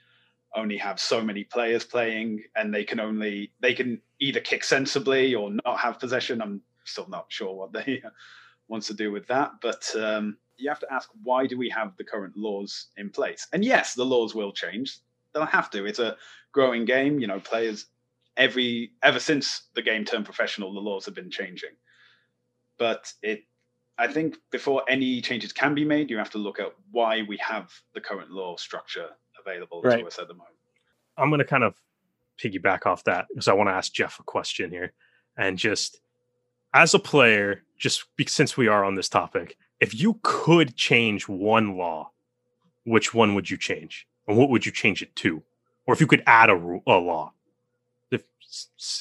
only 0.55 0.77
have 0.77 0.99
so 0.99 1.21
many 1.21 1.43
players 1.43 1.83
playing 1.85 2.43
and 2.55 2.73
they 2.73 2.83
can 2.83 2.99
only 2.99 3.51
they 3.61 3.73
can 3.73 4.01
either 4.19 4.39
kick 4.39 4.63
sensibly 4.63 5.35
or 5.35 5.51
not 5.51 5.79
have 5.79 5.99
possession. 5.99 6.41
I'm 6.41 6.61
still 6.83 7.07
not 7.07 7.25
sure 7.29 7.55
what 7.55 7.71
they 7.71 8.01
wants 8.67 8.87
to 8.87 8.93
do 8.93 9.11
with 9.11 9.27
that, 9.27 9.51
but 9.61 9.89
um, 9.95 10.37
you 10.57 10.69
have 10.69 10.79
to 10.79 10.91
ask 10.93 11.09
why 11.23 11.45
do 11.45 11.57
we 11.57 11.69
have 11.69 11.95
the 11.97 12.03
current 12.03 12.35
laws 12.35 12.87
in 12.97 13.09
place? 13.09 13.47
And 13.53 13.63
yes, 13.63 13.93
the 13.93 14.05
laws 14.05 14.35
will 14.35 14.51
change. 14.51 14.99
They'll 15.33 15.45
have 15.45 15.69
to. 15.71 15.85
It's 15.85 15.99
a 15.99 16.17
growing 16.51 16.83
game. 16.83 17.19
You 17.19 17.27
know, 17.27 17.39
players 17.39 17.85
every 18.35 18.91
ever 19.01 19.19
since 19.19 19.63
the 19.75 19.81
game 19.81 20.03
turned 20.03 20.25
professional, 20.25 20.73
the 20.73 20.79
laws 20.79 21.05
have 21.05 21.15
been 21.15 21.31
changing. 21.31 21.71
But 22.77 23.13
it, 23.21 23.43
I 23.99 24.07
think, 24.07 24.37
before 24.49 24.83
any 24.87 25.19
changes 25.21 25.51
can 25.51 25.75
be 25.75 25.83
made, 25.83 26.09
you 26.09 26.17
have 26.17 26.29
to 26.31 26.37
look 26.37 26.57
at 26.59 26.73
why 26.91 27.23
we 27.27 27.35
have 27.37 27.69
the 27.93 27.99
current 27.99 28.31
law 28.31 28.55
structure 28.55 29.09
available 29.39 29.81
Right. 29.81 29.99
to 29.99 30.07
us 30.07 30.17
at 30.17 30.29
the 30.29 30.33
moment. 30.33 30.55
I'm 31.17 31.29
going 31.29 31.39
to 31.39 31.45
kind 31.45 31.65
of 31.65 31.75
piggyback 32.41 32.85
off 32.85 33.03
that 33.03 33.27
because 33.29 33.49
I 33.49 33.53
want 33.53 33.67
to 33.67 33.73
ask 33.73 33.91
Jeff 33.91 34.19
a 34.19 34.23
question 34.23 34.71
here. 34.71 34.93
And 35.37 35.57
just 35.57 35.99
as 36.73 36.93
a 36.93 36.99
player, 36.99 37.63
just 37.77 38.05
since 38.27 38.55
we 38.55 38.69
are 38.69 38.85
on 38.85 38.95
this 38.95 39.09
topic, 39.09 39.57
if 39.81 39.93
you 39.93 40.17
could 40.23 40.77
change 40.77 41.27
one 41.27 41.77
law, 41.77 42.11
which 42.85 43.13
one 43.13 43.35
would 43.35 43.49
you 43.49 43.57
change? 43.57 44.07
And 44.29 44.37
what 44.37 44.49
would 44.49 44.65
you 44.65 44.71
change 44.71 45.01
it 45.01 45.13
to? 45.17 45.43
Or 45.85 45.93
if 45.93 45.99
you 45.99 46.07
could 46.07 46.23
add 46.25 46.49
a, 46.49 46.55
ru- 46.55 46.83
a 46.87 46.93
law, 46.93 47.33
if, 48.11 48.23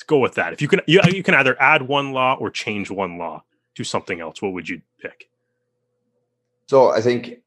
go 0.08 0.18
with 0.18 0.34
that. 0.34 0.52
If 0.52 0.60
you 0.60 0.66
can, 0.66 0.80
you, 0.86 1.00
you 1.12 1.22
can 1.22 1.34
either 1.34 1.60
add 1.60 1.82
one 1.82 2.12
law 2.12 2.34
or 2.34 2.50
change 2.50 2.90
one 2.90 3.16
law 3.18 3.44
to 3.78 3.84
something 3.84 4.20
else. 4.20 4.42
What 4.42 4.52
would 4.54 4.68
you 4.68 4.82
pick? 5.00 5.30
So 6.66 6.90
I 6.90 7.00
think 7.00 7.38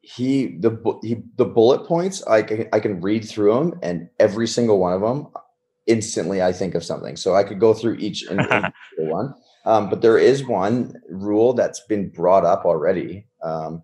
he 0.00 0.56
the 0.58 0.98
he 1.02 1.22
the 1.36 1.44
bullet 1.44 1.86
points 1.86 2.22
I 2.26 2.42
can 2.42 2.68
I 2.72 2.78
can 2.80 3.00
read 3.00 3.28
through 3.28 3.52
them 3.52 3.78
and 3.82 4.08
every 4.18 4.46
single 4.46 4.78
one 4.78 4.92
of 4.92 5.02
them 5.02 5.26
instantly 5.86 6.40
I 6.40 6.52
think 6.52 6.76
of 6.76 6.84
something. 6.84 7.16
So 7.16 7.34
I 7.34 7.42
could 7.42 7.58
go 7.58 7.74
through 7.74 7.96
each 7.96 8.22
and 8.22 8.72
one. 8.98 9.34
Um, 9.64 9.90
but 9.90 10.00
there 10.02 10.18
is 10.18 10.46
one 10.46 10.94
rule 11.08 11.52
that's 11.52 11.80
been 11.80 12.08
brought 12.10 12.44
up 12.44 12.64
already 12.64 13.26
um, 13.42 13.82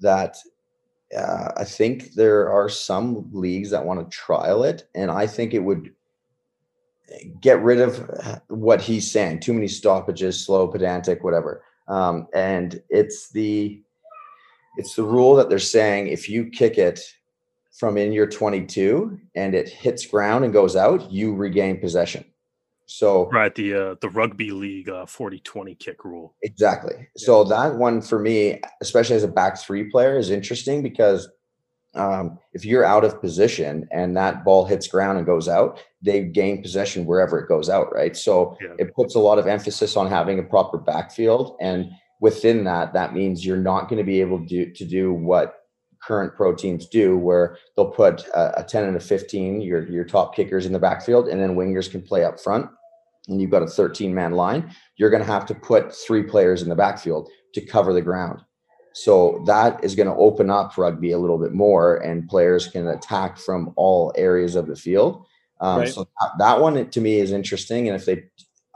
that 0.00 0.36
uh, 1.16 1.52
I 1.56 1.64
think 1.64 2.12
there 2.14 2.52
are 2.52 2.68
some 2.68 3.30
leagues 3.32 3.70
that 3.70 3.84
want 3.84 3.98
to 4.00 4.16
trial 4.16 4.64
it, 4.64 4.86
and 4.94 5.10
I 5.10 5.26
think 5.26 5.54
it 5.54 5.60
would 5.60 5.90
get 7.40 7.62
rid 7.62 7.80
of 7.80 8.40
what 8.48 8.80
he's 8.80 9.10
saying. 9.10 9.40
Too 9.40 9.52
many 9.52 9.68
stoppages, 9.68 10.44
slow, 10.44 10.68
pedantic, 10.68 11.22
whatever. 11.24 11.64
Um, 11.88 12.28
and 12.34 12.80
it's 12.88 13.30
the 13.30 13.82
It's 14.76 14.94
the 14.94 15.04
rule 15.04 15.36
that 15.36 15.48
they're 15.48 15.58
saying 15.58 16.08
if 16.08 16.28
you 16.28 16.50
kick 16.50 16.78
it 16.78 17.00
from 17.72 17.96
in 17.96 18.12
your 18.12 18.26
22 18.26 19.18
and 19.34 19.54
it 19.54 19.68
hits 19.68 20.06
ground 20.06 20.44
and 20.44 20.52
goes 20.52 20.76
out, 20.76 21.10
you 21.10 21.34
regain 21.34 21.80
possession. 21.80 22.24
So 22.86 23.30
right, 23.30 23.54
the 23.54 23.74
uh, 23.74 23.94
the 24.00 24.10
rugby 24.10 24.50
league 24.50 24.88
uh, 24.88 25.06
40-20 25.06 25.78
kick 25.78 26.04
rule. 26.04 26.34
Exactly. 26.42 26.94
Yeah. 26.98 27.04
So 27.16 27.44
that 27.44 27.76
one 27.76 28.02
for 28.02 28.18
me, 28.18 28.60
especially 28.82 29.16
as 29.16 29.24
a 29.24 29.28
back 29.28 29.58
three 29.58 29.90
player, 29.90 30.18
is 30.18 30.30
interesting 30.30 30.82
because 30.82 31.28
um, 31.94 32.38
if 32.52 32.64
you're 32.64 32.84
out 32.84 33.04
of 33.04 33.20
position 33.20 33.88
and 33.92 34.16
that 34.16 34.44
ball 34.44 34.64
hits 34.64 34.86
ground 34.86 35.18
and 35.18 35.26
goes 35.26 35.48
out, 35.48 35.82
they 36.02 36.22
gain 36.22 36.62
possession 36.62 37.06
wherever 37.06 37.38
it 37.38 37.48
goes 37.48 37.68
out, 37.68 37.92
right? 37.94 38.16
So 38.16 38.56
yeah. 38.60 38.74
it 38.78 38.94
puts 38.94 39.14
a 39.14 39.20
lot 39.20 39.38
of 39.38 39.46
emphasis 39.46 39.96
on 39.96 40.08
having 40.08 40.38
a 40.38 40.42
proper 40.42 40.78
backfield, 40.78 41.56
and 41.60 41.90
within 42.20 42.64
that, 42.64 42.92
that 42.94 43.14
means 43.14 43.44
you're 43.44 43.56
not 43.56 43.88
going 43.88 43.98
to 43.98 44.04
be 44.04 44.20
able 44.20 44.40
to 44.40 44.46
do, 44.46 44.72
to 44.72 44.84
do 44.84 45.12
what 45.12 45.60
current 46.02 46.34
pro 46.34 46.54
teams 46.54 46.86
do, 46.86 47.16
where 47.16 47.56
they'll 47.76 47.90
put 47.90 48.26
a, 48.28 48.60
a 48.60 48.64
10 48.64 48.84
and 48.84 48.96
a 48.96 49.00
15, 49.00 49.60
your 49.60 49.88
your 49.88 50.04
top 50.04 50.34
kickers 50.34 50.66
in 50.66 50.72
the 50.72 50.78
backfield, 50.78 51.28
and 51.28 51.40
then 51.40 51.56
wingers 51.56 51.90
can 51.90 52.02
play 52.02 52.24
up 52.24 52.40
front. 52.40 52.66
And 53.28 53.40
you've 53.40 53.50
got 53.50 53.62
a 53.62 53.66
13 53.66 54.14
man 54.14 54.32
line. 54.32 54.70
You're 54.96 55.10
going 55.10 55.24
to 55.24 55.32
have 55.32 55.46
to 55.46 55.54
put 55.54 55.94
three 55.94 56.22
players 56.22 56.60
in 56.60 56.68
the 56.68 56.74
backfield 56.74 57.30
to 57.54 57.60
cover 57.64 57.94
the 57.94 58.02
ground. 58.02 58.42
So 58.94 59.42
that 59.46 59.82
is 59.82 59.96
going 59.96 60.06
to 60.06 60.14
open 60.14 60.50
up 60.50 60.78
rugby 60.78 61.10
a 61.10 61.18
little 61.18 61.36
bit 61.36 61.52
more, 61.52 61.96
and 61.96 62.28
players 62.28 62.68
can 62.68 62.86
attack 62.86 63.38
from 63.38 63.72
all 63.74 64.12
areas 64.16 64.54
of 64.54 64.68
the 64.68 64.76
field. 64.76 65.26
Um, 65.60 65.80
right. 65.80 65.88
So 65.88 66.04
that, 66.20 66.30
that, 66.38 66.60
one 66.60 66.88
to 66.88 67.00
me 67.00 67.18
is 67.18 67.32
interesting, 67.32 67.88
and 67.88 67.96
if 67.96 68.06
they, 68.06 68.22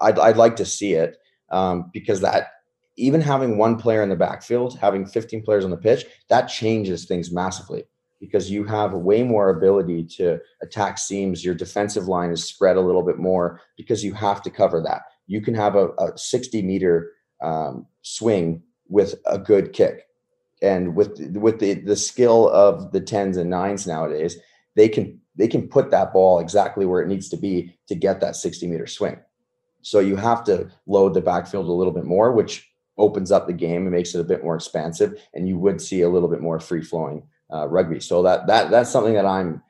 I'd, 0.00 0.18
I'd 0.18 0.36
like 0.36 0.56
to 0.56 0.64
see 0.64 0.94
it 0.94 1.18
um, 1.50 1.90
because 1.92 2.20
that 2.22 2.48
even 2.96 3.20
having 3.20 3.58
one 3.58 3.78
player 3.78 4.02
in 4.02 4.08
the 4.08 4.16
backfield, 4.16 4.76
having 4.76 5.06
15 5.06 5.44
players 5.44 5.64
on 5.64 5.70
the 5.70 5.76
pitch, 5.76 6.04
that 6.28 6.48
changes 6.48 7.04
things 7.04 7.30
massively 7.30 7.84
because 8.20 8.50
you 8.50 8.64
have 8.64 8.92
way 8.94 9.22
more 9.22 9.50
ability 9.50 10.02
to 10.02 10.40
attack 10.62 10.98
seams. 10.98 11.44
Your 11.44 11.54
defensive 11.54 12.08
line 12.08 12.32
is 12.32 12.42
spread 12.42 12.76
a 12.76 12.80
little 12.80 13.04
bit 13.04 13.18
more 13.18 13.60
because 13.76 14.02
you 14.02 14.14
have 14.14 14.42
to 14.42 14.50
cover 14.50 14.82
that. 14.82 15.02
You 15.28 15.40
can 15.40 15.54
have 15.54 15.76
a, 15.76 15.90
a 15.90 16.18
60 16.18 16.60
meter 16.62 17.12
um, 17.40 17.86
swing 18.02 18.64
with 18.88 19.14
a 19.26 19.38
good 19.38 19.72
kick 19.72 20.07
and 20.62 20.94
with 20.94 21.18
with 21.36 21.60
the 21.60 21.74
the 21.74 21.96
skill 21.96 22.48
of 22.50 22.92
the 22.92 23.00
tens 23.00 23.36
and 23.36 23.50
nines 23.50 23.86
nowadays, 23.86 24.36
they 24.76 24.88
can 24.88 25.20
they 25.36 25.48
can 25.48 25.68
put 25.68 25.90
that 25.90 26.12
ball 26.12 26.40
exactly 26.40 26.84
where 26.84 27.00
it 27.00 27.08
needs 27.08 27.28
to 27.28 27.36
be 27.36 27.76
to 27.86 27.94
get 27.94 28.20
that 28.20 28.36
60 28.36 28.66
meter 28.66 28.86
swing. 28.86 29.18
So 29.82 30.00
you 30.00 30.16
have 30.16 30.44
to 30.44 30.68
load 30.86 31.14
the 31.14 31.20
backfield 31.20 31.66
a 31.66 31.72
little 31.72 31.92
bit 31.92 32.04
more, 32.04 32.32
which 32.32 32.68
opens 32.98 33.30
up 33.30 33.46
the 33.46 33.52
game 33.52 33.82
and 33.82 33.92
makes 33.92 34.14
it 34.14 34.20
a 34.20 34.24
bit 34.24 34.42
more 34.42 34.56
expansive, 34.56 35.22
and 35.32 35.48
you 35.48 35.56
would 35.58 35.80
see 35.80 36.02
a 36.02 36.08
little 36.08 36.28
bit 36.28 36.40
more 36.40 36.58
free 36.58 36.82
flowing 36.82 37.22
uh, 37.52 37.66
rugby. 37.68 38.00
So 38.00 38.22
that 38.24 38.46
that 38.48 38.70
that's 38.70 38.90
something 38.90 39.14
that 39.14 39.26
I'm. 39.26 39.62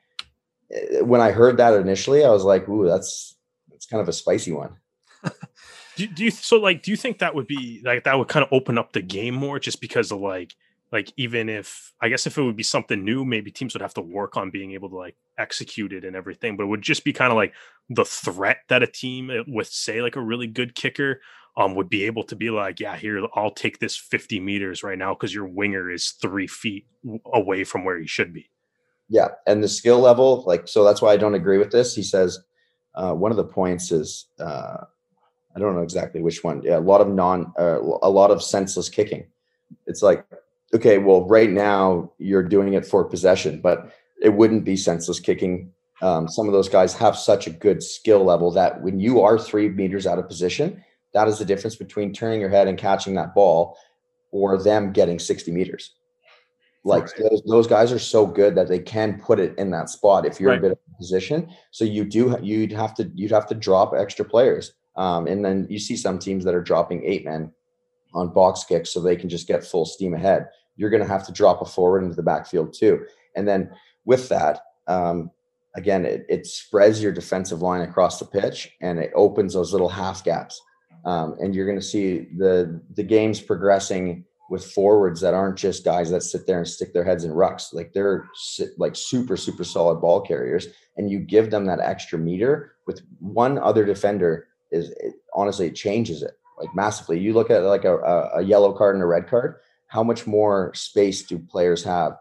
Eh, 0.71 1.01
when 1.01 1.21
I 1.21 1.31
heard 1.31 1.57
that 1.57 1.75
initially, 1.75 2.25
I 2.25 2.29
was 2.29 2.43
like, 2.43 2.67
"Ooh, 2.67 2.87
that's 2.87 3.37
that's 3.69 3.85
kind 3.85 4.01
of 4.01 4.09
a 4.09 4.13
spicy 4.13 4.51
one." 4.51 4.75
do, 5.95 6.07
do 6.07 6.23
you 6.23 6.31
so 6.31 6.57
like? 6.57 6.81
Do 6.81 6.91
you 6.91 6.97
think 6.97 7.19
that 7.19 7.35
would 7.35 7.47
be 7.47 7.81
like 7.85 8.03
that 8.05 8.17
would 8.17 8.27
kind 8.27 8.43
of 8.43 8.51
open 8.51 8.77
up 8.77 8.93
the 8.93 9.01
game 9.01 9.35
more, 9.35 9.59
just 9.59 9.79
because 9.79 10.11
of 10.11 10.19
like 10.19 10.55
like 10.91 11.11
even 11.17 11.49
if 11.49 11.93
i 12.01 12.09
guess 12.09 12.25
if 12.25 12.37
it 12.37 12.43
would 12.43 12.55
be 12.55 12.63
something 12.63 13.03
new 13.03 13.23
maybe 13.23 13.51
teams 13.51 13.73
would 13.73 13.81
have 13.81 13.93
to 13.93 14.01
work 14.01 14.37
on 14.37 14.49
being 14.49 14.71
able 14.71 14.89
to 14.89 14.95
like 14.95 15.15
execute 15.37 15.93
it 15.93 16.03
and 16.03 16.15
everything 16.15 16.57
but 16.57 16.63
it 16.63 16.67
would 16.67 16.81
just 16.81 17.03
be 17.03 17.13
kind 17.13 17.31
of 17.31 17.37
like 17.37 17.53
the 17.89 18.05
threat 18.05 18.59
that 18.67 18.83
a 18.83 18.87
team 18.87 19.29
eh, 19.29 19.43
with 19.47 19.67
say 19.67 20.01
like 20.01 20.15
a 20.15 20.21
really 20.21 20.47
good 20.47 20.75
kicker 20.75 21.21
um 21.57 21.75
would 21.75 21.89
be 21.89 22.05
able 22.05 22.23
to 22.23 22.35
be 22.35 22.49
like 22.49 22.79
yeah 22.79 22.95
here 22.95 23.21
i'll 23.35 23.51
take 23.51 23.79
this 23.79 23.95
50 23.95 24.39
meters 24.39 24.83
right 24.83 24.97
now 24.97 25.13
because 25.13 25.33
your 25.33 25.47
winger 25.47 25.91
is 25.91 26.11
three 26.11 26.47
feet 26.47 26.85
away 27.33 27.63
from 27.63 27.85
where 27.85 27.97
he 27.99 28.07
should 28.07 28.33
be. 28.33 28.49
Yeah 29.07 29.29
and 29.47 29.63
the 29.63 29.67
skill 29.67 29.99
level 29.99 30.43
like 30.45 30.67
so 30.67 30.83
that's 30.83 31.01
why 31.01 31.13
i 31.13 31.17
don't 31.17 31.35
agree 31.35 31.57
with 31.57 31.71
this. 31.71 31.95
He 31.95 32.03
says 32.03 32.39
uh, 32.95 33.13
one 33.13 33.31
of 33.31 33.37
the 33.37 33.45
points 33.45 33.91
is 33.91 34.27
uh, 34.39 34.77
i 35.55 35.59
don't 35.59 35.75
know 35.75 35.81
exactly 35.81 36.21
which 36.21 36.43
one 36.43 36.61
yeah 36.61 36.77
a 36.77 36.79
lot 36.79 37.01
of 37.01 37.07
non 37.07 37.51
uh, 37.57 37.79
a 38.03 38.09
lot 38.09 38.31
of 38.31 38.43
senseless 38.43 38.89
kicking. 38.89 39.25
It's 39.87 40.01
like 40.01 40.25
okay, 40.73 40.97
well, 40.97 41.27
right 41.27 41.49
now 41.49 42.11
you're 42.17 42.43
doing 42.43 42.73
it 42.73 42.85
for 42.85 43.03
possession, 43.05 43.61
but 43.61 43.91
it 44.21 44.29
wouldn't 44.29 44.65
be 44.65 44.75
senseless 44.75 45.19
kicking. 45.19 45.71
Um, 46.01 46.27
some 46.27 46.47
of 46.47 46.53
those 46.53 46.69
guys 46.69 46.93
have 46.93 47.17
such 47.17 47.47
a 47.47 47.51
good 47.51 47.81
skill 47.83 48.23
level 48.23 48.51
that 48.51 48.81
when 48.81 48.99
you 48.99 49.21
are 49.21 49.37
three 49.37 49.69
meters 49.69 50.07
out 50.07 50.19
of 50.19 50.27
position, 50.27 50.83
that 51.13 51.27
is 51.27 51.39
the 51.39 51.45
difference 51.45 51.75
between 51.75 52.13
turning 52.13 52.39
your 52.39 52.49
head 52.49 52.67
and 52.67 52.77
catching 52.77 53.15
that 53.15 53.33
ball 53.33 53.77
or 54.31 54.61
them 54.61 54.91
getting 54.91 55.19
60 55.19 55.51
meters. 55.51 55.95
Like 56.85 57.03
right. 57.03 57.29
those, 57.29 57.41
those 57.45 57.67
guys 57.67 57.91
are 57.91 57.99
so 57.99 58.25
good 58.25 58.55
that 58.55 58.67
they 58.67 58.79
can 58.79 59.19
put 59.19 59.39
it 59.39 59.57
in 59.57 59.69
that 59.71 59.89
spot 59.89 60.25
if 60.25 60.39
you're 60.39 60.51
right. 60.51 60.59
a 60.59 60.61
bit 60.61 60.71
of 60.71 60.77
a 60.93 60.97
position. 60.97 61.49
So 61.71 61.83
you 61.83 62.05
do 62.05 62.37
you'd 62.41 62.71
have 62.71 62.93
to 62.95 63.11
you'd 63.15 63.31
have 63.31 63.47
to 63.47 63.55
drop 63.55 63.93
extra 63.93 64.23
players. 64.23 64.73
Um, 64.95 65.27
and 65.27 65.43
then 65.43 65.67
you 65.69 65.77
see 65.77 65.97
some 65.97 66.19
teams 66.19 66.45
that 66.45 66.55
are 66.55 66.61
dropping 66.61 67.03
eight 67.03 67.25
men 67.25 67.51
on 68.13 68.33
box 68.33 68.63
kicks 68.63 68.91
so 68.91 68.99
they 68.99 69.15
can 69.15 69.29
just 69.29 69.47
get 69.47 69.63
full 69.63 69.85
steam 69.85 70.13
ahead 70.13 70.47
you're 70.79 70.89
going 70.89 71.03
to 71.03 71.07
have 71.07 71.25
to 71.25 71.33
drop 71.33 71.61
a 71.61 71.65
forward 71.65 72.03
into 72.03 72.15
the 72.15 72.23
backfield 72.23 72.73
too. 72.73 73.05
And 73.35 73.45
then 73.45 73.69
with 74.05 74.29
that, 74.29 74.61
um, 74.87 75.29
again, 75.75 76.05
it, 76.05 76.25
it, 76.29 76.47
spreads 76.47 77.03
your 77.03 77.11
defensive 77.11 77.61
line 77.61 77.81
across 77.81 78.17
the 78.17 78.25
pitch 78.25 78.71
and 78.81 78.97
it 78.97 79.11
opens 79.13 79.53
those 79.53 79.73
little 79.73 79.89
half 79.89 80.23
gaps. 80.23 80.59
Um, 81.03 81.35
and 81.41 81.53
you're 81.53 81.65
going 81.65 81.77
to 81.77 81.85
see 81.85 82.27
the 82.37 82.81
the 82.95 83.03
games 83.03 83.41
progressing 83.41 84.25
with 84.49 84.65
forwards 84.71 85.21
that 85.21 85.33
aren't 85.33 85.57
just 85.57 85.85
guys 85.85 86.09
that 86.11 86.23
sit 86.23 86.47
there 86.47 86.57
and 86.57 86.67
stick 86.67 86.93
their 86.93 87.03
heads 87.03 87.25
in 87.25 87.31
rucks. 87.31 87.73
Like 87.73 87.91
they're 87.93 88.27
like 88.77 88.95
super 88.95 89.37
super 89.37 89.63
solid 89.63 90.01
ball 90.01 90.19
carriers, 90.21 90.67
and 90.97 91.09
you 91.09 91.19
give 91.19 91.51
them 91.51 91.65
that 91.65 91.79
extra 91.79 92.19
meter 92.19 92.75
with 92.85 93.01
one 93.19 93.59
other 93.59 93.85
defender. 93.85 94.47
Is 94.71 94.89
it, 94.89 95.15
honestly 95.33 95.67
it 95.67 95.75
changes 95.75 96.21
it 96.21 96.38
like 96.59 96.75
massively. 96.75 97.19
You 97.19 97.33
look 97.33 97.49
at 97.49 97.63
like 97.63 97.85
a, 97.85 97.97
a 98.35 98.41
yellow 98.41 98.73
card 98.73 98.95
and 98.95 99.03
a 99.03 99.07
red 99.07 99.27
card 99.27 99.55
how 99.89 100.03
much 100.03 100.25
more 100.27 100.71
space 100.75 101.23
do 101.23 101.37
players 101.37 101.83
have 101.83 102.13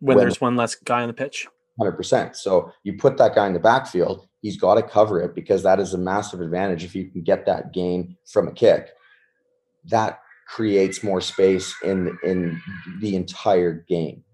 when, 0.00 0.16
when 0.16 0.24
there's 0.24 0.40
one 0.40 0.56
less 0.56 0.74
guy 0.74 1.02
on 1.02 1.08
the 1.08 1.14
pitch? 1.14 1.46
100%. 1.80 2.34
So 2.34 2.72
you 2.82 2.94
put 2.94 3.16
that 3.18 3.34
guy 3.34 3.46
in 3.46 3.52
the 3.52 3.60
backfield, 3.60 4.26
he's 4.40 4.56
got 4.56 4.74
to 4.74 4.82
cover 4.82 5.22
it 5.22 5.34
because 5.34 5.62
that 5.62 5.78
is 5.78 5.94
a 5.94 5.98
massive 5.98 6.40
advantage 6.40 6.84
if 6.84 6.94
you 6.94 7.08
can 7.08 7.22
get 7.22 7.46
that 7.46 7.72
gain 7.72 8.16
from 8.26 8.48
a 8.48 8.52
kick. 8.52 8.90
That 9.84 10.20
creates 10.48 11.02
more 11.02 11.20
space 11.20 11.74
in 11.82 12.18
in 12.24 12.60
the 13.00 13.14
entire 13.14 13.72
game. 13.72 14.24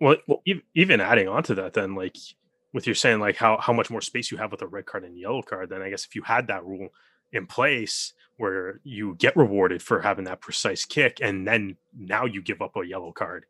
Well, 0.00 0.16
even 0.74 1.00
adding 1.00 1.28
on 1.28 1.42
to 1.44 1.54
that, 1.56 1.74
then 1.74 1.94
like 1.94 2.16
with 2.72 2.86
you're 2.86 2.94
saying 2.94 3.20
like 3.20 3.36
how 3.36 3.58
how 3.58 3.72
much 3.72 3.88
more 3.88 4.00
space 4.00 4.30
you 4.30 4.38
have 4.38 4.50
with 4.50 4.62
a 4.62 4.66
red 4.66 4.86
card 4.86 5.04
and 5.04 5.18
yellow 5.18 5.42
card, 5.42 5.70
then 5.70 5.82
I 5.82 5.90
guess 5.90 6.04
if 6.04 6.14
you 6.14 6.22
had 6.22 6.48
that 6.48 6.64
rule 6.64 6.88
in 7.32 7.46
place, 7.46 8.12
where 8.42 8.80
you 8.82 9.14
get 9.16 9.36
rewarded 9.36 9.82
for 9.82 10.00
having 10.00 10.24
that 10.24 10.40
precise 10.40 10.84
kick 10.84 11.18
and 11.20 11.46
then 11.46 11.76
now 11.96 12.24
you 12.24 12.42
give 12.42 12.60
up 12.60 12.76
a 12.76 12.84
yellow 12.84 13.12
card 13.12 13.46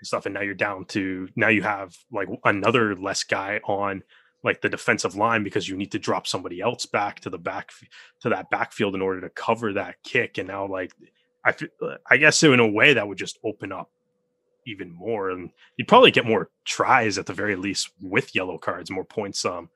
and 0.00 0.06
stuff 0.06 0.26
and 0.26 0.34
now 0.34 0.40
you're 0.40 0.52
down 0.52 0.84
to 0.84 1.28
now 1.36 1.48
you 1.48 1.62
have 1.62 1.96
like 2.10 2.28
another 2.44 2.96
less 2.96 3.22
guy 3.22 3.60
on 3.64 4.02
like 4.42 4.60
the 4.60 4.68
defensive 4.68 5.14
line 5.14 5.44
because 5.44 5.68
you 5.68 5.76
need 5.76 5.92
to 5.92 5.98
drop 5.98 6.26
somebody 6.26 6.60
else 6.60 6.86
back 6.86 7.20
to 7.20 7.30
the 7.30 7.38
back 7.38 7.70
to 8.20 8.28
that 8.28 8.50
backfield 8.50 8.96
in 8.96 9.00
order 9.02 9.20
to 9.20 9.28
cover 9.28 9.72
that 9.72 9.94
kick 10.02 10.38
and 10.38 10.48
now 10.48 10.66
like 10.66 10.92
i 11.44 11.54
i 12.10 12.16
guess 12.16 12.42
in 12.42 12.58
a 12.58 12.66
way 12.66 12.94
that 12.94 13.06
would 13.06 13.18
just 13.18 13.38
open 13.44 13.70
up 13.70 13.90
even 14.66 14.92
more 14.92 15.30
and 15.30 15.50
you'd 15.76 15.86
probably 15.88 16.10
get 16.10 16.26
more 16.26 16.50
tries 16.64 17.16
at 17.16 17.26
the 17.26 17.32
very 17.32 17.54
least 17.54 17.90
with 18.00 18.34
yellow 18.34 18.58
cards 18.58 18.90
more 18.90 19.04
points 19.04 19.44
um 19.44 19.68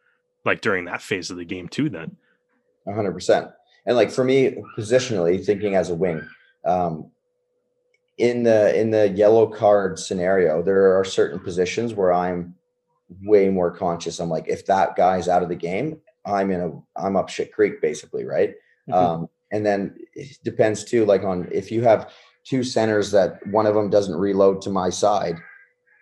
like 0.45 0.61
during 0.61 0.87
that 0.87 1.03
phase 1.03 1.31
of 1.31 1.37
the 1.37 1.45
game 1.45 1.69
too 1.69 1.89
then 1.89 2.17
100% 2.87 3.53
and 3.87 3.97
like 3.97 4.11
for 4.11 4.25
me, 4.25 4.57
positionally, 4.77 5.43
thinking 5.43 5.77
as 5.77 5.91
a 5.91 5.95
wing, 5.95 6.29
um, 6.65 7.11
in 8.19 8.43
the 8.43 8.79
in 8.79 8.91
the 8.91 9.09
yellow 9.11 9.47
card 9.47 9.99
scenario, 9.99 10.63
there 10.63 10.99
are 10.99 11.05
certain 11.05 11.39
positions 11.39 11.95
where 11.95 12.13
I'm 12.13 12.55
way 13.23 13.49
more 13.49 13.71
conscious. 13.71 14.19
I'm 14.19 14.29
like, 14.29 14.49
if 14.49 14.67
that 14.67 14.97
guy's 14.97 15.29
out 15.29 15.43
of 15.43 15.49
the 15.49 15.55
game, 15.55 16.01
I'm 16.25 16.51
in 16.51 16.61
a 16.61 17.01
I'm 17.01 17.17
up 17.17 17.29
shit 17.29 17.53
creek 17.53 17.81
basically, 17.81 18.25
right? 18.25 18.55
Mm-hmm. 18.89 18.95
Um, 18.95 19.29
and 19.53 19.65
then 19.65 19.95
it 20.15 20.37
depends 20.43 20.83
too, 20.83 21.05
like 21.05 21.23
on 21.23 21.49
if 21.53 21.71
you 21.71 21.83
have 21.83 22.13
two 22.45 22.65
centers 22.65 23.13
that 23.13 23.39
one 23.49 23.67
of 23.67 23.75
them 23.75 23.91
doesn't 23.91 24.17
reload 24.17 24.61
to 24.63 24.71
my 24.71 24.91
side, 24.91 25.37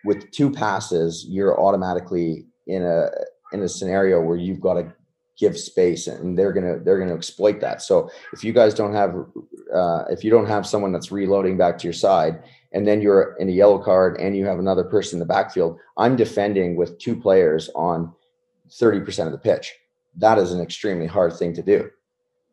with 0.05 0.31
two 0.31 0.51
passes, 0.51 1.27
you're 1.29 1.61
automatically 1.61 2.47
in 2.67 2.83
a 2.83 3.09
in 3.53 3.63
a 3.63 3.69
scenario 3.69 4.23
where 4.23 4.37
you've 4.37 4.61
got 4.61 4.75
to 4.75 4.93
give 5.39 5.59
space 5.59 6.07
and 6.07 6.39
they're 6.39 6.53
gonna 6.53 6.79
they're 6.79 6.99
gonna 6.99 7.15
exploit 7.15 7.61
that. 7.61 7.83
So 7.83 8.11
if 8.33 8.45
you 8.45 8.53
guys 8.53 8.75
don't 8.75 8.93
have 8.93 9.15
uh, 9.75 10.05
if 10.11 10.23
you 10.23 10.31
don't 10.31 10.47
have 10.47 10.67
someone 10.67 10.93
that's 10.93 11.11
reloading 11.11 11.57
back 11.57 11.79
to 11.79 11.85
your 11.85 11.93
side 11.93 12.43
and 12.73 12.87
then 12.87 13.01
you're 13.01 13.37
in 13.39 13.49
a 13.49 13.53
yellow 13.53 13.79
card 13.79 14.21
and 14.21 14.37
you 14.37 14.47
have 14.47 14.59
another 14.59 14.85
person 14.85 15.17
in 15.17 15.21
the 15.21 15.27
backfield 15.27 15.79
i'm 15.97 16.17
defending 16.17 16.77
with 16.77 16.99
two 16.99 17.17
players 17.19 17.71
on 17.75 18.13
30% 18.71 19.27
of 19.27 19.33
the 19.33 19.39
pitch. 19.39 19.75
That 20.17 20.39
is 20.39 20.53
an 20.53 20.61
extremely 20.61 21.07
hard 21.07 21.35
thing 21.35 21.55
to 21.55 21.63
do. 21.63 21.91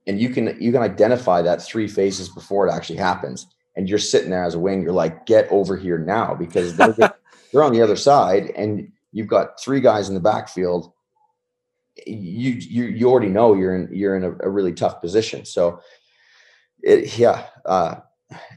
And 0.07 0.19
you 0.19 0.29
can 0.29 0.57
you 0.59 0.71
can 0.71 0.81
identify 0.81 1.41
that 1.43 1.61
three 1.61 1.87
phases 1.87 2.29
before 2.29 2.67
it 2.67 2.71
actually 2.71 2.97
happens. 2.97 3.47
And 3.75 3.87
you're 3.87 3.99
sitting 3.99 4.31
there 4.31 4.43
as 4.43 4.55
a 4.55 4.59
wing, 4.59 4.81
you're 4.81 4.91
like, 4.91 5.25
get 5.25 5.47
over 5.51 5.77
here 5.77 5.97
now 5.97 6.33
because 6.33 6.75
they're, 6.75 6.93
they're 7.53 7.63
on 7.63 7.71
the 7.71 7.81
other 7.81 7.95
side 7.95 8.51
and 8.55 8.91
you've 9.11 9.27
got 9.27 9.61
three 9.61 9.79
guys 9.79 10.09
in 10.09 10.15
the 10.15 10.21
backfield. 10.21 10.91
You 12.05 12.51
you 12.51 12.85
you 12.85 13.09
already 13.09 13.29
know 13.29 13.53
you're 13.53 13.75
in 13.75 13.89
you're 13.93 14.15
in 14.15 14.23
a, 14.23 14.31
a 14.43 14.49
really 14.49 14.73
tough 14.73 15.01
position. 15.01 15.45
So, 15.45 15.81
it, 16.81 17.17
yeah, 17.17 17.47
uh, 17.65 17.95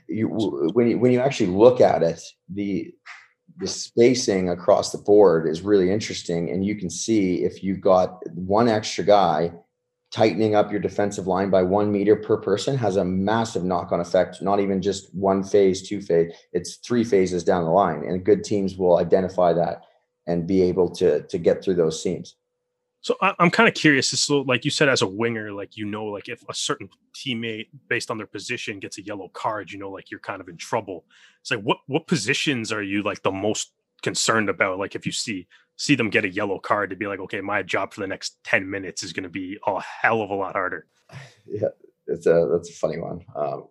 you 0.09 0.29
when 0.75 0.89
you 0.89 0.99
when 0.99 1.13
you 1.13 1.21
actually 1.21 1.51
look 1.51 1.81
at 1.81 2.03
it, 2.03 2.21
the 2.49 2.93
the 3.59 3.69
spacing 3.69 4.51
across 4.51 4.93
the 4.93 4.99
board 4.99 5.49
is 5.49 5.63
really 5.63 5.91
interesting, 5.91 6.51
and 6.51 6.65
you 6.65 6.77
can 6.77 6.91
see 6.91 7.45
if 7.45 7.63
you've 7.63 7.81
got 7.81 8.23
one 8.35 8.69
extra 8.69 9.05
guy 9.05 9.53
tightening 10.15 10.55
up 10.55 10.71
your 10.71 10.81
defensive 10.81 11.27
line 11.27 11.51
by 11.51 11.61
one 11.61 11.91
meter 11.91 12.15
per 12.15 12.37
person 12.37 12.77
has 12.77 12.95
a 12.97 13.05
massive 13.05 13.65
knock-on 13.65 13.99
effect 13.99 14.41
not 14.41 14.61
even 14.61 14.81
just 14.81 15.13
one 15.13 15.43
phase 15.43 15.89
two 15.89 16.01
phase 16.01 16.33
it's 16.53 16.77
three 16.77 17.03
phases 17.03 17.43
down 17.43 17.65
the 17.65 17.71
line 17.71 18.05
and 18.05 18.25
good 18.25 18.45
teams 18.45 18.77
will 18.77 18.99
identify 18.99 19.53
that 19.53 19.83
and 20.29 20.47
be 20.47 20.63
able 20.63 20.89
to 20.89 21.23
to 21.23 21.37
get 21.37 21.65
through 21.65 21.75
those 21.75 22.01
seams 22.01 22.37
so 23.05 23.15
i'm 23.21 23.51
kind 23.51 23.69
of 23.69 23.75
curious 23.75 24.09
so 24.09 24.41
like 24.41 24.65
you 24.65 24.71
said 24.71 24.89
as 24.89 25.03
a 25.03 25.07
winger 25.07 25.53
like 25.53 25.77
you 25.77 25.85
know 25.85 26.07
like 26.07 26.29
if 26.29 26.43
a 26.49 26.55
certain 26.55 26.89
teammate 27.15 27.69
based 27.89 28.11
on 28.11 28.17
their 28.17 28.27
position 28.27 28.81
gets 28.81 28.99
a 28.99 29.03
yellow 29.03 29.29
card 29.29 29.71
you 29.71 29.79
know 29.79 29.91
like 29.91 30.11
you're 30.11 30.21
kind 30.21 30.41
of 30.41 30.49
in 30.49 30.57
trouble. 30.57 31.05
It's 31.41 31.51
like 31.51 31.61
what 31.61 31.79
what 31.87 32.07
positions 32.07 32.73
are 32.73 32.83
you 32.83 33.03
like 33.03 33.23
the 33.23 33.31
most 33.31 33.73
concerned 34.03 34.49
about? 34.49 34.79
Like 34.79 34.95
if 34.95 35.07
you 35.07 35.13
see 35.13 35.47
see 35.77 35.95
them 35.95 36.11
get 36.11 36.25
a 36.25 36.29
yellow 36.29 36.59
card 36.59 36.91
to 36.91 36.97
be 36.97 37.07
like 37.07 37.21
okay 37.21 37.41
my 37.41 37.63
job 37.63 37.93
for 37.93 38.01
the 38.01 38.07
next 38.07 38.39
10 38.45 38.69
minutes 38.69 39.03
is 39.03 39.13
going 39.13 39.25
to 39.25 39.29
be 39.29 39.59
a 39.67 39.81
hell 39.81 40.23
of 40.23 40.31
a 40.31 40.35
lot 40.35 40.55
harder. 40.55 40.87
Yeah 41.47 41.69
it's 42.07 42.27
a 42.27 42.49
that's 42.53 42.71
a 42.71 42.73
funny 42.73 42.99
one 42.99 43.21
um, 43.35 43.67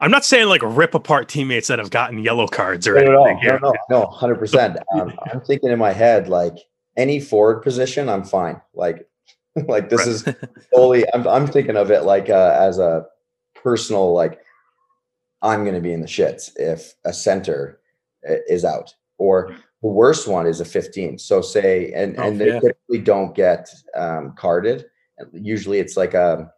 i'm 0.00 0.10
not 0.10 0.24
saying 0.24 0.46
like 0.46 0.60
rip 0.62 0.94
apart 0.94 1.28
teammates 1.28 1.68
that 1.68 1.78
have 1.78 1.90
gotten 1.90 2.18
yellow 2.18 2.46
cards 2.46 2.86
or 2.86 2.94
no, 2.94 3.24
anything 3.24 3.48
no, 3.48 3.56
no, 3.58 3.72
no, 3.88 4.00
no 4.00 4.06
100% 4.06 4.82
um, 4.94 5.12
i'm 5.32 5.40
thinking 5.40 5.70
in 5.70 5.78
my 5.78 5.92
head 5.92 6.28
like 6.28 6.56
any 6.96 7.20
forward 7.20 7.62
position 7.62 8.08
i'm 8.08 8.24
fine. 8.24 8.60
Like 8.74 9.08
like 9.66 9.90
this 9.90 10.00
right. 10.00 10.08
is 10.36 10.50
totally 10.74 11.04
I'm, 11.12 11.26
I'm 11.28 11.46
thinking 11.46 11.76
of 11.76 11.90
it 11.90 12.02
like 12.02 12.30
uh, 12.30 12.56
as 12.58 12.78
a 12.78 13.06
personal 13.54 14.12
like 14.12 14.40
i'm 15.42 15.62
going 15.62 15.74
to 15.74 15.80
be 15.80 15.92
in 15.92 16.00
the 16.00 16.06
shits 16.06 16.50
if 16.56 16.94
a 17.04 17.12
center 17.12 17.80
is 18.24 18.64
out. 18.64 18.94
Or 19.18 19.54
the 19.82 19.88
worst 19.88 20.26
one 20.26 20.46
is 20.46 20.60
a 20.60 20.64
15 20.64 21.18
so 21.18 21.40
say 21.42 21.92
and 21.92 22.18
oh, 22.18 22.22
and 22.22 22.40
they 22.40 22.48
yeah. 22.48 22.60
typically 22.60 22.98
don't 22.98 23.34
get 23.34 23.68
um, 23.96 24.34
carded. 24.36 24.86
Usually 25.32 25.78
it's 25.78 25.96
like 25.96 26.14
a 26.14 26.50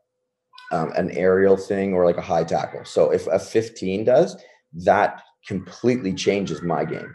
um, 0.72 0.92
an 0.96 1.10
aerial 1.10 1.56
thing 1.56 1.92
or 1.92 2.04
like 2.04 2.16
a 2.16 2.22
high 2.22 2.44
tackle. 2.44 2.84
So 2.84 3.10
if 3.10 3.26
a 3.26 3.38
15 3.38 4.04
does 4.04 4.36
that 4.84 5.22
completely 5.46 6.12
changes 6.12 6.62
my 6.62 6.84
game 6.84 7.14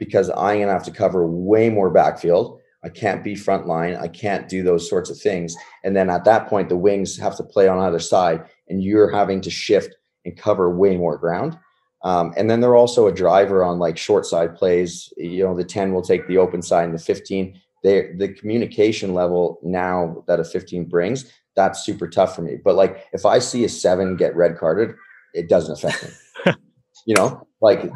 because 0.00 0.28
i'm 0.30 0.56
going 0.56 0.66
to 0.66 0.72
have 0.72 0.82
to 0.82 0.90
cover 0.90 1.24
way 1.24 1.70
more 1.70 1.90
backfield 1.90 2.58
i 2.82 2.88
can't 2.88 3.22
be 3.22 3.36
front 3.36 3.68
line 3.68 3.94
i 3.94 4.08
can't 4.08 4.48
do 4.48 4.64
those 4.64 4.88
sorts 4.88 5.10
of 5.10 5.18
things 5.18 5.54
and 5.84 5.94
then 5.94 6.10
at 6.10 6.24
that 6.24 6.48
point 6.48 6.68
the 6.68 6.76
wings 6.76 7.16
have 7.16 7.36
to 7.36 7.44
play 7.44 7.68
on 7.68 7.78
either 7.78 8.00
side 8.00 8.42
and 8.68 8.82
you're 8.82 9.10
having 9.10 9.40
to 9.40 9.50
shift 9.50 9.94
and 10.24 10.36
cover 10.36 10.76
way 10.76 10.96
more 10.96 11.16
ground 11.16 11.56
um, 12.02 12.32
and 12.36 12.50
then 12.50 12.60
they're 12.60 12.76
also 12.76 13.06
a 13.06 13.12
driver 13.12 13.62
on 13.62 13.78
like 13.78 13.98
short 13.98 14.24
side 14.24 14.54
plays. 14.54 15.12
You 15.16 15.44
know, 15.44 15.56
the 15.56 15.64
10 15.64 15.92
will 15.92 16.02
take 16.02 16.26
the 16.26 16.38
open 16.38 16.62
side 16.62 16.84
and 16.84 16.94
the 16.94 17.02
15. 17.02 17.60
They, 17.82 18.12
the 18.16 18.28
communication 18.28 19.14
level 19.14 19.58
now 19.62 20.24
that 20.26 20.40
a 20.40 20.44
15 20.44 20.86
brings, 20.86 21.30
that's 21.56 21.84
super 21.84 22.08
tough 22.08 22.34
for 22.34 22.42
me. 22.42 22.56
But 22.62 22.74
like 22.74 23.06
if 23.12 23.26
I 23.26 23.38
see 23.38 23.64
a 23.64 23.68
seven 23.68 24.16
get 24.16 24.36
red 24.36 24.56
carded, 24.58 24.94
it 25.34 25.48
doesn't 25.48 25.72
affect 25.72 26.04
me. 26.04 26.52
you 27.06 27.14
know, 27.14 27.46
like 27.60 27.90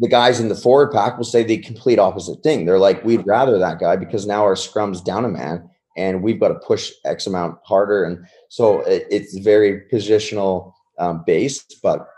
the 0.00 0.08
guys 0.08 0.40
in 0.40 0.48
the 0.48 0.54
forward 0.54 0.90
pack 0.90 1.18
will 1.18 1.24
say 1.24 1.42
the 1.42 1.58
complete 1.58 1.98
opposite 1.98 2.42
thing. 2.42 2.64
They're 2.64 2.78
like, 2.78 3.04
we'd 3.04 3.26
rather 3.26 3.58
that 3.58 3.78
guy 3.78 3.96
because 3.96 4.26
now 4.26 4.42
our 4.42 4.54
scrum's 4.54 5.02
down 5.02 5.26
a 5.26 5.28
man 5.28 5.68
and 5.96 6.22
we've 6.22 6.40
got 6.40 6.48
to 6.48 6.54
push 6.54 6.90
X 7.04 7.26
amount 7.26 7.58
harder. 7.64 8.02
And 8.02 8.26
so 8.48 8.80
it, 8.80 9.06
it's 9.10 9.36
very 9.38 9.82
positional 9.92 10.72
um, 10.98 11.22
based, 11.26 11.76
but 11.82 12.08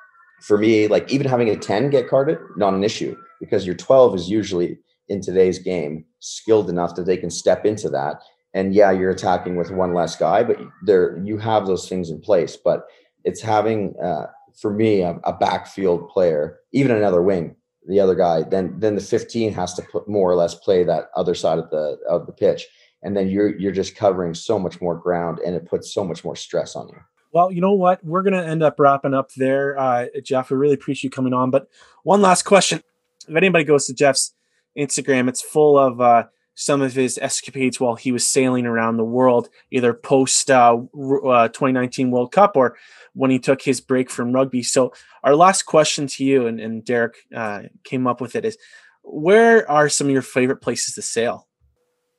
for 0.42 0.58
me, 0.58 0.86
like 0.86 1.10
even 1.10 1.26
having 1.26 1.48
a 1.48 1.56
10 1.56 1.90
get 1.90 2.08
carded, 2.08 2.38
not 2.56 2.72
an 2.72 2.84
issue 2.84 3.16
because 3.40 3.66
your 3.66 3.74
12 3.74 4.14
is 4.14 4.30
usually 4.30 4.78
in 5.08 5.20
today's 5.20 5.58
game 5.58 6.04
skilled 6.20 6.70
enough 6.70 6.94
that 6.94 7.06
they 7.06 7.16
can 7.16 7.30
step 7.30 7.64
into 7.64 7.88
that. 7.88 8.22
And 8.54 8.74
yeah, 8.74 8.92
you're 8.92 9.10
attacking 9.10 9.56
with 9.56 9.72
one 9.72 9.92
less 9.92 10.14
guy, 10.14 10.44
but 10.44 10.56
there 10.84 11.20
you 11.24 11.36
have 11.38 11.66
those 11.66 11.88
things 11.88 12.10
in 12.10 12.20
place. 12.20 12.56
But 12.56 12.84
it's 13.24 13.40
having 13.40 13.94
uh, 14.00 14.26
for 14.60 14.72
me 14.72 15.00
a, 15.00 15.18
a 15.24 15.32
backfield 15.32 16.08
player, 16.10 16.58
even 16.72 16.92
another 16.92 17.22
wing, 17.22 17.56
the 17.86 18.00
other 18.00 18.14
guy, 18.14 18.42
then 18.42 18.78
then 18.78 18.94
the 18.94 19.00
15 19.00 19.52
has 19.54 19.74
to 19.74 19.82
put 19.82 20.08
more 20.08 20.30
or 20.30 20.36
less 20.36 20.54
play 20.54 20.84
that 20.84 21.06
other 21.16 21.34
side 21.34 21.58
of 21.58 21.70
the 21.70 21.98
of 22.08 22.26
the 22.26 22.32
pitch. 22.32 22.66
And 23.02 23.16
then 23.16 23.28
you're 23.28 23.56
you're 23.58 23.72
just 23.72 23.96
covering 23.96 24.34
so 24.34 24.58
much 24.58 24.80
more 24.80 24.96
ground 24.96 25.40
and 25.44 25.54
it 25.54 25.66
puts 25.66 25.92
so 25.92 26.04
much 26.04 26.24
more 26.24 26.36
stress 26.36 26.76
on 26.76 26.88
you. 26.88 26.98
Well, 27.32 27.50
you 27.50 27.60
know 27.60 27.72
what? 27.72 28.04
We're 28.04 28.22
to 28.22 28.44
end 28.44 28.62
up 28.62 28.78
wrapping 28.78 29.14
up 29.14 29.30
there, 29.36 29.78
uh, 29.78 30.06
Jeff. 30.22 30.50
We 30.50 30.56
really 30.56 30.74
appreciate 30.74 31.04
you 31.04 31.10
coming 31.10 31.32
on. 31.32 31.50
But 31.50 31.66
one 32.04 32.20
last 32.20 32.42
question. 32.42 32.82
If 33.26 33.34
anybody 33.34 33.64
goes 33.64 33.86
to 33.86 33.94
Jeff's 33.94 34.34
Instagram, 34.78 35.28
it's 35.28 35.40
full 35.40 35.78
of 35.78 36.00
uh, 36.00 36.24
some 36.54 36.82
of 36.82 36.92
his 36.92 37.18
escapades 37.18 37.80
while 37.80 37.94
he 37.94 38.12
was 38.12 38.26
sailing 38.26 38.66
around 38.66 38.96
the 38.96 39.04
world, 39.04 39.48
either 39.70 39.94
post 39.94 40.50
uh, 40.50 40.76
uh, 40.76 41.48
2019 41.48 42.10
World 42.10 42.32
Cup 42.32 42.56
or 42.56 42.76
when 43.14 43.30
he 43.30 43.38
took 43.38 43.62
his 43.62 43.80
break 43.80 44.10
from 44.10 44.32
rugby. 44.32 44.62
So, 44.62 44.92
our 45.24 45.34
last 45.34 45.62
question 45.62 46.06
to 46.08 46.24
you, 46.24 46.46
and, 46.46 46.60
and 46.60 46.84
Derek 46.84 47.16
uh, 47.34 47.62
came 47.84 48.06
up 48.06 48.20
with 48.20 48.36
it, 48.36 48.44
is 48.44 48.58
where 49.02 49.68
are 49.70 49.88
some 49.88 50.06
of 50.08 50.12
your 50.12 50.22
favorite 50.22 50.60
places 50.60 50.94
to 50.94 51.02
sail? 51.02 51.48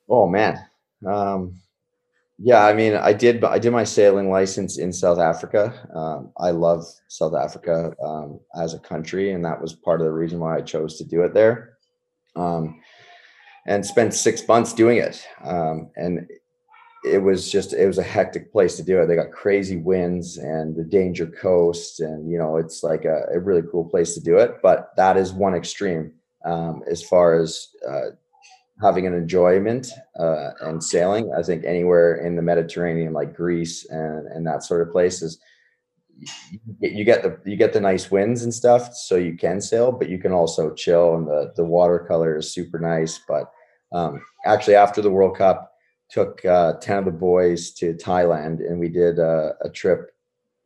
Oh, 0.08 0.26
man. 0.26 0.58
Um, 1.06 1.60
yeah, 2.38 2.64
I 2.64 2.74
mean, 2.74 2.94
I 2.94 3.12
did. 3.12 3.44
I 3.44 3.58
did 3.58 3.72
my 3.72 3.84
sailing 3.84 4.28
license 4.28 4.78
in 4.78 4.92
South 4.92 5.18
Africa. 5.18 5.72
Um, 5.94 6.32
I 6.38 6.50
love 6.50 6.84
South 7.08 7.34
Africa 7.34 7.94
um, 8.04 8.40
as 8.60 8.74
a 8.74 8.80
country, 8.80 9.32
and 9.32 9.44
that 9.44 9.60
was 9.60 9.74
part 9.74 10.00
of 10.00 10.06
the 10.06 10.12
reason 10.12 10.40
why 10.40 10.56
I 10.56 10.60
chose 10.60 10.98
to 10.98 11.04
do 11.04 11.22
it 11.22 11.32
there. 11.32 11.78
Um, 12.34 12.80
and 13.66 13.84
spent 13.84 14.14
six 14.14 14.46
months 14.46 14.72
doing 14.72 14.98
it. 14.98 15.26
Um, 15.42 15.90
and 15.96 16.26
it 17.04 17.18
was 17.18 17.50
just 17.50 17.74
it 17.74 17.86
was 17.86 17.98
a 17.98 18.02
hectic 18.02 18.50
place 18.50 18.76
to 18.76 18.82
do 18.82 19.00
it. 19.00 19.06
They 19.06 19.16
got 19.16 19.30
crazy 19.30 19.76
winds 19.76 20.38
and 20.38 20.74
the 20.74 20.84
danger 20.84 21.26
coast, 21.26 22.00
and 22.00 22.30
you 22.30 22.38
know, 22.38 22.56
it's 22.56 22.82
like 22.82 23.04
a, 23.04 23.26
a 23.32 23.38
really 23.38 23.62
cool 23.70 23.84
place 23.84 24.14
to 24.14 24.20
do 24.20 24.38
it. 24.38 24.60
But 24.62 24.90
that 24.96 25.16
is 25.16 25.32
one 25.32 25.54
extreme 25.54 26.12
um, 26.44 26.82
as 26.90 27.02
far 27.02 27.38
as 27.38 27.68
uh, 27.86 28.10
having 28.82 29.06
an 29.06 29.14
enjoyment 29.14 29.88
uh, 30.18 30.50
and 30.62 30.82
sailing. 30.82 31.30
I 31.36 31.42
think 31.42 31.64
anywhere 31.64 32.16
in 32.16 32.36
the 32.36 32.42
Mediterranean, 32.42 33.12
like 33.12 33.34
Greece 33.34 33.86
and 33.90 34.26
and 34.28 34.46
that 34.46 34.64
sort 34.64 34.80
of 34.80 34.90
places, 34.90 35.38
you 36.80 37.04
get 37.04 37.22
the 37.22 37.38
you 37.44 37.56
get 37.56 37.72
the 37.72 37.80
nice 37.80 38.10
winds 38.10 38.42
and 38.42 38.54
stuff, 38.54 38.94
so 38.94 39.16
you 39.16 39.36
can 39.36 39.60
sail, 39.60 39.92
but 39.92 40.08
you 40.08 40.18
can 40.18 40.32
also 40.32 40.72
chill, 40.74 41.16
and 41.16 41.26
the 41.26 41.52
the 41.56 41.64
watercolor 41.64 42.36
is 42.36 42.52
super 42.52 42.78
nice. 42.78 43.20
But 43.26 43.50
um, 43.92 44.22
actually, 44.44 44.76
after 44.76 45.02
the 45.02 45.10
World 45.10 45.36
Cup, 45.36 45.72
took 46.08 46.44
uh, 46.44 46.74
ten 46.74 46.98
of 46.98 47.04
the 47.04 47.10
boys 47.10 47.72
to 47.72 47.94
Thailand, 47.94 48.60
and 48.60 48.78
we 48.78 48.88
did 48.88 49.18
a, 49.18 49.54
a 49.62 49.70
trip. 49.70 50.10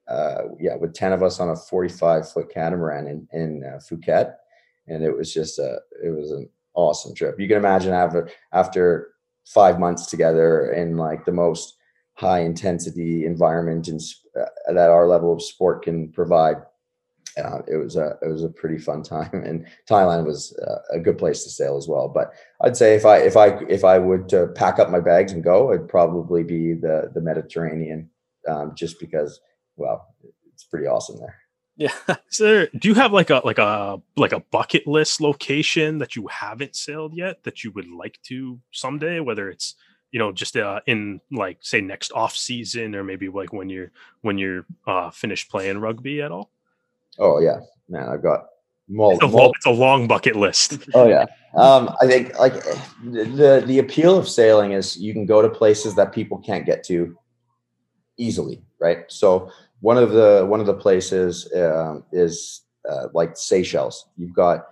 Uh, 0.08 0.44
yeah, 0.58 0.74
with 0.74 0.94
ten 0.94 1.12
of 1.12 1.22
us 1.22 1.38
on 1.40 1.50
a 1.50 1.56
forty-five 1.56 2.30
foot 2.30 2.50
catamaran 2.52 3.06
in 3.06 3.28
in 3.32 3.64
uh, 3.64 3.78
Phuket, 3.78 4.34
and 4.86 5.02
it 5.04 5.14
was 5.14 5.32
just 5.32 5.58
a 5.58 5.80
it 6.02 6.10
was 6.10 6.30
an 6.30 6.48
awesome 6.74 7.14
trip. 7.14 7.38
You 7.38 7.48
can 7.48 7.58
imagine 7.58 7.92
after 7.92 8.30
after 8.52 9.12
five 9.44 9.78
months 9.78 10.06
together 10.06 10.72
in 10.72 10.96
like 10.96 11.24
the 11.24 11.32
most 11.32 11.77
high 12.18 12.40
intensity 12.40 13.24
environment 13.24 13.86
and 13.86 14.00
uh, 14.38 14.72
that 14.72 14.90
our 14.90 15.06
level 15.06 15.32
of 15.32 15.42
sport 15.42 15.82
can 15.82 16.10
provide. 16.10 16.56
Uh, 17.42 17.60
it 17.68 17.76
was 17.76 17.94
a 17.94 18.16
it 18.20 18.26
was 18.26 18.42
a 18.42 18.48
pretty 18.48 18.78
fun 18.78 19.02
time, 19.02 19.30
and 19.44 19.66
Thailand 19.88 20.26
was 20.26 20.58
uh, 20.58 20.80
a 20.92 20.98
good 20.98 21.16
place 21.16 21.44
to 21.44 21.50
sail 21.50 21.76
as 21.76 21.86
well. 21.86 22.08
But 22.08 22.32
I'd 22.60 22.76
say 22.76 22.94
if 22.94 23.06
I 23.06 23.18
if 23.18 23.36
I 23.36 23.58
if 23.68 23.84
I 23.84 23.98
would 23.98 24.32
pack 24.56 24.78
up 24.78 24.90
my 24.90 25.00
bags 25.00 25.32
and 25.32 25.44
go, 25.44 25.72
it'd 25.72 25.88
probably 25.88 26.42
be 26.42 26.74
the 26.74 27.10
the 27.14 27.20
Mediterranean, 27.20 28.10
um, 28.48 28.72
just 28.76 28.98
because 28.98 29.40
well, 29.76 30.14
it's 30.52 30.64
pretty 30.64 30.86
awesome 30.86 31.20
there. 31.20 31.36
Yeah. 31.76 31.94
So 32.30 32.66
do 32.78 32.88
you 32.88 32.94
have 32.94 33.12
like 33.12 33.30
a 33.30 33.40
like 33.44 33.58
a 33.58 34.02
like 34.16 34.32
a 34.32 34.40
bucket 34.40 34.86
list 34.86 35.20
location 35.20 35.98
that 35.98 36.14
you 36.14 36.26
haven't 36.26 36.76
sailed 36.76 37.14
yet 37.16 37.44
that 37.44 37.64
you 37.64 37.70
would 37.72 37.88
like 37.88 38.18
to 38.24 38.60
someday, 38.70 39.20
whether 39.20 39.48
it's 39.48 39.74
you 40.10 40.18
know 40.18 40.32
just 40.32 40.56
uh, 40.56 40.80
in 40.86 41.20
like 41.30 41.58
say 41.60 41.80
next 41.80 42.12
off 42.12 42.36
season 42.36 42.94
or 42.94 43.04
maybe 43.04 43.28
like 43.28 43.52
when 43.52 43.68
you're 43.68 43.90
when 44.22 44.38
you're 44.38 44.64
uh 44.86 45.10
finished 45.10 45.50
playing 45.50 45.78
rugby 45.78 46.22
at 46.22 46.32
all? 46.32 46.50
Oh 47.18 47.40
yeah, 47.40 47.60
man, 47.88 48.08
I've 48.08 48.22
got 48.22 48.46
it's, 48.88 49.22
a 49.22 49.26
long, 49.26 49.52
it's 49.54 49.66
a 49.66 49.70
long 49.70 50.08
bucket 50.08 50.36
list. 50.36 50.78
oh 50.94 51.08
yeah, 51.08 51.26
um, 51.54 51.94
I 52.00 52.06
think 52.06 52.38
like 52.38 52.54
the 53.04 53.62
the 53.66 53.78
appeal 53.78 54.16
of 54.16 54.28
sailing 54.28 54.72
is 54.72 54.96
you 54.96 55.12
can 55.12 55.26
go 55.26 55.42
to 55.42 55.48
places 55.48 55.94
that 55.96 56.12
people 56.12 56.38
can't 56.38 56.64
get 56.64 56.84
to 56.84 57.16
easily, 58.16 58.62
right? 58.80 59.04
So 59.08 59.50
one 59.80 59.96
of 59.96 60.10
the 60.12 60.46
one 60.48 60.60
of 60.60 60.66
the 60.66 60.74
places 60.74 61.50
um, 61.54 62.04
is 62.12 62.62
uh, 62.88 63.08
like 63.14 63.36
Seychelles. 63.36 64.06
You've 64.16 64.34
got 64.34 64.66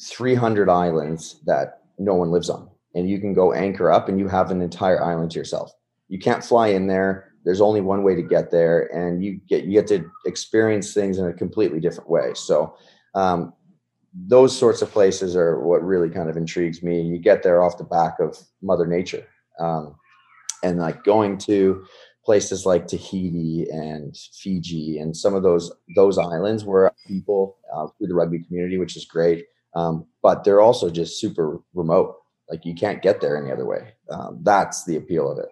300 0.00 0.68
islands 0.68 1.40
that 1.46 1.82
no 1.98 2.14
one 2.14 2.30
lives 2.30 2.50
on, 2.50 2.68
and 2.94 3.08
you 3.08 3.18
can 3.20 3.34
go 3.34 3.52
anchor 3.52 3.90
up, 3.90 4.08
and 4.08 4.18
you 4.18 4.28
have 4.28 4.50
an 4.50 4.62
entire 4.62 5.02
island 5.02 5.30
to 5.32 5.38
yourself. 5.38 5.72
You 6.08 6.18
can't 6.18 6.44
fly 6.44 6.68
in 6.68 6.86
there. 6.86 7.32
There's 7.44 7.60
only 7.60 7.80
one 7.80 8.02
way 8.02 8.14
to 8.14 8.22
get 8.22 8.50
there, 8.50 8.86
and 8.94 9.24
you 9.24 9.40
get 9.48 9.64
you 9.64 9.72
get 9.72 9.86
to 9.88 10.10
experience 10.26 10.94
things 10.94 11.18
in 11.18 11.26
a 11.26 11.32
completely 11.32 11.80
different 11.80 12.10
way. 12.10 12.32
So. 12.34 12.76
Um, 13.14 13.52
those 14.26 14.56
sorts 14.56 14.82
of 14.82 14.90
places 14.90 15.36
are 15.36 15.60
what 15.60 15.84
really 15.84 16.10
kind 16.10 16.28
of 16.30 16.36
intrigues 16.36 16.82
me. 16.82 17.00
You 17.02 17.18
get 17.18 17.42
there 17.42 17.62
off 17.62 17.78
the 17.78 17.84
back 17.84 18.14
of 18.20 18.36
Mother 18.62 18.86
Nature, 18.86 19.26
um, 19.60 19.94
and 20.62 20.78
like 20.78 21.04
going 21.04 21.38
to 21.38 21.84
places 22.24 22.66
like 22.66 22.86
Tahiti 22.86 23.66
and 23.70 24.14
Fiji 24.34 24.98
and 24.98 25.16
some 25.16 25.34
of 25.34 25.42
those 25.42 25.72
those 25.96 26.18
islands 26.18 26.64
where 26.64 26.92
people 27.06 27.56
uh, 27.72 27.86
through 27.96 28.08
the 28.08 28.14
rugby 28.14 28.40
community, 28.40 28.76
which 28.76 28.96
is 28.96 29.04
great, 29.04 29.46
um, 29.74 30.06
but 30.22 30.44
they're 30.44 30.60
also 30.60 30.90
just 30.90 31.20
super 31.20 31.60
remote. 31.74 32.16
Like 32.50 32.64
you 32.64 32.74
can't 32.74 33.02
get 33.02 33.20
there 33.20 33.36
any 33.36 33.52
other 33.52 33.66
way. 33.66 33.94
Um, 34.10 34.40
that's 34.42 34.84
the 34.84 34.96
appeal 34.96 35.30
of 35.30 35.38
it. 35.38 35.50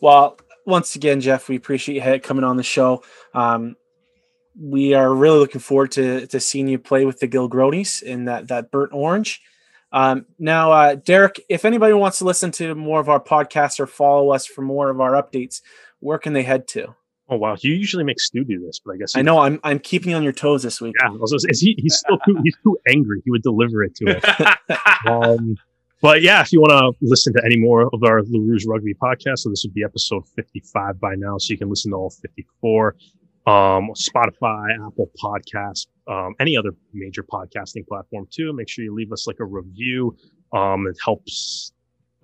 Well, 0.00 0.38
once 0.66 0.94
again, 0.94 1.20
Jeff, 1.20 1.48
we 1.48 1.56
appreciate 1.56 2.04
you 2.04 2.20
coming 2.20 2.44
on 2.44 2.56
the 2.56 2.62
show. 2.62 3.02
Um, 3.34 3.76
we 4.60 4.94
are 4.94 5.14
really 5.14 5.38
looking 5.38 5.60
forward 5.60 5.92
to 5.92 6.26
to 6.26 6.40
seeing 6.40 6.68
you 6.68 6.78
play 6.78 7.04
with 7.04 7.20
the 7.20 7.28
Gilgronis 7.28 8.02
in 8.02 8.26
that 8.26 8.48
that 8.48 8.70
burnt 8.70 8.92
orange. 8.92 9.40
Um, 9.90 10.26
now, 10.38 10.72
uh, 10.72 10.94
Derek, 10.96 11.40
if 11.48 11.64
anybody 11.64 11.94
wants 11.94 12.18
to 12.18 12.24
listen 12.24 12.50
to 12.52 12.74
more 12.74 13.00
of 13.00 13.08
our 13.08 13.20
podcasts 13.20 13.80
or 13.80 13.86
follow 13.86 14.30
us 14.30 14.46
for 14.46 14.60
more 14.60 14.90
of 14.90 15.00
our 15.00 15.12
updates, 15.12 15.62
where 16.00 16.18
can 16.18 16.34
they 16.34 16.42
head 16.42 16.68
to? 16.68 16.94
Oh 17.30 17.36
wow, 17.36 17.56
you 17.60 17.74
usually 17.74 18.04
make 18.04 18.20
Stu 18.20 18.42
do 18.42 18.58
this, 18.64 18.80
but 18.82 18.94
I 18.94 18.96
guess 18.96 19.14
I 19.14 19.22
know 19.22 19.38
I'm 19.38 19.60
I'm 19.62 19.78
keeping 19.78 20.10
you 20.10 20.16
on 20.16 20.22
your 20.22 20.32
toes 20.32 20.62
this 20.62 20.80
week. 20.80 20.94
Yeah, 21.02 21.10
also, 21.10 21.36
is 21.36 21.60
he, 21.60 21.74
he's 21.78 21.96
still 21.96 22.18
too 22.26 22.38
he's 22.42 22.56
too 22.62 22.78
angry. 22.88 23.20
He 23.24 23.30
would 23.30 23.42
deliver 23.42 23.82
it 23.82 23.94
to 23.96 24.16
us. 24.16 24.56
um, 25.06 25.56
but 26.00 26.22
yeah, 26.22 26.40
if 26.40 26.52
you 26.52 26.60
want 26.60 26.70
to 26.70 27.06
listen 27.06 27.32
to 27.34 27.42
any 27.44 27.58
more 27.58 27.90
of 27.92 28.02
our 28.04 28.22
Le 28.22 28.40
Rouge 28.40 28.64
Rugby 28.66 28.94
podcast, 28.94 29.40
so 29.40 29.50
this 29.50 29.62
would 29.64 29.74
be 29.74 29.84
episode 29.84 30.22
55 30.36 31.00
by 31.00 31.14
now, 31.16 31.36
so 31.38 31.52
you 31.52 31.58
can 31.58 31.68
listen 31.68 31.90
to 31.90 31.96
all 31.96 32.10
54 32.10 32.96
um, 33.48 33.90
Spotify, 33.94 34.74
Apple 34.86 35.10
Podcasts, 35.22 35.86
um, 36.06 36.34
any 36.38 36.56
other 36.56 36.70
major 36.92 37.22
podcasting 37.22 37.86
platform 37.86 38.26
too. 38.30 38.52
Make 38.52 38.68
sure 38.68 38.84
you 38.84 38.94
leave 38.94 39.10
us 39.10 39.26
like 39.26 39.40
a 39.40 39.44
review. 39.44 40.16
Um, 40.52 40.86
it 40.86 40.96
helps 41.04 41.72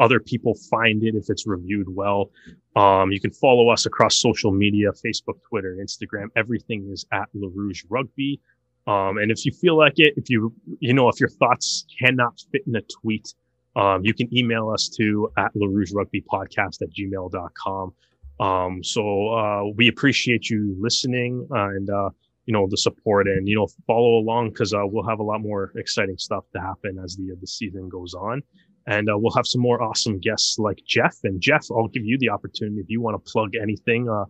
other 0.00 0.20
people 0.20 0.54
find 0.70 1.02
it 1.04 1.14
if 1.14 1.26
it's 1.28 1.46
reviewed 1.46 1.86
well. 1.88 2.30
Um, 2.76 3.12
you 3.12 3.20
can 3.20 3.30
follow 3.30 3.68
us 3.68 3.86
across 3.86 4.16
social 4.16 4.50
media, 4.50 4.90
Facebook, 4.92 5.40
Twitter, 5.48 5.76
Instagram. 5.80 6.26
Everything 6.36 6.88
is 6.92 7.06
at 7.12 7.28
Le 7.34 7.48
Rouge 7.48 7.84
Rugby. 7.88 8.40
Um, 8.86 9.18
and 9.18 9.30
if 9.30 9.46
you 9.46 9.52
feel 9.52 9.78
like 9.78 9.94
it, 9.96 10.14
if 10.16 10.28
you, 10.28 10.52
you 10.80 10.92
know, 10.92 11.08
if 11.08 11.20
your 11.20 11.28
thoughts 11.28 11.86
cannot 11.98 12.38
fit 12.52 12.62
in 12.66 12.76
a 12.76 12.82
tweet, 12.82 13.32
um, 13.76 14.04
you 14.04 14.14
can 14.14 14.34
email 14.36 14.70
us 14.70 14.88
to 14.96 15.30
at 15.36 15.54
Le 15.54 15.68
Rouge 15.68 15.92
Rugby 15.92 16.22
podcast 16.22 16.82
at 16.82 16.90
gmail.com. 16.90 17.94
Um, 18.40 18.82
so 18.82 19.28
uh, 19.28 19.64
we 19.76 19.88
appreciate 19.88 20.50
you 20.50 20.76
listening 20.78 21.46
and 21.50 21.88
uh, 21.88 22.10
you 22.46 22.52
know 22.52 22.66
the 22.68 22.76
support 22.76 23.26
and 23.26 23.48
you 23.48 23.56
know 23.56 23.68
follow 23.86 24.18
along 24.18 24.50
because 24.50 24.74
uh, 24.74 24.82
we'll 24.84 25.06
have 25.06 25.20
a 25.20 25.22
lot 25.22 25.40
more 25.40 25.72
exciting 25.76 26.18
stuff 26.18 26.44
to 26.52 26.60
happen 26.60 26.98
as 27.02 27.16
the 27.16 27.34
the 27.40 27.46
season 27.46 27.88
goes 27.88 28.14
on, 28.14 28.42
and 28.86 29.08
uh, 29.08 29.16
we'll 29.16 29.32
have 29.34 29.46
some 29.46 29.60
more 29.60 29.82
awesome 29.82 30.18
guests 30.18 30.58
like 30.58 30.78
Jeff. 30.86 31.16
And 31.24 31.40
Jeff, 31.40 31.66
I'll 31.70 31.88
give 31.88 32.04
you 32.04 32.18
the 32.18 32.30
opportunity 32.30 32.80
if 32.80 32.88
you 32.88 33.00
want 33.00 33.22
to 33.22 33.32
plug 33.32 33.54
anything 33.54 34.08
uh, 34.08 34.24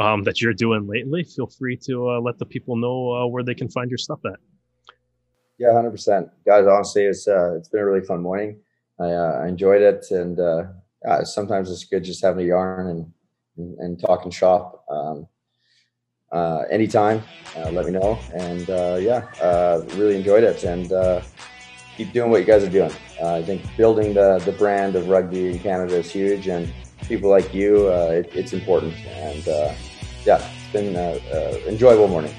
um, 0.00 0.22
that 0.24 0.40
you're 0.40 0.54
doing 0.54 0.86
lately. 0.86 1.24
Feel 1.24 1.46
free 1.46 1.76
to 1.84 2.18
let 2.20 2.38
the 2.38 2.46
people 2.46 2.76
know 2.76 3.26
where 3.28 3.42
they 3.42 3.54
can 3.54 3.68
find 3.68 3.90
your 3.90 3.98
stuff 3.98 4.20
at. 4.24 4.38
Yeah, 5.58 5.72
hundred 5.74 5.90
percent, 5.90 6.30
guys. 6.46 6.66
Honestly, 6.66 7.04
it's 7.04 7.26
it's 7.28 7.68
been 7.68 7.80
a 7.80 7.86
really 7.86 8.06
fun 8.06 8.22
morning. 8.22 8.60
I, 8.98 9.06
I 9.06 9.48
enjoyed 9.48 9.82
it, 9.82 10.10
and 10.10 10.38
sometimes 11.24 11.70
it's 11.70 11.84
good 11.84 12.04
just 12.04 12.22
having 12.22 12.44
a 12.44 12.48
yarn 12.48 12.86
and 12.86 13.12
and, 13.60 13.78
and 13.78 14.00
talking 14.00 14.30
shop. 14.30 14.84
Um, 14.90 15.28
uh, 16.32 16.62
anytime, 16.70 17.22
uh, 17.56 17.70
let 17.70 17.86
me 17.86 17.92
know. 17.92 18.18
And 18.34 18.68
uh, 18.70 18.98
yeah, 19.00 19.26
uh, 19.42 19.84
really 19.94 20.16
enjoyed 20.16 20.44
it. 20.44 20.62
And 20.64 20.92
uh, 20.92 21.22
keep 22.00 22.14
doing 22.14 22.30
what 22.30 22.40
you 22.40 22.46
guys 22.46 22.64
are 22.64 22.70
doing. 22.70 22.90
Uh, 23.20 23.34
I 23.34 23.42
think 23.42 23.60
building 23.76 24.14
the, 24.14 24.40
the 24.46 24.52
brand 24.52 24.96
of 24.96 25.08
rugby 25.08 25.50
in 25.50 25.58
Canada 25.58 25.96
is 25.96 26.10
huge. 26.10 26.48
And 26.48 26.72
people 27.06 27.28
like 27.28 27.52
you, 27.52 27.88
uh, 27.88 28.20
it, 28.20 28.30
it's 28.34 28.54
important. 28.54 28.94
And 29.06 29.46
uh, 29.46 29.74
yeah, 30.24 30.40
it's 30.40 30.72
been 30.72 30.96
an 30.96 31.20
enjoyable 31.68 32.08
morning. 32.08 32.34